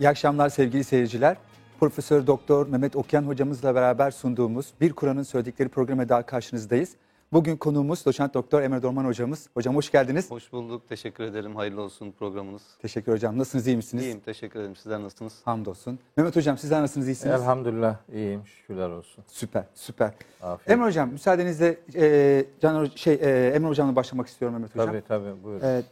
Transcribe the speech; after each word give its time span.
İyi 0.00 0.08
akşamlar 0.08 0.48
sevgili 0.48 0.84
seyirciler. 0.84 1.36
Profesör 1.80 2.26
Doktor 2.26 2.66
Mehmet 2.68 2.96
Okyan 2.96 3.22
hocamızla 3.22 3.74
beraber 3.74 4.10
sunduğumuz 4.10 4.72
Bir 4.80 4.92
Kur'an'ın 4.92 5.22
söyledikleri 5.22 5.68
programa 5.68 6.08
daha 6.08 6.26
karşınızdayız. 6.26 6.96
Bugün 7.32 7.56
konuğumuz 7.56 8.06
Doçent 8.06 8.34
Doktor 8.34 8.62
Emre 8.62 8.82
Dorman 8.82 9.04
hocamız. 9.04 9.48
Hocam 9.54 9.76
hoş 9.76 9.92
geldiniz. 9.92 10.30
Hoş 10.30 10.52
bulduk. 10.52 10.88
Teşekkür 10.88 11.24
ederim. 11.24 11.56
Hayırlı 11.56 11.82
olsun 11.82 12.12
programınız. 12.12 12.62
Teşekkür 12.82 13.12
hocam. 13.12 13.38
Nasılsınız? 13.38 13.66
iyi 13.66 13.76
misiniz? 13.76 14.04
İyiyim. 14.04 14.20
Teşekkür 14.20 14.60
ederim. 14.60 14.76
Sizler 14.76 15.02
nasılsınız? 15.02 15.40
Hamdolsun. 15.44 15.98
Mehmet 16.16 16.36
hocam 16.36 16.58
sizler 16.58 16.82
nasılsınız? 16.82 17.08
iyisiniz? 17.08 17.34
Elhamdülillah 17.34 17.96
iyiyim 18.12 18.46
şükürler 18.46 18.88
olsun. 18.88 19.24
Süper, 19.26 19.64
süper. 19.74 20.12
Afiyet. 20.42 20.70
Emre 20.70 20.84
hocam 20.86 21.10
müsaadenizle 21.10 21.78
e, 21.94 22.44
Can 22.60 22.84
şey 22.94 23.14
e, 23.14 23.52
Emre 23.54 23.68
hocamla 23.68 23.96
başlamak 23.96 24.26
istiyorum 24.26 24.54
Mehmet 24.54 24.74
hocam. 24.74 24.86
Tabii 24.86 25.02
tabii 25.08 25.44
buyurun. 25.44 25.66
E, 25.66 25.82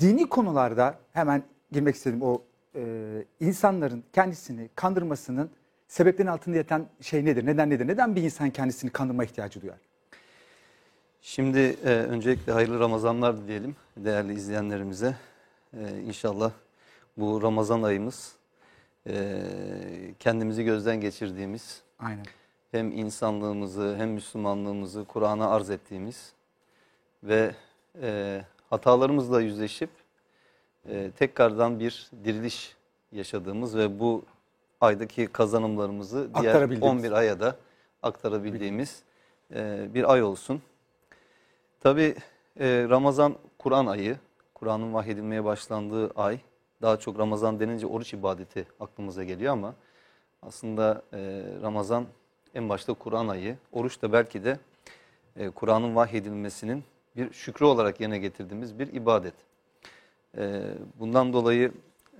dini 0.00 0.28
konularda 0.28 0.94
hemen 1.12 1.42
girmek 1.72 1.94
istedim 1.94 2.22
o 2.22 2.42
e, 2.74 3.24
insanların 3.40 4.04
kendisini 4.12 4.68
kandırmasının 4.74 5.50
sebeplerin 5.88 6.28
altında 6.28 6.56
yatan 6.56 6.86
şey 7.00 7.24
nedir? 7.24 7.46
Neden 7.46 7.70
nedir? 7.70 7.86
Neden 7.88 8.16
bir 8.16 8.22
insan 8.22 8.50
kendisini 8.50 8.90
kandırma 8.90 9.24
ihtiyacı 9.24 9.62
duyar? 9.62 9.78
Şimdi 11.22 11.58
e, 11.84 11.88
öncelikle 11.88 12.52
hayırlı 12.52 12.80
Ramazanlar 12.80 13.48
diyelim 13.48 13.76
değerli 13.96 14.34
izleyenlerimize. 14.34 15.16
E, 15.74 16.00
inşallah 16.00 16.52
bu 17.16 17.42
Ramazan 17.42 17.82
ayımız 17.82 18.36
e, 19.06 19.42
kendimizi 20.18 20.64
gözden 20.64 21.00
geçirdiğimiz 21.00 21.82
Aynen. 21.98 22.26
hem 22.70 22.92
insanlığımızı 22.92 23.96
hem 23.98 24.10
Müslümanlığımızı 24.10 25.04
Kur'an'a 25.04 25.50
arz 25.50 25.70
ettiğimiz 25.70 26.32
ve 27.22 27.54
e, 28.02 28.40
hatalarımızla 28.70 29.40
yüzleşip 29.40 29.90
e, 30.88 31.10
tekrardan 31.18 31.80
bir 31.80 32.10
diriliş 32.24 32.76
yaşadığımız 33.12 33.76
ve 33.76 34.00
bu 34.00 34.24
aydaki 34.80 35.26
kazanımlarımızı 35.26 36.30
diğer 36.34 36.54
Aktarabildiğimiz. 36.54 37.04
11 37.04 37.12
aya 37.12 37.40
da 37.40 37.56
aktarabildiğimiz 38.02 39.02
e, 39.54 39.88
bir 39.94 40.12
ay 40.12 40.22
olsun. 40.22 40.62
Tabi 41.80 42.14
Ramazan 42.60 43.36
Kur'an 43.58 43.86
ayı, 43.86 44.16
Kur'an'ın 44.54 44.94
vahyedilmeye 44.94 45.44
başlandığı 45.44 46.10
ay. 46.10 46.38
Daha 46.82 46.96
çok 46.96 47.18
Ramazan 47.18 47.60
denince 47.60 47.86
oruç 47.86 48.14
ibadeti 48.14 48.66
aklımıza 48.80 49.24
geliyor 49.24 49.52
ama 49.52 49.74
aslında 50.42 51.02
e, 51.12 51.18
Ramazan 51.62 52.06
en 52.54 52.68
başta 52.68 52.94
Kur'an 52.94 53.28
ayı. 53.28 53.56
Oruç 53.72 54.02
da 54.02 54.12
belki 54.12 54.44
de 54.44 54.58
e, 55.36 55.50
Kur'an'ın 55.50 55.96
vahyedilmesinin 55.96 56.84
bir 57.16 57.32
şükrü 57.32 57.64
olarak 57.64 58.00
yerine 58.00 58.18
getirdiğimiz 58.18 58.78
bir 58.78 58.92
ibadet. 58.92 59.34
E, 60.38 60.62
bundan 61.00 61.32
dolayı 61.32 61.72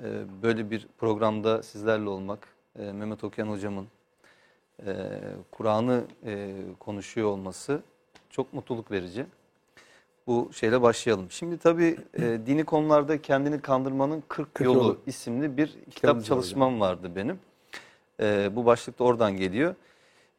e, 0.02 0.08
böyle 0.42 0.70
bir 0.70 0.88
programda 0.98 1.62
sizlerle 1.62 2.08
olmak, 2.08 2.48
e, 2.78 2.92
Mehmet 2.92 3.24
Okyan 3.24 3.48
hocamın 3.48 3.86
e, 4.86 5.20
Kur'an'ı 5.50 6.04
konuşuyor 6.80 7.28
olması 7.28 7.82
çok 8.30 8.52
mutluluk 8.52 8.90
verici. 8.90 9.26
Bu 10.26 10.50
şeyle 10.52 10.82
başlayalım. 10.82 11.30
Şimdi 11.30 11.58
tabii 11.58 11.96
dini 12.46 12.64
konularda 12.64 13.22
kendini 13.22 13.60
kandırmanın 13.60 14.22
40, 14.28 14.54
40 14.54 14.66
yolu, 14.66 14.78
yolu. 14.78 14.98
isimli 15.06 15.56
bir 15.56 15.76
kitap 15.90 16.16
var 16.16 16.22
çalışmam 16.22 16.80
vardı 16.80 17.12
benim. 17.16 17.40
Bu 18.56 18.66
başlık 18.66 18.98
da 18.98 19.04
oradan 19.04 19.36
geliyor. 19.36 19.74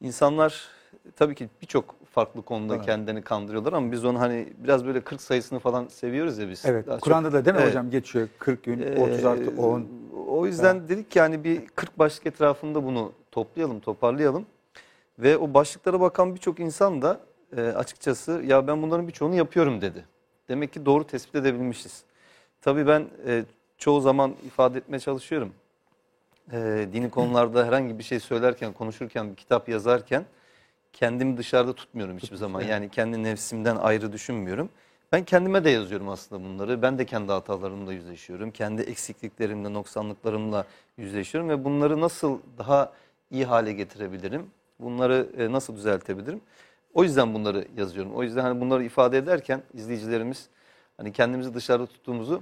İnsanlar 0.01 0.67
tabii 1.15 1.35
ki 1.35 1.49
birçok 1.61 1.95
farklı 2.13 2.41
konuda 2.41 2.75
Evet. 2.75 2.85
kendilerini 2.85 3.21
kandırıyorlar 3.21 3.73
ama 3.73 3.91
biz 3.91 4.05
onu 4.05 4.19
hani 4.19 4.53
biraz 4.57 4.85
böyle 4.85 5.01
40 5.01 5.21
sayısını 5.21 5.59
falan 5.59 5.87
seviyoruz 5.87 6.37
ya 6.37 6.49
biz. 6.49 6.65
Evet. 6.65 6.85
Kur'an'da 7.01 7.33
da 7.33 7.45
değil 7.45 7.55
mi 7.55 7.61
Evet. 7.61 7.69
hocam 7.69 7.89
geçiyor 7.89 8.27
40 8.39 8.63
gün, 8.63 8.79
Ee, 8.81 8.99
30 8.99 9.25
artı 9.25 9.51
10. 9.57 9.87
O 10.27 10.45
yüzden 10.45 10.89
dedik 10.89 11.11
ki 11.11 11.19
hani 11.19 11.43
bir 11.43 11.67
40 11.67 11.99
başlık 11.99 12.25
etrafında 12.27 12.83
bunu 12.83 13.11
toplayalım, 13.31 13.79
toparlayalım. 13.79 14.45
Ve 15.19 15.37
o 15.37 15.53
başlıklara 15.53 15.99
bakan 16.01 16.35
birçok 16.35 16.59
insan 16.59 17.01
da 17.01 17.19
e, 17.57 17.61
açıkçası 17.61 18.31
ya 18.45 18.67
ben 18.67 18.81
bunların 18.81 19.07
birçoğunu 19.07 19.35
yapıyorum 19.35 19.81
dedi. 19.81 20.05
Demek 20.49 20.73
ki 20.73 20.85
doğru 20.85 21.03
tespit 21.03 21.35
edebilmişiz. 21.35 22.03
Tabii 22.61 22.87
ben 22.87 23.05
e, 23.27 23.43
çoğu 23.77 24.01
zaman 24.01 24.33
ifade 24.45 24.77
etmeye 24.77 24.99
çalışıyorum. 24.99 25.53
E, 26.51 26.87
dini 26.93 27.09
konularda 27.09 27.65
herhangi 27.65 27.99
bir 27.99 28.03
şey 28.03 28.19
söylerken, 28.19 28.73
konuşurken, 28.73 29.31
bir 29.31 29.35
kitap 29.35 29.69
yazarken 29.69 30.25
kendimi 30.93 31.37
dışarıda 31.37 31.73
tutmuyorum 31.73 32.17
hiçbir 32.17 32.35
zaman. 32.35 32.61
Yani 32.61 32.89
kendi 32.89 33.23
nefsimden 33.23 33.75
ayrı 33.75 34.13
düşünmüyorum. 34.13 34.69
Ben 35.11 35.23
kendime 35.23 35.63
de 35.63 35.69
yazıyorum 35.69 36.09
aslında 36.09 36.43
bunları. 36.43 36.81
Ben 36.81 36.97
de 36.97 37.05
kendi 37.05 37.31
hatalarımla 37.31 37.93
yüzleşiyorum. 37.93 38.51
Kendi 38.51 38.81
eksikliklerimle, 38.81 39.73
noksanlıklarımla 39.73 40.65
yüzleşiyorum 40.97 41.49
ve 41.49 41.63
bunları 41.63 42.01
nasıl 42.01 42.39
daha 42.57 42.93
iyi 43.31 43.45
hale 43.45 43.73
getirebilirim? 43.73 44.45
Bunları 44.79 45.29
e, 45.37 45.51
nasıl 45.51 45.75
düzeltebilirim? 45.75 46.41
O 46.93 47.03
yüzden 47.03 47.33
bunları 47.33 47.67
yazıyorum. 47.77 48.13
O 48.15 48.23
yüzden 48.23 48.41
hani 48.41 48.61
bunları 48.61 48.83
ifade 48.83 49.17
ederken 49.17 49.63
izleyicilerimiz 49.73 50.49
hani 50.97 51.11
kendimizi 51.11 51.53
dışarıda 51.53 51.85
tuttuğumuzu 51.85 52.41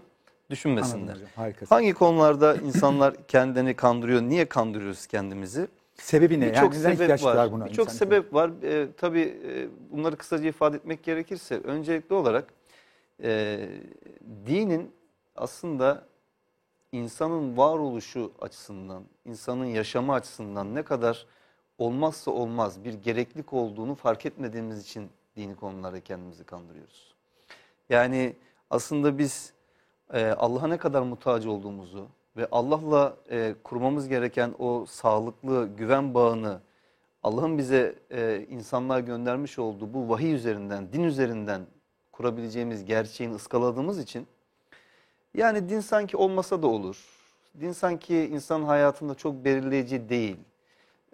düşünmesinler. 0.50 1.14
Anladım. 1.14 1.28
Hangi 1.70 1.94
konularda 1.94 2.56
insanlar 2.56 3.16
kendini 3.28 3.74
kandırıyor? 3.74 4.22
Niye 4.22 4.46
kandırıyoruz 4.46 5.08
kendimizi? 5.08 5.68
Sebebi 6.02 6.40
ne? 6.40 6.46
Yani 6.46 6.54
Birçok 6.56 6.76
ihtiyaç 6.76 6.98
sebep 6.98 7.20
duyar 7.24 7.36
var. 7.36 7.52
buna? 7.52 7.66
Birçok 7.66 7.86
insan? 7.86 7.98
sebep 7.98 8.34
var. 8.34 8.52
Ee, 8.64 8.88
tabii 8.98 9.42
e, 9.48 9.68
bunları 9.92 10.16
kısaca 10.16 10.50
ifade 10.50 10.78
etmek 10.78 11.04
gerekirse 11.04 11.58
öncelikli 11.60 12.14
olarak 12.14 12.54
e, 13.24 13.60
dinin 14.46 14.92
aslında 15.36 16.06
insanın 16.92 17.58
varoluşu 17.58 18.32
açısından, 18.42 19.04
insanın 19.26 19.66
yaşamı 19.66 20.14
açısından 20.14 20.76
ne 20.76 20.84
kadar 20.84 21.26
olmazsa 21.78 22.32
olmaz 22.32 22.84
bir 22.84 22.94
gereklilik 22.94 23.54
olduğunu 23.54 23.96
fark 23.96 24.26
etmediğimiz 24.26 24.82
için 24.82 25.10
dini 25.36 25.56
konularda 25.56 26.00
kendimizi 26.00 26.44
kandırıyoruz. 26.44 27.16
Yani 27.90 28.36
aslında 28.70 29.18
biz 29.18 29.54
e, 30.14 30.26
Allah'a 30.26 30.68
ne 30.68 30.78
kadar 30.78 31.02
muhtaç 31.02 31.46
olduğumuzu 31.46 32.08
ve 32.38 32.48
Allah'la 32.52 33.18
e, 33.30 33.56
kurmamız 33.64 34.08
gereken 34.08 34.54
o 34.60 34.86
sağlıklı 34.86 35.70
güven 35.78 36.14
bağını 36.14 36.62
Allah'ın 37.24 37.58
bize 37.58 37.96
e, 38.12 38.46
insanlığa 38.50 39.00
göndermiş 39.00 39.60
olduğu 39.60 39.94
bu 39.94 40.10
vahiy 40.10 40.34
üzerinden, 40.34 40.94
din 40.94 41.04
üzerinden 41.04 41.62
kurabileceğimiz 42.12 42.86
gerçeğini 42.86 43.36
ıskaladığımız 43.36 44.00
için 44.00 44.28
yani 45.34 45.70
din 45.70 45.80
sanki 45.80 46.18
olmasa 46.18 46.62
da 46.62 46.68
olur. 46.68 47.06
Din 47.60 47.72
sanki 47.72 48.16
insan 48.16 48.64
hayatında 48.64 49.16
çok 49.16 49.46
belirleyici 49.46 50.10
değil. 50.10 50.38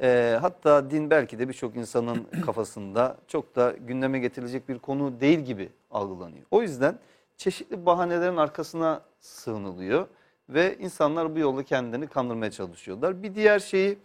E, 0.01 0.37
hatta 0.41 0.91
din 0.91 1.09
belki 1.09 1.39
de 1.39 1.47
birçok 1.47 1.75
insanın 1.75 2.27
kafasında 2.45 3.17
çok 3.27 3.55
da 3.55 3.71
gündeme 3.71 4.19
getirilecek 4.19 4.69
bir 4.69 4.79
konu 4.79 5.19
değil 5.19 5.39
gibi 5.39 5.69
algılanıyor. 5.91 6.45
O 6.51 6.61
yüzden 6.61 6.99
çeşitli 7.37 7.85
bahanelerin 7.85 8.37
arkasına 8.37 9.01
sığınılıyor 9.19 10.07
ve 10.49 10.77
insanlar 10.79 11.35
bu 11.35 11.39
yolda 11.39 11.63
kendilerini 11.63 12.07
kandırmaya 12.07 12.51
çalışıyorlar. 12.51 13.23
Bir 13.23 13.35
diğer 13.35 13.59
şeyi 13.59 13.97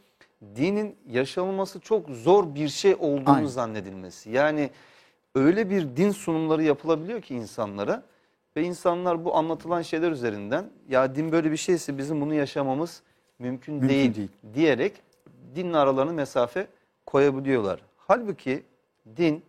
dinin 0.56 0.96
yaşanılması 1.10 1.80
çok 1.80 2.08
zor 2.10 2.54
bir 2.54 2.68
şey 2.68 2.94
olduğunu 2.94 3.34
Aynen. 3.34 3.46
zannedilmesi. 3.46 4.30
Yani 4.30 4.70
öyle 5.34 5.70
bir 5.70 5.96
din 5.96 6.10
sunumları 6.10 6.62
yapılabiliyor 6.62 7.22
ki 7.22 7.34
insanlara 7.34 8.02
ve 8.56 8.62
insanlar 8.62 9.24
bu 9.24 9.36
anlatılan 9.36 9.82
şeyler 9.82 10.12
üzerinden 10.12 10.70
ya 10.88 11.14
din 11.14 11.32
böyle 11.32 11.50
bir 11.52 11.56
şeyse 11.56 11.98
bizim 11.98 12.20
bunu 12.20 12.34
yaşamamız 12.34 13.02
mümkün, 13.38 13.74
Mümkün 13.74 13.88
değil, 13.88 14.14
değil. 14.14 14.28
diyerek 14.54 14.92
dinle 15.54 15.76
aralarına 15.76 16.12
mesafe 16.12 16.66
koyabiliyorlar. 17.06 17.80
Halbuki 17.96 18.62
din 19.16 19.42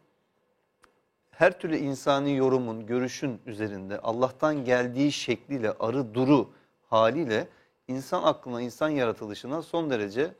her 1.31 1.59
türlü 1.59 1.77
insani 1.77 2.35
yorumun, 2.35 2.85
görüşün 2.85 3.39
üzerinde 3.45 3.99
Allah'tan 3.99 4.65
geldiği 4.65 5.11
şekliyle, 5.11 5.71
arı 5.79 6.13
duru 6.13 6.49
haliyle 6.93 7.47
insan 7.87 8.23
aklına, 8.23 8.61
insan 8.61 8.89
yaratılışına 8.89 9.61
son 9.61 9.89
derece 9.89 10.31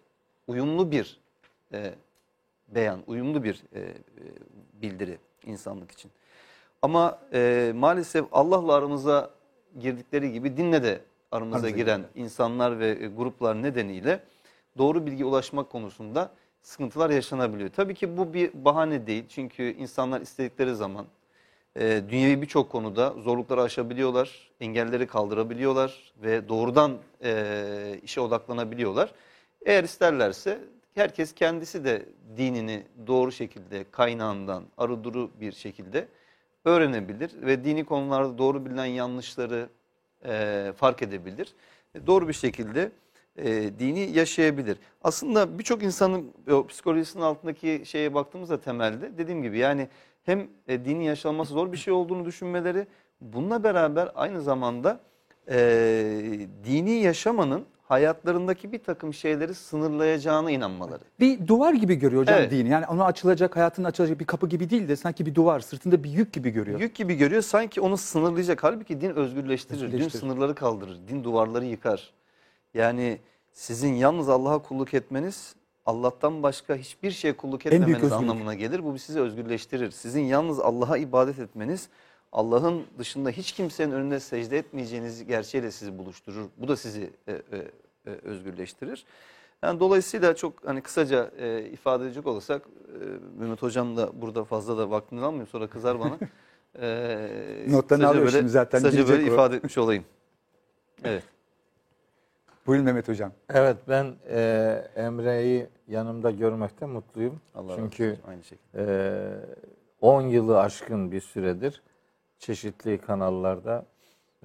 uyumlu 0.47 0.91
bir 0.91 1.19
e, 1.73 1.93
beyan, 2.67 2.99
uyumlu 3.07 3.43
bir 3.43 3.63
e, 3.75 3.79
e, 3.79 3.93
bildiri 4.81 5.17
insanlık 5.45 5.91
için. 5.91 6.11
Ama 6.81 7.19
e, 7.33 7.71
maalesef 7.75 8.25
Allah'la 8.31 8.73
aramıza 8.73 9.29
girdikleri 9.79 10.31
gibi 10.31 10.57
dinle 10.57 10.83
de 10.83 11.01
aramıza 11.31 11.69
giren 11.69 12.03
insanlar 12.15 12.79
ve 12.79 12.89
e, 12.89 13.07
gruplar 13.07 13.61
nedeniyle 13.61 14.23
doğru 14.77 15.05
bilgi 15.05 15.25
ulaşmak 15.25 15.69
konusunda 15.69 16.31
sıkıntılar 16.61 17.09
yaşanabiliyor. 17.09 17.69
Tabii 17.69 17.95
ki 17.95 18.17
bu 18.17 18.33
bir 18.33 18.65
bahane 18.65 19.07
değil. 19.07 19.25
Çünkü 19.29 19.63
insanlar 19.63 20.21
istedikleri 20.21 20.75
zaman 20.75 21.05
e, 21.75 22.01
dünyevi 22.09 22.41
birçok 22.41 22.71
konuda 22.71 23.09
zorlukları 23.09 23.61
aşabiliyorlar, 23.61 24.51
engelleri 24.59 25.07
kaldırabiliyorlar 25.07 26.13
ve 26.23 26.49
doğrudan 26.49 26.97
e, 27.23 27.99
işe 28.03 28.21
odaklanabiliyorlar. 28.21 29.13
Eğer 29.65 29.83
isterlerse 29.83 30.59
herkes 30.95 31.33
kendisi 31.33 31.85
de 31.85 32.05
dinini 32.37 32.83
doğru 33.07 33.31
şekilde 33.31 33.85
kaynağından 33.91 34.63
arı 34.77 35.03
duru 35.03 35.31
bir 35.41 35.51
şekilde 35.51 36.07
öğrenebilir 36.65 37.31
ve 37.41 37.63
dini 37.63 37.85
konularda 37.85 38.37
doğru 38.37 38.65
bilinen 38.65 38.85
yanlışları 38.85 39.69
e, 40.25 40.73
fark 40.77 41.01
edebilir. 41.01 41.53
E, 41.95 42.07
Doğru 42.07 42.27
bir 42.27 42.33
şekilde 42.33 42.91
e, 43.37 43.51
dini 43.79 44.17
yaşayabilir. 44.17 44.77
Aslında 45.03 45.59
birçok 45.59 45.83
insanın 45.83 46.31
o 46.51 46.67
psikolojisinin 46.67 47.23
altındaki 47.23 47.81
şeye 47.85 48.13
baktığımızda 48.13 48.61
temelde 48.61 49.17
dediğim 49.17 49.43
gibi 49.43 49.57
yani 49.57 49.87
hem 50.23 50.47
e, 50.67 50.85
dinin 50.85 51.03
yaşanması 51.03 51.53
zor 51.53 51.71
bir 51.71 51.77
şey 51.77 51.93
olduğunu 51.93 52.25
düşünmeleri 52.25 52.87
bununla 53.21 53.63
beraber 53.63 54.11
aynı 54.15 54.41
zamanda 54.41 54.99
e, 55.49 55.57
dini 56.65 56.91
yaşamanın 56.91 57.65
hayatlarındaki 57.83 58.71
bir 58.71 58.79
takım 58.83 59.13
şeyleri 59.13 59.53
sınırlayacağına 59.53 60.51
inanmaları. 60.51 61.01
Bir 61.19 61.47
duvar 61.47 61.73
gibi 61.73 61.95
görüyor 61.95 62.21
hocam 62.21 62.39
Evet. 62.39 62.51
dini. 62.51 62.69
Yani 62.69 62.85
onu 62.87 63.03
açılacak, 63.03 63.55
hayatının 63.55 63.87
açılacak 63.87 64.19
bir 64.19 64.25
kapı 64.25 64.47
gibi 64.49 64.69
değil 64.69 64.87
de 64.87 64.95
sanki 64.95 65.25
bir 65.25 65.35
duvar, 65.35 65.59
sırtında 65.59 66.03
bir 66.03 66.09
yük 66.09 66.33
gibi 66.33 66.49
görüyor. 66.49 66.79
Yük 66.79 66.95
gibi 66.95 67.15
görüyor 67.15 67.41
sanki 67.41 67.81
onu 67.81 67.97
sınırlayacak. 67.97 68.63
Halbuki 68.63 69.01
din 69.01 69.09
özgürleştirir. 69.09 69.79
Din 69.79 69.85
Özgürleştirir. 69.85 70.19
sınırları 70.21 70.55
kaldırır. 70.55 70.97
Din 71.07 71.23
duvarları 71.23 71.65
yıkar. 71.65 72.13
Yani 72.73 73.19
sizin 73.51 73.93
yalnız 73.93 74.29
Allah'a 74.29 74.59
kulluk 74.59 74.93
etmeniz 74.93 75.55
Allah'tan 75.85 76.43
başka 76.43 76.75
hiçbir 76.75 77.11
şeye 77.11 77.33
kulluk 77.37 77.65
etmemeniz 77.65 78.11
anlamına 78.11 78.53
gelir. 78.53 78.83
Bu 78.83 78.99
sizi 78.99 79.19
özgürleştirir. 79.19 79.91
Sizin 79.91 80.21
yalnız 80.21 80.59
Allah'a 80.59 80.97
ibadet 80.97 81.39
etmeniz 81.39 81.89
Allah'ın 82.31 82.83
dışında 82.97 83.29
hiç 83.29 83.51
kimsenin 83.51 83.91
önüne 83.91 84.19
secde 84.19 84.57
etmeyeceğiniz 84.57 85.25
gerçeğiyle 85.25 85.71
sizi 85.71 85.97
buluşturur. 85.97 86.45
Bu 86.57 86.67
da 86.67 86.75
sizi 86.75 87.09
e, 87.27 87.31
e, 87.31 87.37
e, 88.05 88.09
özgürleştirir. 88.09 89.05
Yani 89.63 89.79
dolayısıyla 89.79 90.35
çok 90.35 90.53
hani 90.65 90.81
kısaca 90.81 91.31
e, 91.39 91.61
ifade 91.61 92.03
edecek 92.05 92.27
olursak 92.27 92.61
e, 92.61 93.39
Mehmet 93.39 93.61
Hocam 93.61 93.97
da 93.97 94.21
burada 94.21 94.43
fazla 94.43 94.77
da 94.77 94.89
vaktini 94.89 95.21
almayayım 95.21 95.47
sonra 95.47 95.67
kızar 95.67 95.99
bana. 95.99 96.17
E, 96.81 97.65
Notlarını 97.67 98.07
alıyor 98.07 98.25
böyle- 98.25 98.37
şimdi 98.37 98.51
zaten, 98.51 98.83
Kısaca 98.83 99.07
böyle 99.07 99.23
o. 99.31 99.33
ifade 99.33 99.55
etmiş 99.55 99.77
olayım. 99.77 100.03
Evet. 101.03 101.23
Buyurun 102.67 102.85
Mehmet 102.85 103.07
hocam. 103.07 103.31
Evet 103.49 103.77
ben 103.87 104.15
e, 104.29 104.87
Emre'yi 104.95 105.67
yanımda 105.87 106.31
görmekten 106.31 106.89
mutluyum. 106.89 107.41
Allah 107.55 107.71
razı 107.71 107.81
Çünkü 107.81 108.11
olsun. 108.11 108.23
Aynı 108.27 108.43
şekilde. 108.43 108.83
e, 110.01 110.05
10 110.05 110.21
yılı 110.21 110.59
aşkın 110.59 111.11
bir 111.11 111.21
süredir 111.21 111.81
çeşitli 112.39 112.97
kanallarda 112.97 113.85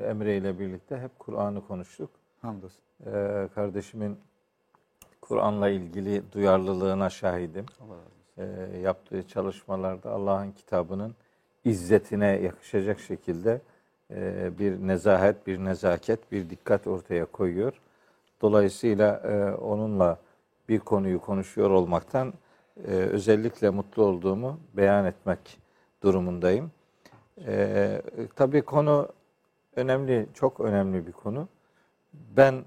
Emre 0.00 0.36
ile 0.36 0.58
birlikte 0.58 0.98
hep 0.98 1.18
Kur'an'ı 1.18 1.66
konuştuk. 1.66 2.10
Hamdolsun. 2.42 2.82
E, 3.06 3.48
kardeşimin 3.54 4.18
Kur'an'la 5.20 5.68
ilgili 5.68 6.22
duyarlılığına 6.32 7.10
şahidim. 7.10 7.66
Allah 7.80 7.94
razı 7.94 8.02
olsun. 8.48 8.72
e, 8.74 8.78
yaptığı 8.78 9.28
çalışmalarda 9.28 10.10
Allah'ın 10.10 10.52
kitabının 10.52 11.14
izzetine 11.64 12.26
yakışacak 12.26 13.00
şekilde 13.00 13.60
e, 14.10 14.50
bir 14.58 14.72
nezahet, 14.86 15.46
bir 15.46 15.58
nezaket, 15.58 16.32
bir 16.32 16.50
dikkat 16.50 16.86
ortaya 16.86 17.24
koyuyor. 17.24 17.72
Dolayısıyla 18.40 19.16
e, 19.16 19.54
onunla 19.54 20.18
bir 20.68 20.78
konuyu 20.78 21.20
konuşuyor 21.20 21.70
olmaktan 21.70 22.34
e, 22.86 22.90
özellikle 22.90 23.70
mutlu 23.70 24.04
olduğumu 24.04 24.60
beyan 24.74 25.04
etmek 25.06 25.58
durumundayım. 26.02 26.70
E, 27.46 28.02
tabii 28.36 28.62
konu 28.62 29.08
önemli, 29.76 30.28
çok 30.34 30.60
önemli 30.60 31.06
bir 31.06 31.12
konu. 31.12 31.48
Ben 32.12 32.64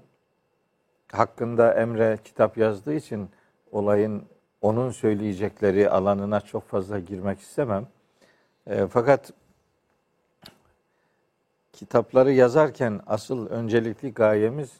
hakkında 1.12 1.74
Emre 1.74 2.18
kitap 2.24 2.58
yazdığı 2.58 2.94
için 2.94 3.28
olayın 3.72 4.22
onun 4.60 4.90
söyleyecekleri 4.90 5.90
alanına 5.90 6.40
çok 6.40 6.68
fazla 6.68 6.98
girmek 6.98 7.40
istemem. 7.40 7.86
E, 8.66 8.86
fakat 8.86 9.32
kitapları 11.72 12.32
yazarken 12.32 13.00
asıl 13.06 13.46
öncelikli 13.46 14.14
gayemiz 14.14 14.72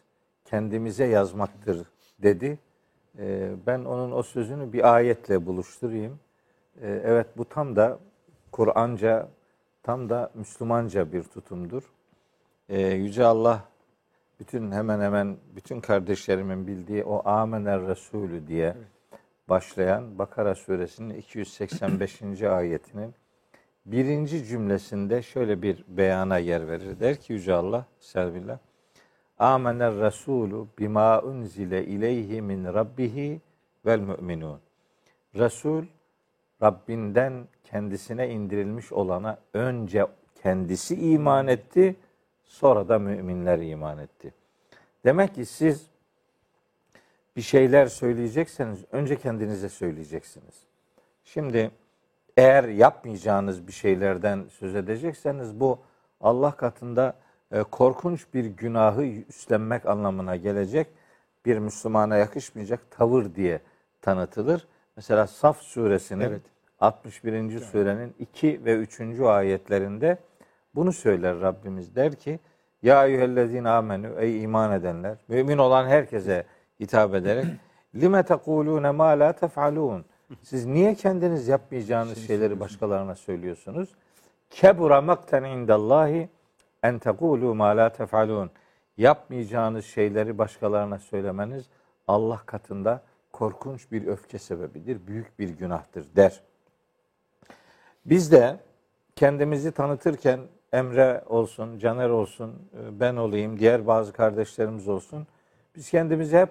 kendimize 0.52 1.04
yazmaktır 1.04 1.87
dedi. 2.19 2.58
E, 3.19 3.52
ben 3.66 3.84
onun 3.84 4.12
o 4.12 4.22
sözünü 4.22 4.72
bir 4.72 4.94
ayetle 4.94 5.46
buluşturayım. 5.46 6.20
E, 6.81 6.88
evet 7.04 7.26
bu 7.37 7.44
tam 7.44 7.76
da 7.76 7.99
Kur'anca, 8.52 9.28
tam 9.82 10.08
da 10.08 10.31
Müslümanca 10.34 11.12
bir 11.12 11.22
tutumdur. 11.22 11.82
E, 12.69 12.81
Yüce 12.81 13.25
Allah 13.25 13.64
bütün 14.40 14.72
hemen 14.72 15.00
hemen 15.00 15.37
bütün 15.56 15.81
kardeşlerimin 15.81 16.66
bildiği 16.66 17.05
o 17.05 17.28
Amener 17.28 17.87
Resulü 17.87 18.46
diye 18.46 18.76
başlayan 19.48 20.19
Bakara 20.19 20.55
suresinin 20.55 21.14
285. 21.14 22.43
ayetinin 22.43 23.14
birinci 23.87 24.44
cümlesinde 24.44 25.22
şöyle 25.22 25.62
bir 25.62 25.84
beyana 25.88 26.38
yer 26.38 26.69
verir. 26.69 27.00
Der 27.00 27.16
ki 27.16 27.32
Yüce 27.32 27.55
Allah, 27.55 27.87
Serbillah, 28.00 28.58
Amener 29.43 29.94
Resulü 29.94 30.67
bima 30.79 31.23
unzile 31.23 31.85
ileyhi 31.85 32.43
min 32.43 32.65
rabbihi 32.65 33.41
vel 33.87 34.00
müminun. 34.00 34.61
Resul, 35.35 35.85
Rabbinden 36.62 37.49
kendisine 37.65 38.31
indirilmiş 38.31 38.93
olana 38.93 39.39
önce 39.55 40.06
kendisi 40.43 41.12
iman 41.12 41.49
etti, 41.49 41.97
sonra 42.44 42.89
da 42.89 42.99
müminler 42.99 43.59
iman 43.59 43.99
etti. 43.99 44.35
Demek 45.05 45.35
ki 45.35 45.47
siz 45.47 45.87
bir 47.37 47.43
şeyler 47.43 47.87
söyleyecekseniz 47.87 48.85
önce 48.93 49.17
kendinize 49.17 49.69
söyleyeceksiniz. 49.69 50.62
Şimdi 51.25 51.71
eğer 52.37 52.65
yapmayacağınız 52.65 53.67
bir 53.67 53.73
şeylerden 53.73 54.44
söz 54.50 54.75
edecekseniz 54.75 55.61
bu 55.61 55.79
Allah 56.21 56.50
katında 56.56 57.21
korkunç 57.70 58.26
bir 58.34 58.44
günahı 58.44 59.04
üstlenmek 59.04 59.87
anlamına 59.87 60.37
gelecek 60.37 60.87
bir 61.46 61.58
Müslümana 61.58 62.16
yakışmayacak 62.16 62.90
tavır 62.90 63.34
diye 63.34 63.60
tanıtılır. 64.00 64.66
Mesela 64.96 65.26
Saf 65.26 65.58
suresinin 65.58 66.25
Evet. 66.25 66.43
61. 66.81 67.58
surenin 67.58 68.14
2 68.19 68.64
ve 68.64 68.75
3. 68.76 69.00
ayetlerinde 69.20 70.19
bunu 70.75 70.93
söyler 70.93 71.40
Rabbimiz 71.40 71.96
der 71.96 72.14
ki 72.14 72.40
Ya 72.82 73.06
eyyühellezine 73.06 73.69
amenü 73.69 74.12
ey 74.19 74.43
iman 74.43 74.72
edenler 74.72 75.19
mümin 75.28 75.58
olan 75.58 75.86
herkese 75.86 76.44
hitap 76.81 77.15
ederek 77.15 77.44
lime 77.94 78.22
tekulune 78.22 78.91
ma 78.91 79.05
la 79.06 79.32
tef'alun 79.32 80.05
siz 80.43 80.67
niye 80.67 80.94
kendiniz 80.94 81.48
yapmayacağınız 81.48 82.27
şeyleri 82.27 82.60
başkalarına 82.60 83.15
söylüyorsunuz? 83.15 83.88
Kebura 84.50 85.00
makten 85.00 85.44
indallahi 85.44 86.29
en 86.82 86.98
tekulu 86.98 87.55
ma 87.55 87.77
la 87.77 87.93
tef'alun 87.93 88.51
yapmayacağınız 88.96 89.84
şeyleri 89.84 90.39
başkalarına 90.39 90.98
söylemeniz 90.98 91.65
Allah 92.08 92.41
katında 92.46 93.03
korkunç 93.32 93.93
bir 93.93 94.06
öfke 94.06 94.39
sebebidir, 94.39 95.06
büyük 95.06 95.39
bir 95.39 95.48
günahtır 95.48 96.06
der. 96.17 96.41
Biz 98.06 98.32
de 98.32 98.56
kendimizi 99.17 99.72
tanıtırken 99.72 100.41
Emre 100.72 101.24
olsun, 101.27 101.79
Caner 101.79 102.08
olsun, 102.08 102.53
ben 102.91 103.17
olayım, 103.17 103.58
diğer 103.58 103.86
bazı 103.86 104.12
kardeşlerimiz 104.12 104.89
olsun. 104.89 105.27
Biz 105.77 105.91
kendimizi 105.91 106.39
hep 106.39 106.48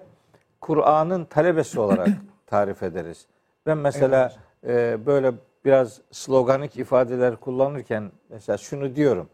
Kur'an'ın 0.60 1.24
talebesi 1.24 1.80
olarak 1.80 2.08
tarif 2.46 2.82
ederiz. 2.82 3.26
Ben 3.66 3.78
mesela 3.78 4.32
e, 4.66 5.06
böyle 5.06 5.32
biraz 5.64 6.00
sloganik 6.10 6.76
ifadeler 6.76 7.36
kullanırken 7.36 8.12
mesela 8.28 8.56
şunu 8.58 8.96
diyorum. 8.96 9.28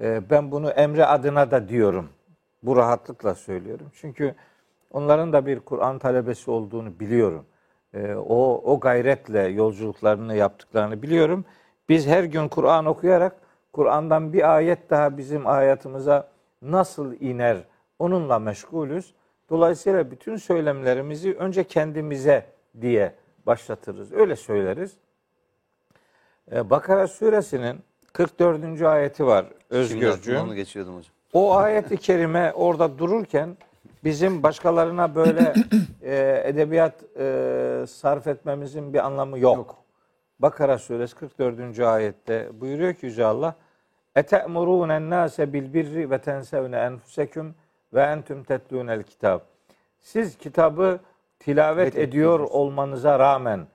E, 0.00 0.30
ben 0.30 0.50
bunu 0.50 0.70
Emre 0.70 1.06
adına 1.06 1.50
da 1.50 1.68
diyorum. 1.68 2.08
Bu 2.62 2.76
rahatlıkla 2.76 3.34
söylüyorum. 3.34 3.86
Çünkü 3.94 4.34
onların 4.90 5.32
da 5.32 5.46
bir 5.46 5.60
Kur'an 5.60 5.98
talebesi 5.98 6.50
olduğunu 6.50 7.00
biliyorum. 7.00 7.46
E, 7.94 8.14
o, 8.14 8.62
o 8.64 8.80
gayretle 8.80 9.42
yolculuklarını 9.42 10.36
yaptıklarını 10.36 11.02
biliyorum. 11.02 11.44
Biz 11.88 12.06
her 12.06 12.24
gün 12.24 12.48
Kur'an 12.48 12.86
okuyarak 12.86 13.36
Kur'an'dan 13.72 14.32
bir 14.32 14.54
ayet 14.54 14.90
daha 14.90 15.18
bizim 15.18 15.44
hayatımıza 15.44 16.28
nasıl 16.62 17.12
iner 17.20 17.56
onunla 17.98 18.38
meşgulüz. 18.38 19.14
Dolayısıyla 19.50 20.10
bütün 20.10 20.36
söylemlerimizi 20.36 21.34
önce 21.34 21.64
kendimize 21.64 22.46
diye 22.80 23.14
başlatırız. 23.46 24.12
Öyle 24.12 24.36
söyleriz. 24.36 24.96
Ee, 26.52 26.70
Bakara 26.70 27.08
suresinin 27.08 27.80
44. 28.12 28.82
ayeti 28.82 29.26
var 29.26 29.46
Özgürcüğüm. 29.74 30.40
onu 30.40 30.54
geçiyordum 30.54 30.96
hocam. 30.96 31.12
O 31.32 31.54
ayeti 31.54 31.96
kerime 31.96 32.52
orada 32.52 32.98
dururken 32.98 33.56
bizim 34.04 34.42
başkalarına 34.42 35.14
böyle 35.14 35.54
e, 36.02 36.42
edebiyat 36.44 36.94
e, 37.18 37.84
sarf 37.88 38.26
etmemizin 38.26 38.94
bir 38.94 39.06
anlamı 39.06 39.38
yok. 39.38 39.76
Bakara 40.38 40.78
suresi 40.78 41.16
44. 41.16 41.80
ayette 41.80 42.48
buyuruyor 42.60 42.94
ki 42.94 43.06
Yüce 43.06 43.24
Allah 43.24 43.54
Ete'murûnen 44.16 45.10
nâse 45.10 45.52
bil 45.52 45.74
birri 45.74 46.10
ve 46.10 46.18
tensevne 46.18 46.76
enfuseküm 46.76 47.54
ve 47.94 48.02
entüm 48.02 48.44
tetlûnel 48.44 49.02
kitab. 49.02 49.40
Siz 50.00 50.38
kitabı 50.38 51.00
tilavet 51.38 51.98
ediyor 51.98 52.40
olmanıza 52.40 53.18
rağmen 53.18 53.66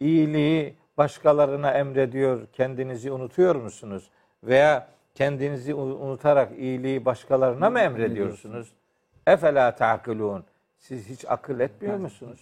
iyiliği 0.00 0.74
başkalarına 0.98 1.70
emrediyor, 1.70 2.46
kendinizi 2.52 3.12
unutuyor 3.12 3.56
musunuz? 3.56 4.10
Veya 4.44 4.88
kendinizi 5.16 5.74
unutarak 5.74 6.58
iyiliği 6.58 7.04
başkalarına 7.04 7.70
mı 7.70 7.80
emrediyorsunuz? 7.80 8.72
Efela 9.26 9.74
ta'kilun. 9.74 10.44
siz 10.78 11.08
hiç 11.08 11.24
akıl 11.28 11.60
etmiyor 11.60 11.96
musunuz? 11.96 12.40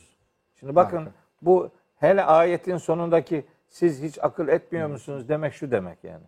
Şimdi 0.60 0.76
bakın 0.76 1.08
bu 1.42 1.70
hele 1.96 2.24
ayetin 2.24 2.76
sonundaki 2.76 3.44
siz 3.68 4.02
hiç 4.02 4.18
akıl 4.22 4.48
etmiyor 4.48 4.88
musunuz 4.88 5.28
demek 5.28 5.54
şu 5.54 5.70
demek 5.70 6.04
yani. 6.04 6.24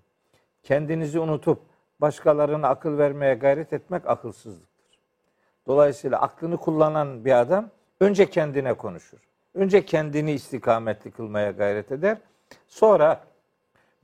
Kendinizi 0.62 1.20
unutup 1.20 1.58
başkalarına 2.00 2.68
akıl 2.68 2.98
vermeye 2.98 3.34
gayret 3.34 3.72
etmek 3.72 4.06
akılsızlıktır. 4.06 4.98
Dolayısıyla 5.66 6.20
aklını 6.20 6.56
kullanan 6.56 7.24
bir 7.24 7.40
adam 7.40 7.70
önce 8.00 8.30
kendine 8.30 8.74
konuşur. 8.74 9.18
Önce 9.54 9.84
kendini 9.84 10.32
istikametli 10.32 11.10
kılmaya 11.10 11.50
gayret 11.50 11.92
eder. 11.92 12.18
Sonra 12.68 13.20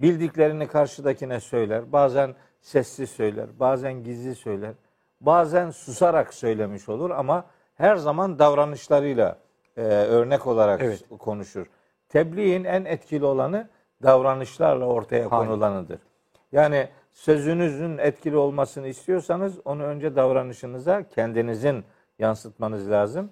bildiklerini 0.03 0.67
karşıdakine 0.67 1.41
söyler. 1.41 1.93
Bazen 1.93 2.35
sessiz 2.61 3.11
söyler, 3.11 3.47
bazen 3.61 4.05
gizli 4.05 4.35
söyler. 4.35 4.73
Bazen 5.21 5.71
susarak 5.71 6.35
söylemiş 6.35 6.89
olur 6.89 7.11
ama 7.11 7.45
her 7.75 7.97
zaman 7.97 8.39
davranışlarıyla 8.39 9.39
e, 9.77 9.83
örnek 9.83 10.47
olarak 10.47 10.81
Evet. 10.83 11.05
konuşur. 11.19 11.67
Tebliğin 12.09 12.65
en 12.65 12.85
etkili 12.85 13.25
olanı 13.25 13.69
davranışlarla 14.03 14.85
ortaya 14.85 15.21
Harika. 15.21 15.37
konulanıdır. 15.37 15.99
Yani 16.53 16.89
sözünüzün 17.13 17.99
etkili 17.99 18.37
olmasını 18.37 18.89
istiyorsanız 18.89 19.59
onu 19.65 19.83
önce 19.83 20.17
davranışınıza 20.17 21.09
kendinizin 21.09 21.85
yansıtmanız 22.19 22.91
lazım. 22.91 23.31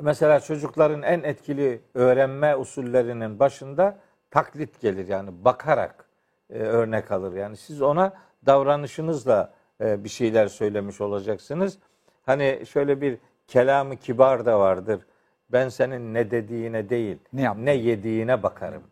Mesela 0.00 0.40
çocukların 0.40 1.02
en 1.02 1.22
etkili 1.22 1.80
öğrenme 1.94 2.56
usullerinin 2.56 3.38
başında 3.38 3.98
taklit 4.34 4.80
gelir 4.80 5.08
yani 5.08 5.30
bakarak 5.44 6.04
e, 6.50 6.58
örnek 6.58 7.12
alır. 7.12 7.32
Yani 7.32 7.56
siz 7.56 7.82
ona 7.82 8.12
davranışınızla 8.46 9.52
e, 9.80 10.04
bir 10.04 10.08
şeyler 10.08 10.46
söylemiş 10.46 11.00
olacaksınız. 11.00 11.78
Hani 12.26 12.62
şöyle 12.68 13.00
bir 13.00 13.18
kelamı 13.46 13.96
kibar 13.96 14.46
da 14.46 14.60
vardır. 14.60 15.00
Ben 15.52 15.68
senin 15.68 16.14
ne 16.14 16.30
dediğine 16.30 16.88
değil, 16.88 17.18
Ne 17.32 17.42
yaptın? 17.42 17.66
ne 17.66 17.74
yediğine 17.74 18.42
bakarım. 18.42 18.82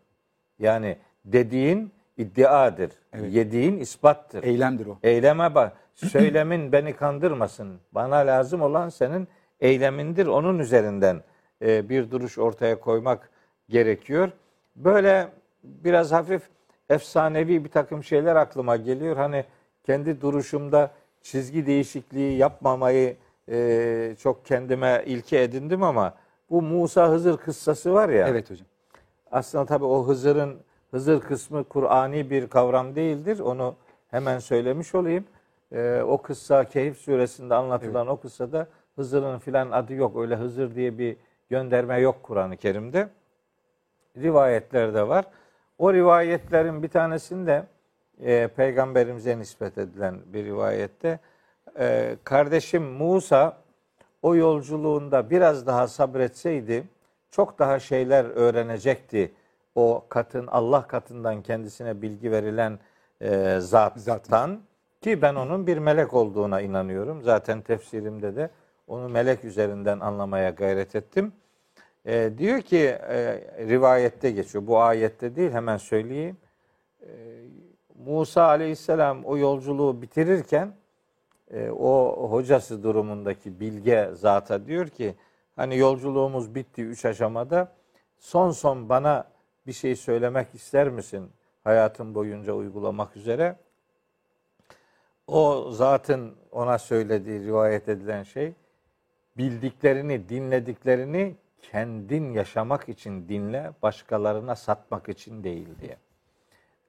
Yani 0.59 0.97
dediğin 1.25 1.91
iddiadır. 2.17 2.91
Yediğin 3.29 3.79
ispattır. 3.79 4.43
Eylemdir 4.43 4.85
o. 4.85 4.97
Eyleme 5.03 5.55
bak. 5.55 5.73
Söylemin 5.95 6.71
beni 6.71 6.93
kandırmasın. 6.93 7.79
Bana 7.91 8.15
lazım 8.15 8.61
olan 8.61 8.89
senin 8.89 9.27
eylemindir. 9.59 10.25
Onun 10.25 10.59
üzerinden 10.59 11.21
e, 11.61 11.89
bir 11.89 12.11
duruş 12.11 12.37
ortaya 12.37 12.79
koymak 12.79 13.29
gerekiyor. 13.69 14.31
Böyle 14.75 15.27
biraz 15.63 16.11
hafif 16.11 16.41
efsanevi 16.89 17.63
bir 17.65 17.69
takım 17.69 18.03
şeyler 18.03 18.35
aklıma 18.35 18.75
geliyor. 18.75 19.17
Hani 19.17 19.45
kendi 19.83 20.21
duruşumda 20.21 20.91
çizgi 21.21 21.65
değişikliği 21.65 22.37
yapmamayı 22.37 23.15
e, 23.49 24.15
çok 24.19 24.45
kendime 24.45 25.03
ilke 25.05 25.41
edindim 25.41 25.83
ama 25.83 26.13
bu 26.49 26.61
Musa 26.61 27.09
Hızır 27.09 27.37
kıssası 27.37 27.93
var 27.93 28.09
ya. 28.09 28.27
Evet 28.27 28.51
hocam. 28.51 28.67
Aslında 29.31 29.65
tabii 29.65 29.85
o 29.85 30.07
Hızır'ın 30.07 30.57
Hızır 30.91 31.21
kısmı 31.21 31.63
Kur'ani 31.63 32.29
bir 32.29 32.47
kavram 32.47 32.95
değildir. 32.95 33.39
Onu 33.39 33.75
hemen 34.07 34.39
söylemiş 34.39 34.95
olayım. 34.95 35.25
Ee, 35.71 36.01
o 36.07 36.21
kıssa 36.21 36.63
Kehif 36.63 36.97
suresinde 36.97 37.55
anlatılan 37.55 38.07
o 38.07 38.17
kıssada 38.17 38.67
Hızır'ın 38.95 39.39
filan 39.39 39.71
adı 39.71 39.93
yok. 39.93 40.17
Öyle 40.17 40.35
Hızır 40.35 40.75
diye 40.75 40.97
bir 40.97 41.17
gönderme 41.49 41.99
yok 41.99 42.23
Kur'an-ı 42.23 42.57
Kerim'de. 42.57 43.09
Rivayetlerde 44.17 45.07
var. 45.07 45.25
O 45.77 45.93
rivayetlerin 45.93 46.83
bir 46.83 46.87
tanesinde 46.87 47.63
e, 48.21 48.47
peygamberimize 48.47 49.39
nispet 49.39 49.77
edilen 49.77 50.19
bir 50.25 50.45
rivayette 50.45 51.19
e, 51.79 52.17
kardeşim 52.23 52.83
Musa 52.83 53.57
o 54.21 54.35
yolculuğunda 54.35 55.29
biraz 55.29 55.67
daha 55.67 55.87
sabretseydi 55.87 56.83
çok 57.31 57.59
daha 57.59 57.79
şeyler 57.79 58.25
öğrenecekti. 58.25 59.31
O 59.75 60.05
katın 60.09 60.47
Allah 60.47 60.87
katından 60.87 61.41
kendisine 61.41 62.01
bilgi 62.01 62.31
verilen 62.31 62.79
e, 63.21 63.59
zattan 63.59 63.99
Zattan. 64.01 64.59
ki 65.01 65.21
ben 65.21 65.35
onun 65.35 65.67
bir 65.67 65.77
melek 65.77 66.13
olduğuna 66.13 66.61
inanıyorum. 66.61 67.21
Zaten 67.21 67.61
tefsirimde 67.61 68.35
de 68.35 68.49
onu 68.87 69.09
melek 69.09 69.45
üzerinden 69.45 69.99
anlamaya 69.99 70.49
gayret 70.49 70.95
ettim. 70.95 71.33
E, 72.05 72.31
diyor 72.37 72.61
ki 72.61 72.77
e, 72.77 73.41
rivayette 73.67 74.31
geçiyor. 74.31 74.67
Bu 74.67 74.79
ayette 74.79 75.35
değil 75.35 75.51
hemen 75.51 75.77
söyleyeyim. 75.77 76.37
E, 77.01 77.07
Musa 78.05 78.43
aleyhisselam 78.43 79.25
o 79.25 79.37
yolculuğu 79.37 80.01
bitirirken 80.01 80.73
e, 81.51 81.69
o 81.69 82.27
hocası 82.31 82.83
durumundaki 82.83 83.59
bilge 83.59 84.09
zata 84.13 84.65
diyor 84.65 84.87
ki 84.87 85.15
hani 85.55 85.77
yolculuğumuz 85.77 86.55
bitti 86.55 86.83
üç 86.83 87.05
aşamada 87.05 87.71
son 88.19 88.51
son 88.51 88.89
bana 88.89 89.27
bir 89.67 89.73
şey 89.73 89.95
söylemek 89.95 90.55
ister 90.55 90.89
misin 90.89 91.31
hayatım 91.63 92.15
boyunca 92.15 92.53
uygulamak 92.53 93.17
üzere? 93.17 93.55
O 95.27 95.71
zatın 95.71 96.35
ona 96.51 96.77
söylediği 96.77 97.39
rivayet 97.45 97.89
edilen 97.89 98.23
şey 98.23 98.53
bildiklerini, 99.37 100.29
dinlediklerini 100.29 101.35
kendin 101.71 102.33
yaşamak 102.33 102.89
için 102.89 103.29
dinle, 103.29 103.71
başkalarına 103.83 104.55
satmak 104.55 105.09
için 105.09 105.43
değil 105.43 105.67
diye. 105.81 105.97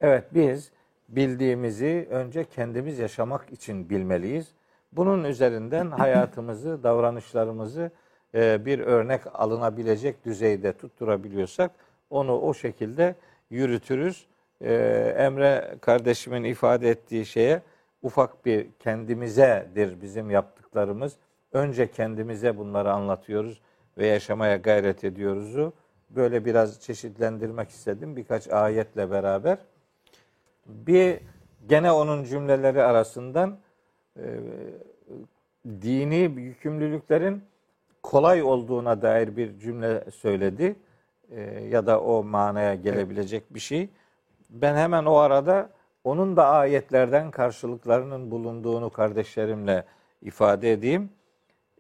Evet 0.01 0.25
biz 0.35 0.71
bildiğimizi 1.09 2.09
önce 2.11 2.45
kendimiz 2.45 2.99
yaşamak 2.99 3.53
için 3.53 3.91
bilmeliyiz. 3.91 4.49
Bunun 4.93 5.25
üzerinden 5.25 5.91
hayatımızı, 5.91 6.83
davranışlarımızı 6.83 7.91
e, 8.35 8.67
bir 8.67 8.79
örnek 8.79 9.21
alınabilecek 9.35 10.25
düzeyde 10.25 10.73
tutturabiliyorsak 10.73 11.71
onu 12.11 12.41
o 12.41 12.55
şekilde 12.55 13.15
yürütürüz. 13.51 14.27
E, 14.61 14.75
Emre 15.19 15.75
kardeşimin 15.81 16.45
ifade 16.45 16.91
ettiği 16.91 17.27
şeye 17.27 17.63
ufak 18.03 18.47
bir 18.47 18.67
kendimizedir 18.79 20.01
bizim 20.01 20.31
yaptıklarımız. 20.31 21.17
Önce 21.53 21.91
kendimize 21.91 22.59
bunları 22.59 22.93
anlatıyoruz 22.93 23.61
ve 23.99 24.07
yaşamaya 24.07 24.57
gayret 24.57 25.05
ediyoruzu 25.05 25.73
böyle 26.11 26.45
biraz 26.45 26.81
çeşitlendirmek 26.81 27.69
istedim 27.69 28.17
birkaç 28.17 28.49
ayetle 28.49 29.11
beraber. 29.11 29.59
Bir 30.67 31.21
gene 31.69 31.93
onun 31.93 32.25
cümleleri 32.25 32.83
arasından 32.83 33.59
e, 34.17 34.25
dini 35.67 36.41
yükümlülüklerin 36.41 37.43
kolay 38.03 38.43
olduğuna 38.43 39.03
dair 39.03 39.37
bir 39.37 39.59
cümle 39.59 40.11
söyledi 40.11 40.77
E, 41.31 41.41
ya 41.71 41.87
da 41.87 42.01
o 42.01 42.25
manaya 42.25 42.75
gelebilecek 42.75 43.55
bir 43.55 43.61
şey. 43.61 43.89
Ben 44.51 44.77
hemen 44.77 45.05
o 45.05 45.15
arada 45.15 45.71
onun 46.05 46.37
da 46.37 46.49
ayetlerden 46.49 47.31
karşılıklarının 47.31 48.31
bulunduğunu 48.31 48.91
kardeşlerimle 48.91 49.85
ifade 50.23 50.73
edeyim. 50.73 51.11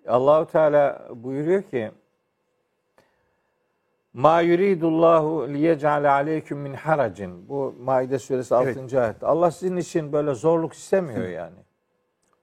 Allahu 0.09 0.47
Teala 0.47 1.09
buyuruyor 1.14 1.62
ki 1.62 1.90
Ma 4.14 4.40
yuridullahu 4.40 5.49
liyec'ale 5.49 6.11
aleyküm 6.11 6.59
min 6.59 6.75
haracin. 6.75 7.49
Bu 7.49 7.75
Maide 7.80 8.18
suresi 8.18 8.54
6. 8.54 8.68
Evet. 8.68 8.94
ayet. 8.94 9.23
Allah 9.23 9.50
sizin 9.50 9.76
için 9.76 10.12
böyle 10.12 10.35
zorluk 10.35 10.73
istemiyor 10.73 11.28
yani. 11.28 11.56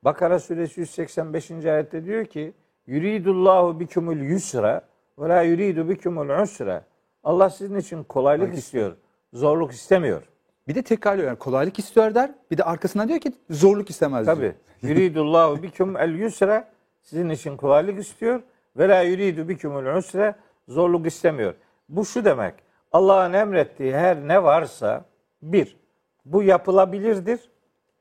Bakara 0.04 0.40
suresi 0.40 0.80
185. 0.80 1.52
ayette 1.52 2.06
diyor 2.06 2.26
ki 2.26 2.54
yuridullahu 2.88 3.80
bikumul 3.80 4.18
yusra 4.18 4.82
ve 5.20 5.30
la 5.30 5.42
yuridu 5.42 5.90
bikumul 5.90 6.30
usra. 6.44 6.84
Allah 7.24 7.50
sizin 7.50 7.76
için 7.76 8.04
kolaylık 8.04 8.58
istiyor. 8.58 8.96
Zorluk 9.34 9.72
istemiyor. 9.72 10.22
Bir 10.68 10.76
de 10.76 10.82
tekrarlıyor 10.82 11.28
yani 11.28 11.38
kolaylık 11.40 11.80
istiyor 11.80 12.16
der. 12.16 12.32
Bir 12.52 12.58
de 12.58 12.64
arkasından 12.64 13.08
diyor 13.08 13.20
ki 13.20 13.32
zorluk 13.50 13.90
istemez 13.90 14.26
diyor. 14.26 14.36
Tabi. 14.36 14.54
Yuridullahu 14.82 15.64
bikum 15.64 15.98
el 15.98 16.16
yusra 16.20 16.68
sizin 17.02 17.30
için 17.30 17.58
kolaylık 17.58 18.00
istiyor 18.00 18.42
ve 18.78 18.90
la 18.90 19.02
yuridu 19.02 19.50
bikumul 19.50 19.98
usra 19.98 20.36
zorluk 20.68 21.08
istemiyor. 21.08 21.54
Bu 21.90 22.06
şu 22.06 22.26
demek. 22.26 22.54
Allah'ın 22.92 23.34
emrettiği 23.34 23.96
her 23.96 24.28
ne 24.28 24.44
varsa 24.44 25.06
bir 25.42 25.78
bu 26.26 26.44
yapılabilirdir. 26.44 27.40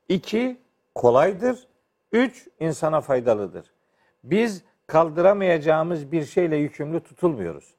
iki 0.09 0.57
kolaydır. 0.95 1.67
Üç 2.11 2.47
insana 2.59 3.01
faydalıdır. 3.01 3.65
Biz 4.23 4.63
kaldıramayacağımız 4.87 6.11
bir 6.11 6.25
şeyle 6.25 6.55
yükümlü 6.55 6.99
tutulmuyoruz. 6.99 7.73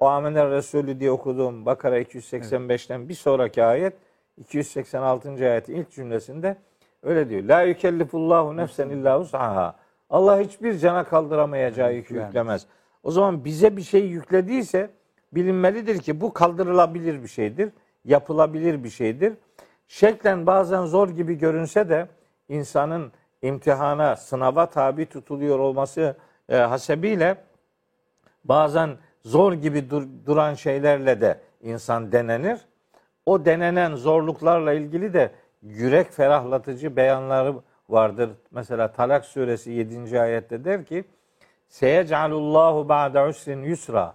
O 0.00 0.06
Amener 0.06 0.50
Resulü 0.50 1.00
diye 1.00 1.10
okuduğum 1.10 1.66
Bakara 1.66 2.00
285'ten 2.00 3.08
bir 3.08 3.14
sonraki 3.14 3.64
ayet 3.64 3.94
286. 4.36 5.30
ayetin 5.30 5.74
ilk 5.74 5.90
cümlesinde 5.90 6.56
öyle 7.02 7.28
diyor. 7.28 7.42
La 7.42 7.62
yükellifullahu 7.62 8.56
nefsen 8.56 8.88
illa 8.88 9.20
usaha. 9.20 9.76
Allah 10.10 10.40
hiçbir 10.40 10.78
cana 10.78 11.04
kaldıramayacağı 11.04 11.94
yükü 11.94 12.14
yüklemez. 12.14 12.66
O 13.04 13.10
zaman 13.10 13.44
bize 13.44 13.76
bir 13.76 13.82
şey 13.82 14.06
yüklediyse 14.06 14.90
bilinmelidir 15.32 15.98
ki 15.98 16.20
bu 16.20 16.32
kaldırılabilir 16.32 17.22
bir 17.22 17.28
şeydir. 17.28 17.72
Yapılabilir 18.04 18.84
bir 18.84 18.90
şeydir. 18.90 19.32
Şeklen 19.88 20.46
bazen 20.46 20.84
zor 20.86 21.08
gibi 21.08 21.38
görünse 21.38 21.88
de 21.88 22.08
insanın 22.48 23.12
imtihana, 23.42 24.16
sınava 24.16 24.66
tabi 24.66 25.06
tutuluyor 25.06 25.58
olması 25.58 26.16
e, 26.48 26.56
hasebiyle 26.56 27.36
bazen 28.44 28.90
zor 29.24 29.52
gibi 29.52 29.90
dur- 29.90 30.08
duran 30.26 30.54
şeylerle 30.54 31.20
de 31.20 31.40
insan 31.62 32.12
denenir. 32.12 32.60
O 33.26 33.44
denenen 33.44 33.94
zorluklarla 33.94 34.72
ilgili 34.72 35.14
de 35.14 35.30
yürek 35.62 36.12
ferahlatıcı 36.12 36.96
beyanları 36.96 37.54
vardır. 37.88 38.30
Mesela 38.50 38.92
Talak 38.92 39.24
suresi 39.24 39.70
7. 39.70 40.20
ayette 40.20 40.64
der 40.64 40.84
ki 40.84 41.04
Seyecalullahu 41.74 42.88
ba'de 42.88 43.22
usrin 43.22 43.62
yusra. 43.62 44.14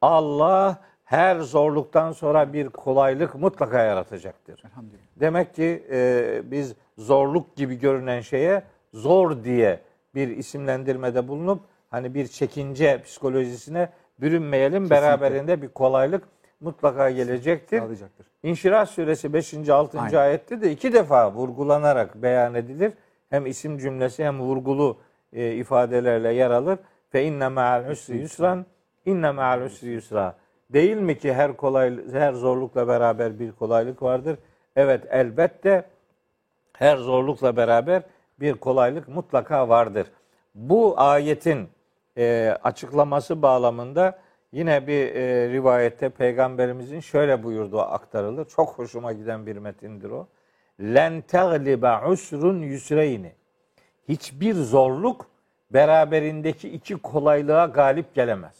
Allah 0.00 0.80
her 1.04 1.40
zorluktan 1.40 2.12
sonra 2.12 2.52
bir 2.52 2.68
kolaylık 2.68 3.34
mutlaka 3.34 3.82
yaratacaktır. 3.82 4.62
Elhamdülillah. 4.64 5.02
Demek 5.20 5.54
ki 5.54 5.84
e, 5.90 6.42
biz 6.44 6.74
zorluk 6.98 7.56
gibi 7.56 7.78
görünen 7.78 8.20
şeye 8.20 8.62
zor 8.94 9.44
diye 9.44 9.80
bir 10.14 10.28
isimlendirmede 10.28 11.28
bulunup 11.28 11.60
hani 11.90 12.14
bir 12.14 12.26
çekince 12.26 13.02
psikolojisine 13.02 13.88
bürünmeyelim. 14.20 14.90
Beraberinde 14.90 15.62
bir 15.62 15.68
kolaylık 15.68 16.24
mutlaka 16.60 17.10
gelecektir. 17.10 17.78
Sağlayacaktır. 17.78 18.26
İnşirah 18.42 18.86
suresi 18.86 19.32
5. 19.32 19.68
6. 19.68 20.00
Aynen. 20.00 20.16
ayette 20.16 20.60
de 20.62 20.72
iki 20.72 20.92
defa 20.92 21.32
vurgulanarak 21.32 22.22
beyan 22.22 22.54
edilir. 22.54 22.92
Hem 23.30 23.46
isim 23.46 23.78
cümlesi 23.78 24.24
hem 24.24 24.40
vurgulu 24.40 24.98
e, 25.32 25.52
ifadelerle 25.52 26.32
yer 26.32 26.50
alır. 26.50 26.78
Fe 27.12 27.24
inne 27.24 27.48
ma'al 27.48 27.90
usri 27.90 28.18
yusran 28.18 28.66
inne 29.06 29.30
ma'al 29.30 29.60
usri 29.62 29.88
yusra. 29.88 30.36
Değil 30.70 30.96
mi 30.96 31.18
ki 31.18 31.34
her 31.34 31.56
kolay 31.56 32.12
her 32.12 32.32
zorlukla 32.32 32.88
beraber 32.88 33.38
bir 33.38 33.52
kolaylık 33.52 34.02
vardır? 34.02 34.38
Evet 34.76 35.04
elbette 35.10 35.84
her 36.72 36.96
zorlukla 36.96 37.56
beraber 37.56 38.02
bir 38.40 38.54
kolaylık 38.54 39.08
mutlaka 39.08 39.68
vardır. 39.68 40.06
Bu 40.54 40.94
ayetin 40.96 41.68
e, 42.18 42.56
açıklaması 42.62 43.42
bağlamında 43.42 44.18
yine 44.52 44.86
bir 44.86 45.14
e, 45.14 45.48
rivayette 45.48 46.08
peygamberimizin 46.08 47.00
şöyle 47.00 47.42
buyurduğu 47.42 47.80
aktarılır. 47.80 48.44
Çok 48.44 48.68
hoşuma 48.78 49.12
giden 49.12 49.46
bir 49.46 49.56
metindir 49.56 50.10
o. 50.10 50.28
Len 50.80 51.20
teglibe 51.20 52.06
usrun 52.06 52.62
yusreyni. 52.62 53.32
Hiçbir 54.08 54.54
zorluk 54.54 55.31
beraberindeki 55.74 56.68
iki 56.68 56.96
kolaylığa 56.96 57.66
galip 57.66 58.14
gelemez. 58.14 58.56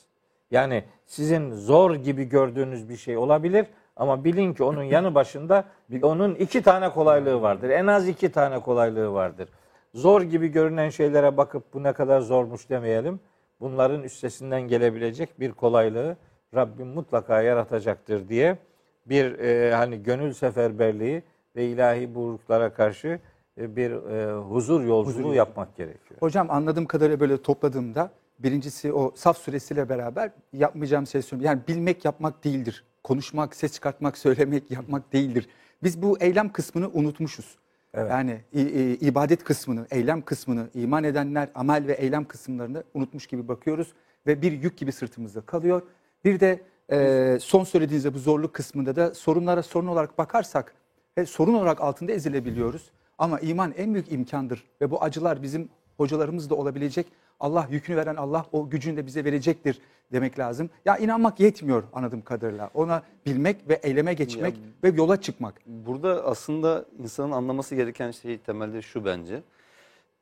Yani 0.51 0.85
sizin 1.07 1.53
zor 1.53 1.95
gibi 1.95 2.25
gördüğünüz 2.25 2.89
bir 2.89 2.97
şey 2.97 3.17
olabilir 3.17 3.67
ama 3.97 4.25
bilin 4.25 4.55
ki 4.55 4.63
onun 4.65 4.83
yanı 4.83 5.15
başında 5.15 5.65
onun 6.03 6.35
iki 6.35 6.63
tane 6.63 6.89
kolaylığı 6.89 7.43
vardır. 7.43 7.71
En 7.71 7.87
az 7.87 8.09
iki 8.09 8.33
tane 8.33 8.61
kolaylığı 8.61 9.13
vardır. 9.13 9.49
Zor 9.95 10.23
gibi 10.23 10.49
görünen 10.49 10.89
şeylere 10.89 11.37
bakıp 11.37 11.75
bu 11.75 11.83
ne 11.83 11.93
kadar 11.93 12.21
zormuş 12.21 12.71
demeyelim. 12.71 13.21
Bunların 13.61 14.03
üstesinden 14.03 14.63
gelebilecek 14.63 15.41
bir 15.41 15.53
kolaylığı 15.53 16.17
Rabbim 16.55 16.87
mutlaka 16.87 17.43
yaratacaktır 17.43 18.29
diye 18.29 18.59
bir 19.07 19.39
e, 19.39 19.75
hani 19.75 20.03
gönül 20.03 20.33
seferberliği 20.33 21.23
ve 21.57 21.65
ilahi 21.65 22.15
buyruklara 22.15 22.73
karşı 22.73 23.21
bir 23.59 23.91
e, 23.91 24.33
huzur 24.41 24.81
yolculuğu 24.85 25.19
Huzur 25.25 25.35
yapmak 25.35 25.77
gerekiyor. 25.77 26.21
Hocam 26.21 26.51
anladığım 26.51 26.87
kadarıyla 26.87 27.21
böyle 27.21 27.43
topladığımda 27.43 28.11
birincisi 28.39 28.93
o 28.93 29.13
saf 29.15 29.39
suresiyle 29.39 29.89
beraber 29.89 30.31
yapmayacağım 30.53 31.07
şey 31.07 31.23
söylüyorum. 31.23 31.57
Yani 31.57 31.77
bilmek 31.77 32.05
yapmak 32.05 32.45
değildir. 32.45 32.85
Konuşmak, 33.05 33.57
ses 33.57 33.73
çıkartmak, 33.73 34.19
söylemek 34.19 34.71
yapmak 34.71 35.13
değildir. 35.13 35.49
Biz 35.83 36.03
bu 36.03 36.19
eylem 36.21 36.53
kısmını 36.53 36.91
unutmuşuz. 36.93 37.59
Evet. 37.95 38.11
Yani 38.11 38.41
i- 38.55 38.61
i- 38.61 38.99
ibadet 39.07 39.45
kısmını, 39.45 39.87
eylem 39.91 40.23
kısmını, 40.23 40.69
iman 40.75 41.05
edenler 41.05 41.49
amel 41.55 41.87
ve 41.87 41.93
eylem 41.93 42.25
kısımlarını 42.25 42.83
unutmuş 42.95 43.27
gibi 43.27 43.49
bakıyoruz 43.49 43.93
ve 44.27 44.43
bir 44.43 44.53
yük 44.53 44.77
gibi 44.79 44.93
sırtımızda 44.93 45.41
kalıyor. 45.41 45.83
Bir 46.25 46.41
de 46.41 46.61
e, 46.93 47.39
son 47.41 47.65
söylediğinizde 47.65 48.15
bu 48.15 48.19
zorluk 48.19 48.55
kısmında 48.55 48.97
da 48.97 49.15
sorunlara 49.15 49.63
sorun 49.63 49.87
olarak 49.87 50.19
bakarsak 50.19 50.75
ve 51.19 51.27
sorun 51.27 51.55
olarak 51.55 51.81
altında 51.81 52.13
ezilebiliyoruz. 52.13 52.91
Ama 53.19 53.41
iman 53.41 53.75
en 53.77 53.95
büyük 53.95 54.13
imkandır 54.13 54.65
ve 54.81 54.91
bu 54.91 55.03
acılar 55.03 55.43
bizim 55.43 55.69
hocalarımız 55.97 56.51
da 56.51 56.55
olabilecek. 56.55 57.07
Allah 57.41 57.67
yükünü 57.71 57.97
veren 57.97 58.17
Allah 58.17 58.47
o 58.53 58.71
gücünü 58.71 58.97
de 58.97 59.07
bize 59.07 59.25
verecektir 59.25 59.81
demek 60.13 60.39
lazım. 60.39 60.71
Ya 60.85 60.97
inanmak 60.97 61.41
yetmiyor 61.41 61.83
anladığım 61.93 62.23
kadarıyla. 62.23 62.71
Ona 62.75 63.03
bilmek 63.27 63.69
ve 63.69 63.75
eyleme 63.75 64.15
geçmek 64.15 64.55
ve 64.85 64.89
yola 64.89 65.21
çıkmak. 65.21 65.55
Burada 65.67 66.25
aslında 66.25 66.85
insanın 66.99 67.33
anlaması 67.33 67.75
gereken 67.75 68.11
şey 68.11 68.39
temelde 68.39 68.83
şu 68.83 69.05
bence. 69.05 69.43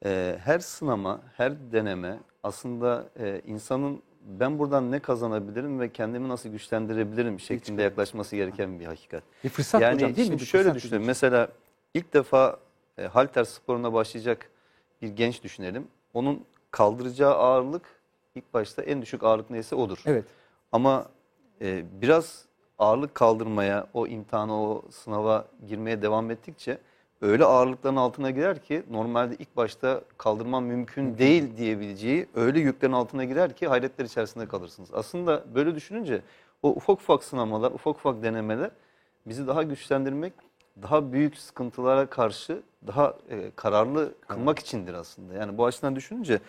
Ee, 0.04 0.36
her 0.44 0.58
sınama, 0.58 1.20
her 1.36 1.72
deneme 1.72 2.18
aslında 2.42 3.08
e, 3.18 3.40
insanın 3.46 4.02
ben 4.40 4.58
buradan 4.58 4.90
ne 4.90 4.98
kazanabilirim 4.98 5.80
ve 5.80 5.92
kendimi 5.92 6.28
nasıl 6.28 6.48
güçlendirebilirim 6.48 7.40
şeklinde 7.40 7.82
yaklaşması 7.82 8.36
gereken 8.36 8.80
bir 8.80 8.86
hakikat. 8.86 9.22
Bir 9.44 9.48
fırsat 9.48 9.82
yani 9.82 9.94
hocam 9.94 10.16
değil 10.16 10.30
mi? 10.30 10.40
şöyle 10.40 10.78
için. 10.78 11.02
Mesela 11.02 11.48
ilk 11.94 12.14
defa 12.14 12.58
e, 13.00 13.06
halter 13.06 13.44
sporuna 13.44 13.92
başlayacak 13.92 14.50
bir 15.02 15.08
genç 15.08 15.42
düşünelim. 15.42 15.88
Onun 16.14 16.44
kaldıracağı 16.70 17.34
ağırlık 17.34 18.00
ilk 18.34 18.54
başta 18.54 18.82
en 18.82 19.02
düşük 19.02 19.24
ağırlık 19.24 19.50
neyse 19.50 19.76
odur. 19.76 20.02
Evet. 20.06 20.24
Ama 20.72 21.06
e, 21.60 21.84
biraz 22.02 22.44
ağırlık 22.78 23.14
kaldırmaya, 23.14 23.86
o 23.94 24.06
imtihana, 24.06 24.62
o 24.62 24.82
sınava 24.90 25.44
girmeye 25.68 26.02
devam 26.02 26.30
ettikçe 26.30 26.78
öyle 27.20 27.44
ağırlıkların 27.44 27.96
altına 27.96 28.30
girer 28.30 28.62
ki 28.62 28.82
normalde 28.90 29.34
ilk 29.38 29.56
başta 29.56 30.02
kaldırman 30.18 30.62
mümkün 30.62 31.18
değil 31.18 31.56
diyebileceği 31.56 32.26
öyle 32.34 32.60
yüklerin 32.60 32.92
altına 32.92 33.24
girer 33.24 33.56
ki 33.56 33.68
hayretler 33.68 34.04
içerisinde 34.04 34.48
kalırsınız. 34.48 34.94
Aslında 34.94 35.44
böyle 35.54 35.74
düşününce 35.74 36.22
o 36.62 36.68
ufak 36.68 37.00
ufak 37.00 37.24
sınamalar, 37.24 37.72
ufak 37.72 37.96
ufak 37.96 38.22
denemeler 38.22 38.70
bizi 39.26 39.46
daha 39.46 39.62
güçlendirmek, 39.62 40.32
daha 40.82 41.12
büyük 41.12 41.38
sıkıntılara 41.38 42.06
karşı 42.06 42.62
daha 42.86 43.14
e, 43.30 43.50
kararlı 43.56 44.14
kılmak 44.28 44.58
içindir 44.58 44.94
aslında. 44.94 45.34
Yani 45.34 45.58
bu 45.58 45.66
açıdan 45.66 45.96
düşününce 45.96 46.40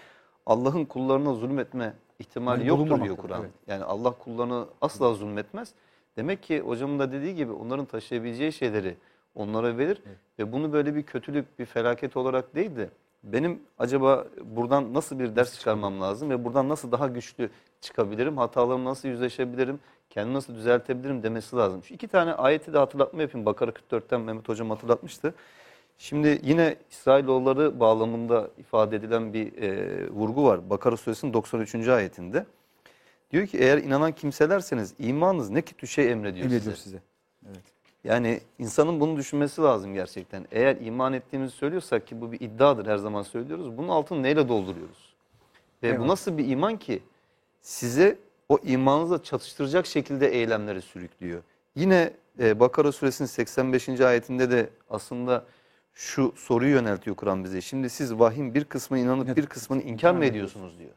Allah'ın 0.46 0.86
kullarına 0.86 1.34
zulmetme 1.34 1.94
ihtimali 2.20 2.60
Yani 2.60 2.70
yoktur 2.70 3.04
diyor 3.04 3.18
Kur'an. 3.18 3.42
evet. 3.42 3.52
Yani 3.68 3.84
Allah 3.84 4.12
kullarını 4.12 4.66
asla 4.82 5.14
zulmetmez. 5.14 5.74
Demek 6.18 6.44
ki 6.44 6.60
hocamın 6.60 7.00
da 7.00 7.12
dediği 7.12 7.36
gibi 7.36 7.52
onların 7.52 7.86
taşıyabileceği 7.86 8.54
şeyleri 8.54 8.98
onlara 9.36 9.78
verir 9.78 10.02
ve 10.40 10.52
bunu 10.52 10.74
böyle 10.74 10.96
bir 10.96 11.04
kötülük, 11.04 11.60
bir 11.60 11.66
felaket 11.66 12.18
olarak 12.18 12.56
değil 12.56 12.76
de 12.76 12.90
benim 13.24 13.60
acaba 13.78 14.26
buradan 14.44 14.94
nasıl 14.94 15.20
bir 15.20 15.36
ders 15.36 15.60
çıkarmam 15.60 16.02
lazım 16.02 16.30
ve 16.30 16.46
buradan 16.46 16.70
nasıl 16.70 16.92
daha 16.92 17.08
güçlü 17.08 17.50
çıkabilirim, 17.82 18.38
hatalarımla 18.38 18.90
nasıl 18.90 19.10
yüzleşebilirim, 19.10 19.80
kendimi 20.12 20.34
nasıl 20.36 20.56
düzeltebilirim 20.56 21.24
demesi 21.24 21.56
lazım. 21.56 21.84
Şu 21.84 21.94
iki 21.94 22.08
tane 22.08 22.34
ayeti 22.34 22.74
de 22.74 22.78
hatırlatma 22.78 23.22
yapayım. 23.22 23.46
Bakara 23.46 23.72
44'ten 23.72 24.22
Mehmet 24.22 24.50
Hocam 24.50 24.70
hatırlatmıştı. 24.70 25.34
Şimdi 25.98 26.40
yine 26.44 26.76
İsrailoğulları 26.92 27.80
bağlamında 27.80 28.50
ifade 28.58 28.96
edilen 28.96 29.34
bir 29.34 29.62
e, 29.62 30.10
vurgu 30.10 30.44
var. 30.46 30.70
Bakara 30.70 30.98
suresinin 30.98 31.34
93. 31.34 31.88
ayetinde. 31.88 32.46
Diyor 33.32 33.48
ki 33.48 33.58
eğer 33.58 33.78
inanan 33.78 34.12
kimselerseniz 34.12 34.94
imanınız 35.00 35.50
ne 35.50 35.62
kötü 35.62 35.88
şey 35.88 36.12
emrediyor, 36.12 36.46
Emrediyor 36.46 36.76
size. 36.76 36.84
size. 36.84 37.02
Evet. 37.48 37.62
Yani 38.04 38.40
insanın 38.60 39.00
bunu 39.00 39.18
düşünmesi 39.18 39.62
lazım 39.62 39.94
gerçekten. 39.94 40.46
Eğer 40.52 40.76
iman 40.82 41.14
ettiğimizi 41.14 41.56
söylüyorsak 41.56 42.08
ki 42.08 42.22
bu 42.22 42.32
bir 42.32 42.40
iddiadır 42.42 42.86
her 42.86 42.98
zaman 42.98 43.22
söylüyoruz. 43.22 43.78
Bunun 43.78 43.90
altını 43.90 44.24
neyle 44.24 44.50
dolduruyoruz? 44.50 45.14
Ve 45.84 45.88
Eyvallah. 45.88 46.04
bu 46.04 46.08
nasıl 46.08 46.38
bir 46.38 46.48
iman 46.48 46.78
ki 46.80 47.04
size 47.62 48.18
o 48.52 48.60
imanınızla 48.64 49.24
çatıştıracak 49.24 49.86
şekilde 49.86 50.28
eylemleri 50.28 50.82
sürüklüyor. 50.82 51.44
Yine 51.76 52.14
e, 52.40 52.60
Bakara 52.60 52.92
suresinin 52.92 53.28
85. 53.28 53.90
ayetinde 53.90 54.52
de 54.52 54.70
aslında 54.90 55.46
şu 55.94 56.34
soruyu 56.36 56.72
yöneltiyor 56.72 57.16
Kur'an 57.16 57.44
bize. 57.44 57.62
Şimdi 57.62 57.90
siz 57.90 58.14
vahyin 58.20 58.54
bir 58.54 58.64
kısmına 58.64 59.02
inanıp 59.02 59.38
bir 59.38 59.46
kısmını 59.46 59.82
inkar 59.82 60.14
mı 60.14 60.26
ediyorsunuz 60.26 60.80
diyor. 60.80 60.92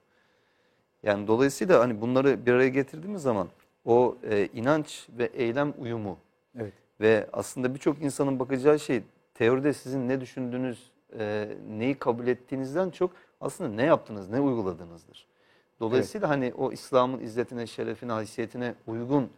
Yani 1.02 1.26
dolayısıyla 1.26 1.80
hani 1.80 2.00
bunları 2.00 2.46
bir 2.46 2.52
araya 2.52 2.68
getirdiğimiz 2.68 3.22
zaman 3.22 3.48
o 3.84 4.16
e, 4.30 4.46
inanç 4.46 5.08
ve 5.18 5.24
eylem 5.24 5.74
uyumu 5.78 6.18
Evet. 6.56 6.72
ve 7.00 7.28
aslında 7.32 7.74
birçok 7.74 8.02
insanın 8.02 8.38
bakacağı 8.38 8.78
şey 8.78 9.02
teoride 9.34 9.72
sizin 9.72 10.08
ne 10.08 10.20
düşündüğünüz, 10.20 10.90
e, 11.18 11.48
neyi 11.68 11.94
kabul 11.94 12.26
ettiğinizden 12.26 12.90
çok 12.90 13.10
aslında 13.40 13.70
ne 13.70 13.84
yaptınız, 13.84 14.28
ne 14.30 14.40
uyguladığınızdır. 14.40 15.33
Dolayısıyla 15.80 16.28
hani 16.28 16.52
o 16.58 16.72
İslam'ın 16.72 17.20
izzetine, 17.20 17.66
şerefine, 17.66 18.12
haysiyetine 18.12 18.74
uygun 18.87 19.30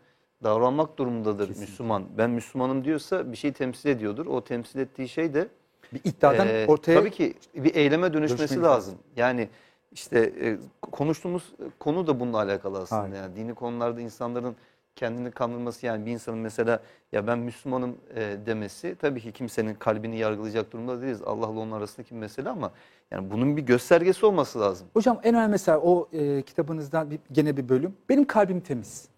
davranmak 0.44 0.98
durumundadır 0.98 1.48
Müslüman. 1.48 2.04
Ben 2.18 2.30
Müslümanım 2.30 2.84
diyorsa 2.84 3.32
bir 3.32 3.36
şey 3.36 3.52
temsil 3.52 3.88
ediyordur. 3.88 4.26
O 4.26 4.44
temsil 4.44 4.78
ettiği 4.78 5.08
şey 5.08 5.34
de 5.34 5.48
Bir 5.92 6.00
iddiadan 6.04 6.48
ee, 6.48 6.66
ortaya 6.68 7.00
tabii 7.00 7.10
ki 7.10 7.34
bir 7.54 7.74
eyleme 7.74 8.12
dönüşmesi 8.12 8.42
lazım. 8.42 8.62
lazım. 8.62 8.94
Yani 9.16 9.48
işte 9.92 10.32
e, 10.40 10.58
konuştuğumuz 10.82 11.52
konu 11.78 12.06
da 12.06 12.20
bununla 12.20 12.38
alakalı 12.38 12.78
aslında. 12.78 13.02
Aynen. 13.02 13.16
Yani 13.16 13.36
dini 13.36 13.54
konularda 13.54 14.00
insanların 14.00 14.56
kendini 14.96 15.30
kandırması 15.30 15.86
yani 15.86 16.06
bir 16.06 16.10
insanın 16.10 16.38
mesela 16.38 16.80
ya 17.12 17.26
ben 17.26 17.38
Müslümanım 17.38 17.96
e, 18.14 18.36
demesi 18.46 18.96
tabii 19.00 19.20
ki 19.20 19.32
kimsenin 19.32 19.74
kalbini 19.74 20.18
yargılayacak 20.18 20.72
durumda 20.72 21.02
değiliz. 21.02 21.22
Allah'la 21.22 21.60
onun 21.60 21.72
arasındaki 21.72 22.14
bir 22.14 22.20
mesele 22.20 22.48
ama 22.48 22.70
yani 23.10 23.30
bunun 23.30 23.56
bir 23.56 23.62
göstergesi 23.62 24.26
olması 24.26 24.60
lazım. 24.60 24.86
Hocam 24.92 25.20
en 25.22 25.34
önemli 25.34 25.50
mesela 25.50 25.80
o 25.80 26.08
e, 26.12 26.42
kitabınızdan 26.42 27.10
bir, 27.10 27.18
gene 27.32 27.56
bir 27.56 27.68
bölüm. 27.68 27.94
Benim 28.08 28.24
kalbim 28.24 28.60
temiz. 28.60 29.08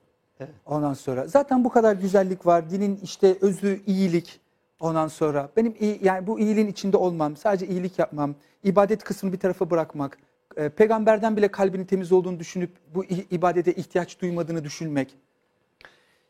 Evet. 0.40 0.50
Ondan 0.66 0.94
sonra 0.94 1.26
zaten 1.26 1.64
bu 1.64 1.68
kadar 1.68 1.96
güzellik 1.96 2.46
var. 2.46 2.70
Dinin 2.70 3.00
işte 3.02 3.36
özü 3.40 3.80
iyilik. 3.86 4.40
Ondan 4.80 5.08
sonra 5.08 5.48
benim 5.56 5.74
iyi, 5.80 5.98
yani 6.02 6.26
bu 6.26 6.40
iyiliğin 6.40 6.66
içinde 6.66 6.96
olmam, 6.96 7.36
sadece 7.36 7.66
iyilik 7.66 7.98
yapmam, 7.98 8.34
ibadet 8.64 9.04
kısmını 9.04 9.32
bir 9.32 9.38
tarafa 9.38 9.70
bırakmak, 9.70 10.18
e, 10.56 10.68
peygamberden 10.68 11.36
bile 11.36 11.48
kalbinin 11.48 11.84
temiz 11.84 12.12
olduğunu 12.12 12.40
düşünüp 12.40 12.70
bu 12.94 13.04
ibadete 13.04 13.72
ihtiyaç 13.72 14.20
duymadığını 14.20 14.64
düşünmek. 14.64 15.14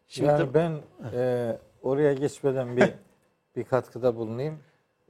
Şimdi 0.09 0.29
yani 0.29 0.55
ben 0.55 0.73
e, 1.15 1.59
oraya 1.83 2.13
geçmeden 2.13 2.77
bir 2.77 2.95
bir 3.57 3.65
katkıda 3.65 4.17
bulunayım. 4.17 4.59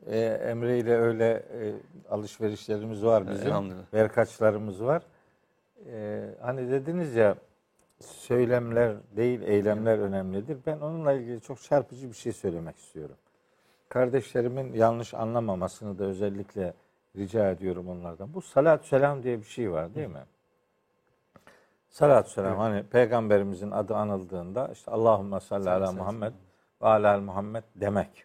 E, 0.06 0.18
Emre 0.20 0.78
ile 0.78 0.96
öyle 0.96 1.26
e, 1.32 1.72
alışverişlerimiz 2.10 3.04
var 3.04 3.30
bizim. 3.30 3.46
Elhamdülillah. 3.46 3.94
Verkaçlarımız 3.94 4.84
var. 4.84 5.02
E, 5.92 6.24
hani 6.40 6.70
dediniz 6.70 7.14
ya 7.14 7.34
söylemler 8.00 8.96
değil 9.16 9.42
eylemler 9.42 9.98
önemlidir. 9.98 10.58
Ben 10.66 10.80
onunla 10.80 11.12
ilgili 11.12 11.40
çok 11.40 11.62
çarpıcı 11.62 12.08
bir 12.08 12.16
şey 12.16 12.32
söylemek 12.32 12.76
istiyorum. 12.76 13.16
Kardeşlerimin 13.88 14.72
yanlış 14.72 15.14
anlamamasını 15.14 15.98
da 15.98 16.04
özellikle 16.04 16.74
rica 17.16 17.50
ediyorum 17.50 17.88
onlardan. 17.88 18.34
Bu 18.34 18.42
salat 18.42 18.84
selam 18.84 19.22
diye 19.22 19.38
bir 19.38 19.46
şey 19.46 19.72
var 19.72 19.94
değil 19.94 20.08
mi? 20.08 20.22
Salat 21.90 22.30
selam 22.30 22.58
hani 22.58 22.82
peygamberimizin 22.82 23.70
adı 23.70 23.94
anıldığında 23.96 24.68
işte 24.72 24.90
Allahümme 24.90 25.40
salli 25.40 25.70
ala 25.70 25.92
Muhammed 25.92 26.32
ve 26.82 26.86
ala 26.86 27.20
Muhammed 27.20 27.64
demek. 27.74 28.24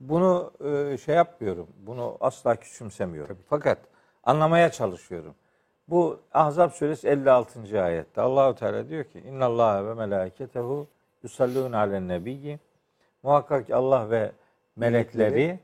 Bunu 0.00 0.52
e, 0.64 0.98
şey 0.98 1.14
yapmıyorum. 1.14 1.68
Bunu 1.86 2.16
asla 2.20 2.56
küçümsemiyorum. 2.56 3.38
Fakat 3.48 3.78
anlamaya 4.24 4.70
çalışıyorum. 4.70 5.34
Bu 5.88 6.20
Ahzab 6.32 6.70
suresi 6.70 7.08
56. 7.08 7.82
ayette 7.82 8.20
Allahu 8.20 8.54
Teala 8.54 8.88
diyor 8.88 9.04
ki 9.04 9.20
İnna 9.20 9.44
Allah 9.44 9.86
ve 9.86 9.94
melaiketehu 9.94 10.86
yusallun 11.22 11.72
alen 11.72 12.08
nebiyyi 12.08 12.58
Muhakkak 13.22 13.66
ki 13.66 13.74
Allah 13.74 14.10
ve 14.10 14.32
melekleri 14.76 15.60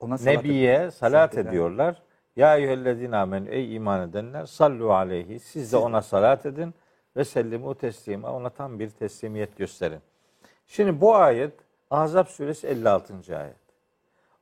Ona 0.00 0.18
salat 0.18 0.36
Nebiye 0.36 0.90
salat 0.90 1.38
ediyorlar. 1.38 2.02
Ya 2.36 2.56
eyyühellezine 2.56 3.16
amenü 3.16 3.48
ey 3.48 3.76
iman 3.76 4.08
edenler 4.08 4.46
sallu 4.46 4.92
aleyhi. 4.92 5.40
Siz 5.40 5.72
de 5.72 5.76
ona 5.76 6.02
salat 6.02 6.46
edin 6.46 6.74
ve 7.16 7.24
sellimu 7.24 7.74
teslima. 7.74 8.32
Ona 8.32 8.50
tam 8.50 8.78
bir 8.78 8.90
teslimiyet 8.90 9.56
gösterin. 9.56 10.00
Şimdi 10.66 11.00
bu 11.00 11.14
ayet 11.14 11.52
Ahzab 11.90 12.26
suresi 12.26 12.66
56. 12.66 13.14
ayet. 13.38 13.56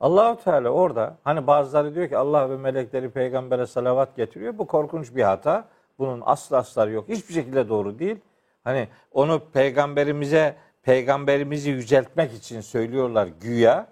Allahu 0.00 0.44
Teala 0.44 0.68
orada 0.68 1.16
hani 1.24 1.46
bazıları 1.46 1.94
diyor 1.94 2.08
ki 2.08 2.16
Allah 2.16 2.50
ve 2.50 2.56
melekleri 2.56 3.10
peygambere 3.10 3.66
salavat 3.66 4.16
getiriyor. 4.16 4.58
Bu 4.58 4.66
korkunç 4.66 5.14
bir 5.16 5.22
hata. 5.22 5.64
Bunun 5.98 6.22
aslı 6.24 6.56
asları 6.56 6.90
yok. 6.90 7.08
Hiçbir 7.08 7.34
şekilde 7.34 7.68
doğru 7.68 7.98
değil. 7.98 8.16
Hani 8.64 8.88
onu 9.12 9.42
peygamberimize 9.52 10.56
peygamberimizi 10.82 11.70
yüceltmek 11.70 12.32
için 12.32 12.60
söylüyorlar 12.60 13.28
güya. 13.40 13.86